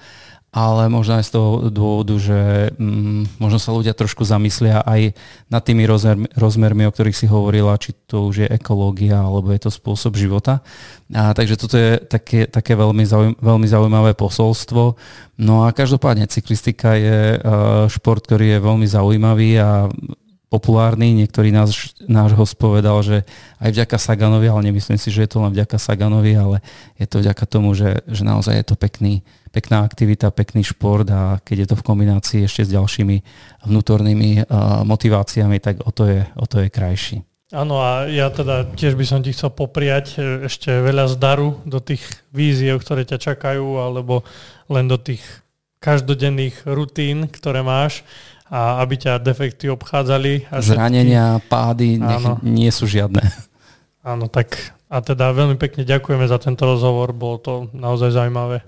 ale 0.56 0.88
možno 0.88 1.20
aj 1.20 1.28
z 1.28 1.32
toho 1.36 1.68
dôvodu, 1.68 2.16
že 2.16 2.72
mm, 2.80 3.36
možno 3.36 3.60
sa 3.60 3.76
ľudia 3.76 3.92
trošku 3.92 4.24
zamyslia 4.24 4.80
aj 4.88 5.12
nad 5.52 5.60
tými 5.60 5.84
rozmer, 5.84 6.16
rozmermi, 6.32 6.88
o 6.88 6.94
ktorých 6.96 7.12
si 7.12 7.28
hovorila, 7.28 7.76
či 7.76 7.92
to 8.08 8.32
už 8.32 8.48
je 8.48 8.48
ekológia, 8.48 9.20
alebo 9.20 9.52
je 9.52 9.60
to 9.60 9.68
spôsob 9.68 10.16
života. 10.16 10.64
A, 11.12 11.36
takže 11.36 11.60
toto 11.60 11.76
je 11.76 12.00
také, 12.00 12.48
také 12.48 12.72
veľmi, 12.72 13.04
zaujím, 13.04 13.36
veľmi 13.36 13.68
zaujímavé 13.68 14.16
posolstvo. 14.16 14.96
No 15.36 15.68
a 15.68 15.76
každopádne 15.76 16.24
cyklistika 16.24 16.96
je 16.96 17.36
uh, 17.36 17.84
šport, 17.92 18.24
ktorý 18.24 18.56
je 18.56 18.64
veľmi 18.64 18.88
zaujímavý 18.88 19.60
a 19.60 19.92
populárny. 20.48 21.12
Niektorý 21.12 21.52
náš, 21.52 21.92
náš 22.08 22.32
host 22.32 22.56
povedal, 22.56 22.96
že 23.04 23.28
aj 23.60 23.76
vďaka 23.76 23.96
Saganovi, 24.00 24.48
ale 24.48 24.72
nemyslím 24.72 24.96
si, 24.96 25.12
že 25.12 25.28
je 25.28 25.30
to 25.36 25.44
len 25.44 25.52
vďaka 25.52 25.76
Saganovi, 25.76 26.32
ale 26.32 26.56
je 26.96 27.04
to 27.04 27.20
vďaka 27.20 27.44
tomu, 27.44 27.76
že, 27.76 28.00
že 28.08 28.24
naozaj 28.24 28.56
je 28.56 28.64
to 28.64 28.76
pekný, 28.78 29.20
pekná 29.56 29.88
aktivita, 29.88 30.28
pekný 30.28 30.60
šport 30.60 31.08
a 31.08 31.40
keď 31.40 31.56
je 31.64 31.68
to 31.72 31.76
v 31.80 31.86
kombinácii 31.88 32.40
ešte 32.44 32.68
s 32.68 32.70
ďalšími 32.76 33.16
vnútornými 33.64 34.44
uh, 34.44 34.84
motiváciami, 34.84 35.56
tak 35.64 35.80
o 35.80 35.88
to 35.88 36.04
je, 36.04 36.20
o 36.36 36.44
to 36.44 36.60
je 36.60 36.68
krajší. 36.68 37.24
Áno 37.56 37.80
a 37.80 38.04
ja 38.04 38.28
teda 38.28 38.68
tiež 38.76 38.98
by 39.00 39.04
som 39.08 39.24
ti 39.24 39.30
chcel 39.30 39.54
popriať 39.54 40.18
e, 40.18 40.50
ešte 40.50 40.66
veľa 40.66 41.06
zdaru 41.14 41.62
do 41.62 41.78
tých 41.78 42.02
víziev, 42.34 42.82
ktoré 42.82 43.06
ťa 43.06 43.22
čakajú, 43.22 43.78
alebo 43.78 44.26
len 44.66 44.90
do 44.90 44.98
tých 44.98 45.22
každodenných 45.78 46.66
rutín, 46.66 47.30
ktoré 47.30 47.62
máš 47.62 48.02
a 48.50 48.82
aby 48.82 48.98
ťa 48.98 49.22
defekty 49.22 49.70
obchádzali. 49.70 50.50
A 50.50 50.58
Zranenia, 50.58 51.38
všetky... 51.38 51.46
pády 51.46 51.88
nech 52.02 52.26
nie 52.42 52.70
sú 52.74 52.90
žiadne. 52.90 53.22
Áno, 54.02 54.26
tak 54.26 54.74
a 54.90 54.98
teda 54.98 55.30
veľmi 55.30 55.54
pekne 55.54 55.86
ďakujeme 55.86 56.26
za 56.26 56.42
tento 56.42 56.66
rozhovor, 56.66 57.14
bolo 57.14 57.36
to 57.38 57.54
naozaj 57.74 58.10
zaujímavé. 58.10 58.62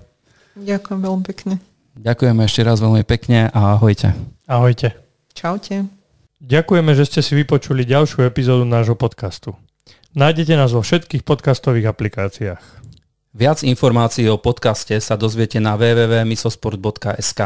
Ďakujem 0.58 1.00
veľmi 1.00 1.24
pekne. 1.24 1.54
Ďakujeme 1.98 2.42
ešte 2.46 2.62
raz 2.62 2.78
veľmi 2.78 3.02
pekne 3.02 3.50
a 3.50 3.78
ahojte. 3.78 4.14
Ahojte. 4.46 4.94
Čaute. 5.34 5.86
Ďakujeme, 6.38 6.94
že 6.94 7.06
ste 7.06 7.20
si 7.22 7.34
vypočuli 7.34 7.82
ďalšiu 7.82 8.22
epizódu 8.26 8.62
nášho 8.62 8.94
podcastu. 8.94 9.58
Nájdete 10.14 10.54
nás 10.54 10.70
vo 10.70 10.82
všetkých 10.82 11.26
podcastových 11.26 11.90
aplikáciách. 11.90 12.62
Viac 13.38 13.62
informácií 13.62 14.26
o 14.26 14.38
podcaste 14.38 14.98
sa 14.98 15.14
dozviete 15.14 15.62
na 15.62 15.78
www.misosport.sk. 15.78 17.40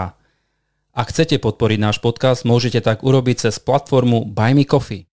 Ak 0.93 1.06
chcete 1.09 1.36
podporiť 1.40 1.78
náš 1.80 1.97
podcast, 2.01 2.44
môžete 2.44 2.84
tak 2.84 3.05
urobiť 3.05 3.48
cez 3.48 3.60
platformu 3.60 4.28
Buy 4.28 4.56
Me 4.56 4.64
Coffee. 4.64 5.09